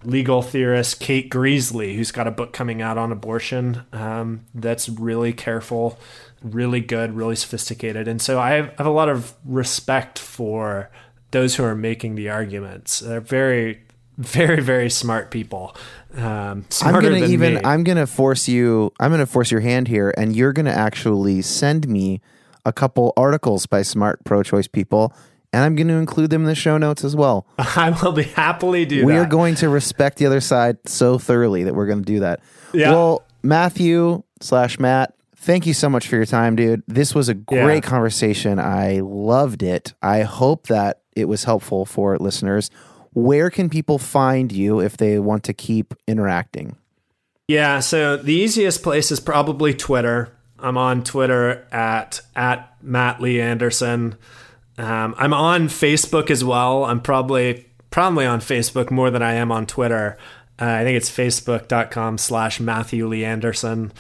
legal 0.03 0.43
theorist 0.43 0.99
Kate 0.99 1.31
Greasley 1.31 1.95
who's 1.95 2.11
got 2.11 2.27
a 2.27 2.31
book 2.31 2.53
coming 2.53 2.83
out 2.83 2.99
on 2.99 3.13
abortion 3.13 3.83
um, 3.93 4.41
that's 4.55 4.89
really 4.89 5.33
careful, 5.33 5.99
really 6.43 6.81
good, 6.81 7.13
really 7.15 7.37
sophisticated, 7.37 8.09
and 8.09 8.21
so 8.21 8.41
I 8.41 8.53
have, 8.53 8.69
I 8.71 8.75
have 8.79 8.87
a 8.87 8.91
lot 8.91 9.09
of 9.09 9.35
respect 9.45 10.19
for 10.19 10.91
those 11.31 11.55
who 11.55 11.63
are 11.63 11.77
making 11.77 12.17
the 12.17 12.29
arguments. 12.29 12.99
They're 13.01 13.21
very 13.21 13.83
very 14.21 14.61
very 14.61 14.91
smart 14.91 15.31
people 15.31 15.75
um, 16.17 16.67
i'm 16.83 17.03
gonna 17.03 17.25
even 17.25 17.55
me. 17.55 17.61
i'm 17.65 17.83
gonna 17.83 18.07
force 18.07 18.49
you 18.49 18.93
i'm 19.01 19.11
gonna 19.11 19.25
force 19.25 19.51
your 19.51 19.61
hand 19.61 19.89
here 19.89 20.13
and 20.19 20.37
you're 20.37 20.53
gonna 20.53 20.71
actually 20.71 21.41
send 21.41 21.89
me 21.89 22.21
a 22.67 22.73
couple 22.73 23.15
articles 23.17 23.65
by 23.67 23.81
smart 23.81 24.23
pro-choice 24.25 24.69
people 24.69 25.15
and 25.55 25.65
i'm 25.65 25.75
going 25.75 25.89
to 25.89 25.95
include 25.95 26.29
them 26.29 26.43
in 26.43 26.49
the 26.49 26.55
show 26.55 26.77
notes 26.77 27.03
as 27.03 27.17
well 27.17 27.47
i 27.59 27.91
will 28.03 28.13
be 28.13 28.23
happily 28.25 28.85
do 28.85 29.07
we 29.07 29.15
that. 29.15 29.21
are 29.21 29.27
going 29.27 29.55
to 29.55 29.69
respect 29.69 30.19
the 30.19 30.27
other 30.27 30.41
side 30.41 30.77
so 30.87 31.19
thoroughly 31.19 31.65
that 31.65 31.75
we're 31.75 31.87
going 31.87 32.01
to 32.01 32.05
do 32.05 32.21
that 32.21 32.41
yeah. 32.75 32.91
well 32.91 33.25
matthew 33.43 34.23
slash 34.41 34.79
matt 34.79 35.15
thank 35.37 35.67
you 35.67 35.73
so 35.73 35.89
much 35.89 36.07
for 36.07 36.17
your 36.17 36.27
time 36.27 36.57
dude 36.57 36.83
this 36.87 37.15
was 37.15 37.31
a 37.31 37.35
great 37.35 37.83
yeah. 37.83 37.91
conversation 37.91 38.59
i 38.59 39.01
loved 39.01 39.63
it 39.63 39.95
i 40.03 40.21
hope 40.21 40.67
that 40.67 41.01
it 41.17 41.25
was 41.25 41.45
helpful 41.45 41.87
for 41.87 42.19
listeners 42.19 42.71
where 43.13 43.51
can 43.51 43.69
people 43.69 43.99
find 43.99 44.53
you 44.53 44.81
if 44.81 44.97
they 44.97 45.19
want 45.19 45.45
to 45.45 45.53
keep 45.53 45.95
interacting? 46.07 46.77
Yeah, 47.49 47.81
so 47.81 48.17
the 48.17 48.35
easiest 48.35 48.83
place 48.83 49.11
is 49.11 49.19
probably 49.19 49.75
Twitter. 49.75 50.33
I'm 50.59 50.77
on 50.77 51.03
Twitter 51.03 51.67
at 51.73 52.21
at 52.37 52.77
Matt 52.83 53.21
Lee 53.21 53.41
Anderson. 53.41 54.17
Um, 54.79 55.15
I'm 55.19 55.35
on 55.35 55.69
Facebook 55.69 56.31
as 56.31 56.45
well. 56.45 56.85
I'm 56.85 57.01
probably 57.01 57.67
probably 57.91 58.25
on 58.25 58.41
Facebook 58.41 58.91
more 58.91 59.11
than 59.11 59.23
I 59.23 59.35
am 59.35 59.51
on 59.51 59.67
Twitter. 59.67 60.17
Uh, 60.61 60.67
I 60.67 60.85
think 60.85 60.97
it's 60.97 61.11
facebook.com 61.11 62.19
slash 62.19 62.61
Matthew 62.61 63.07
Lee 63.07 63.25
Anderson. 63.25 63.93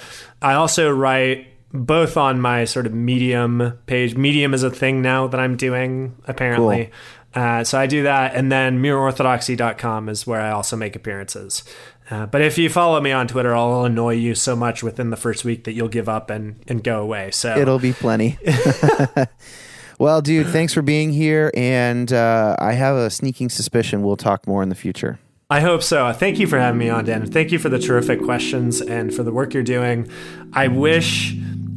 I 0.42 0.54
also 0.54 0.90
write 0.90 1.48
both 1.72 2.16
on 2.16 2.40
my 2.40 2.64
sort 2.64 2.86
of 2.86 2.92
Medium 2.92 3.78
page. 3.86 4.16
Medium 4.16 4.54
is 4.54 4.62
a 4.62 4.70
thing 4.70 5.02
now 5.02 5.26
that 5.28 5.40
I'm 5.40 5.56
doing, 5.56 6.16
apparently. 6.26 6.90
Uh, 7.34 7.62
so 7.64 7.78
I 7.78 7.86
do 7.86 8.02
that. 8.04 8.34
And 8.34 8.50
then 8.50 8.82
mereorthodoxy.com 8.82 10.08
is 10.08 10.26
where 10.26 10.40
I 10.40 10.50
also 10.50 10.76
make 10.76 10.96
appearances. 10.96 11.64
Uh, 12.10 12.26
but 12.26 12.40
if 12.40 12.58
you 12.58 12.68
follow 12.68 13.00
me 13.00 13.12
on 13.12 13.28
Twitter, 13.28 13.54
I'll 13.54 13.84
annoy 13.84 14.14
you 14.14 14.34
so 14.34 14.56
much 14.56 14.82
within 14.82 15.10
the 15.10 15.16
first 15.16 15.44
week 15.44 15.64
that 15.64 15.72
you'll 15.72 15.88
give 15.88 16.08
up 16.08 16.28
and, 16.28 16.56
and 16.66 16.82
go 16.82 17.00
away. 17.00 17.30
So 17.30 17.56
it'll 17.56 17.78
be 17.78 17.92
plenty. 17.92 18.36
well, 19.98 20.20
dude, 20.20 20.48
thanks 20.48 20.74
for 20.74 20.82
being 20.82 21.12
here. 21.12 21.52
And 21.54 22.12
uh, 22.12 22.56
I 22.58 22.72
have 22.72 22.96
a 22.96 23.10
sneaking 23.10 23.48
suspicion 23.48 24.02
we'll 24.02 24.16
talk 24.16 24.48
more 24.48 24.62
in 24.62 24.70
the 24.70 24.74
future. 24.74 25.20
I 25.50 25.60
hope 25.60 25.82
so. 25.82 26.12
Thank 26.12 26.38
you 26.38 26.46
for 26.46 26.58
having 26.58 26.78
me 26.78 26.88
on, 26.88 27.04
Dan. 27.04 27.26
Thank 27.26 27.52
you 27.52 27.58
for 27.58 27.68
the 27.68 27.78
terrific 27.78 28.22
questions 28.22 28.80
and 28.80 29.14
for 29.14 29.22
the 29.22 29.32
work 29.32 29.54
you're 29.54 29.62
doing. 29.64 30.08
I 30.52 30.68
wish 30.68 31.34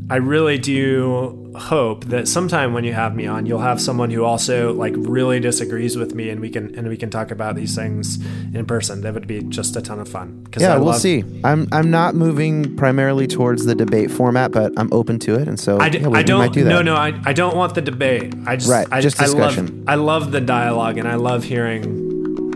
I 0.10 0.18
really 0.18 0.58
do 0.58 1.43
hope 1.56 2.06
that 2.06 2.28
sometime 2.28 2.74
when 2.74 2.84
you 2.84 2.94
have 2.94 3.16
me 3.16 3.28
on, 3.28 3.46
you'll 3.46 3.60
have 3.62 3.80
someone 3.82 4.10
who 4.10 4.24
also 4.24 4.74
like 4.74 4.94
really 4.96 5.40
disagrees 5.40 5.96
with 5.98 6.14
me, 6.16 6.30
and 6.30 6.40
we 6.42 6.50
can 6.50 6.74
and 6.76 6.88
we 6.88 6.98
can 6.98 7.10
talk 7.10 7.32
about 7.32 7.56
these 7.56 7.76
things 7.76 8.20
in 8.54 8.66
person. 8.66 9.02
That 9.02 9.14
would 9.14 9.28
be 9.28 9.42
just 9.44 9.76
a 9.76 9.82
ton 9.82 10.00
of 10.00 10.08
fun. 10.10 10.46
Yeah, 10.58 10.74
I 10.74 10.78
we'll 10.78 10.88
love- 10.88 10.98
see. 11.02 11.24
I'm 11.44 11.68
I'm 11.72 11.90
not 11.92 12.16
moving 12.16 12.76
primarily 12.76 13.28
towards 13.28 13.66
the 13.66 13.76
debate 13.76 14.12
format, 14.12 14.52
but 14.52 14.74
I'm 14.78 14.92
open 14.92 15.20
to 15.20 15.36
it, 15.36 15.48
and 15.48 15.60
so 15.60 15.80
I, 15.80 15.90
d- 15.90 16.00
yeah, 16.00 16.08
we, 16.08 16.20
I 16.20 16.24
don't. 16.24 16.54
do 16.54 16.64
no, 16.66 16.82
no, 16.82 16.96
I, 16.96 17.20
I 17.26 17.34
don't 17.34 17.56
want 17.56 17.76
the 17.76 17.82
debate. 17.82 18.34
I 18.46 18.56
just 18.56 18.70
right, 18.70 18.88
I, 18.92 19.02
just 19.02 19.18
discussion. 19.18 19.86
I 19.88 19.96
love, 19.96 20.12
I 20.22 20.24
love 20.24 20.32
the 20.32 20.42
dialogue, 20.42 20.98
and 20.98 21.08
I 21.08 21.16
love 21.16 21.44
hearing 21.44 22.03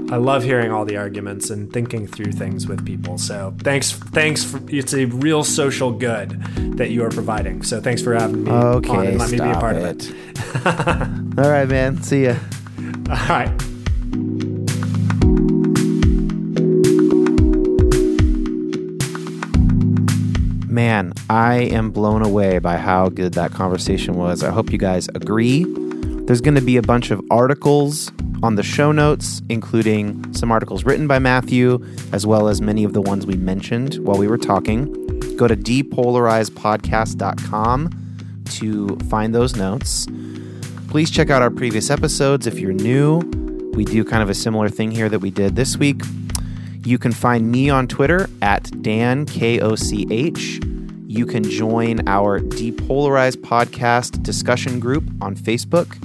I 0.09 0.15
love 0.15 0.43
hearing 0.43 0.71
all 0.71 0.85
the 0.85 0.95
arguments 0.95 1.49
and 1.49 1.71
thinking 1.71 2.07
through 2.07 2.31
things 2.31 2.65
with 2.65 2.85
people. 2.85 3.17
So 3.17 3.53
thanks, 3.59 3.91
thanks. 3.91 4.41
For, 4.41 4.61
it's 4.69 4.93
a 4.93 5.03
real 5.05 5.43
social 5.43 5.91
good 5.91 6.41
that 6.77 6.91
you 6.91 7.03
are 7.03 7.09
providing. 7.09 7.61
So 7.63 7.81
thanks 7.81 8.01
for 8.01 8.13
having 8.13 8.45
me 8.45 8.51
okay, 8.51 8.89
on 8.89 9.07
and 9.07 9.19
let 9.19 9.29
me 9.29 9.37
be 9.37 9.49
a 9.49 9.53
part 9.55 9.75
it. 9.75 10.09
of 10.09 10.65
it. 10.65 11.37
all 11.45 11.51
right, 11.51 11.67
man. 11.67 12.01
See 12.03 12.23
ya. 12.23 12.37
All 13.09 13.15
right. 13.27 13.51
Man, 20.69 21.11
I 21.29 21.55
am 21.55 21.91
blown 21.91 22.21
away 22.21 22.59
by 22.59 22.77
how 22.77 23.09
good 23.09 23.33
that 23.33 23.51
conversation 23.51 24.13
was. 24.13 24.41
I 24.41 24.51
hope 24.51 24.71
you 24.71 24.77
guys 24.77 25.09
agree. 25.15 25.65
There's 26.27 26.39
going 26.39 26.55
to 26.55 26.61
be 26.61 26.77
a 26.77 26.81
bunch 26.81 27.11
of 27.11 27.21
articles 27.29 28.09
on 28.43 28.55
the 28.55 28.63
show 28.63 28.91
notes, 28.91 29.41
including 29.49 30.33
some 30.33 30.51
articles 30.51 30.83
written 30.85 31.07
by 31.07 31.19
Matthew, 31.19 31.85
as 32.11 32.25
well 32.25 32.47
as 32.47 32.61
many 32.61 32.83
of 32.83 32.93
the 32.93 33.01
ones 33.01 33.25
we 33.25 33.35
mentioned 33.35 33.95
while 33.95 34.17
we 34.17 34.27
were 34.27 34.37
talking. 34.37 34.85
Go 35.35 35.47
to 35.47 35.55
depolarizedpodcast.com 35.55 37.89
to 38.45 38.97
find 39.09 39.35
those 39.35 39.55
notes. 39.55 40.07
Please 40.89 41.11
check 41.11 41.29
out 41.29 41.41
our 41.41 41.51
previous 41.51 41.89
episodes 41.89 42.47
if 42.47 42.59
you're 42.59 42.73
new. 42.73 43.19
We 43.73 43.85
do 43.85 44.03
kind 44.03 44.23
of 44.23 44.29
a 44.29 44.33
similar 44.33 44.69
thing 44.69 44.91
here 44.91 45.09
that 45.09 45.19
we 45.19 45.31
did 45.31 45.55
this 45.55 45.77
week. 45.77 46.01
You 46.85 46.97
can 46.97 47.11
find 47.11 47.51
me 47.51 47.69
on 47.69 47.87
Twitter 47.87 48.29
at 48.41 48.63
DanKOCH. 48.63 50.63
You 51.09 51.25
can 51.25 51.43
join 51.43 52.07
our 52.07 52.39
Depolarized 52.39 53.37
Podcast 53.37 54.23
discussion 54.23 54.79
group 54.79 55.03
on 55.21 55.35
Facebook 55.35 55.97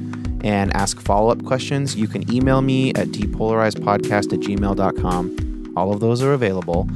and 0.43 0.74
ask 0.77 1.01
follow 1.01 1.31
up 1.31 1.44
questions, 1.44 1.97
you 1.97 2.09
can 2.09 2.31
email 2.32 2.62
me 2.62 2.90
at 2.90 3.09
depolarizedpodcast 3.09 4.32
at 4.32 4.40
gmail.com. 4.40 5.73
All 5.77 5.93
of 5.93 6.01
those 6.01 6.23
are 6.23 6.32
available. 6.32 6.89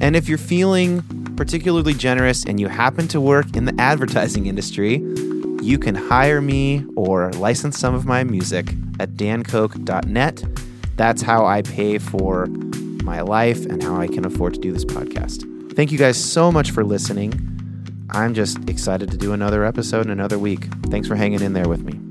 And 0.00 0.16
if 0.16 0.28
you're 0.28 0.38
feeling 0.38 1.02
particularly 1.36 1.94
generous 1.94 2.44
and 2.44 2.60
you 2.60 2.68
happen 2.68 3.08
to 3.08 3.20
work 3.20 3.56
in 3.56 3.64
the 3.64 3.74
advertising 3.80 4.46
industry, 4.46 4.96
you 5.62 5.78
can 5.78 5.94
hire 5.94 6.40
me 6.40 6.84
or 6.96 7.32
license 7.32 7.78
some 7.78 7.94
of 7.94 8.06
my 8.06 8.24
music 8.24 8.74
at 8.98 9.10
dankoch.net. 9.10 10.44
That's 10.96 11.22
how 11.22 11.46
I 11.46 11.62
pay 11.62 11.98
for 11.98 12.46
my 13.02 13.20
life 13.22 13.64
and 13.66 13.82
how 13.82 13.96
I 13.96 14.06
can 14.06 14.24
afford 14.24 14.54
to 14.54 14.60
do 14.60 14.72
this 14.72 14.84
podcast. 14.84 15.46
Thank 15.74 15.92
you 15.92 15.98
guys 15.98 16.22
so 16.22 16.50
much 16.50 16.72
for 16.72 16.84
listening. 16.84 17.32
I'm 18.10 18.34
just 18.34 18.68
excited 18.68 19.10
to 19.12 19.16
do 19.16 19.32
another 19.32 19.64
episode 19.64 20.06
in 20.06 20.10
another 20.10 20.38
week. 20.38 20.64
Thanks 20.86 21.08
for 21.08 21.14
hanging 21.14 21.42
in 21.42 21.52
there 21.52 21.68
with 21.68 21.82
me. 21.82 22.09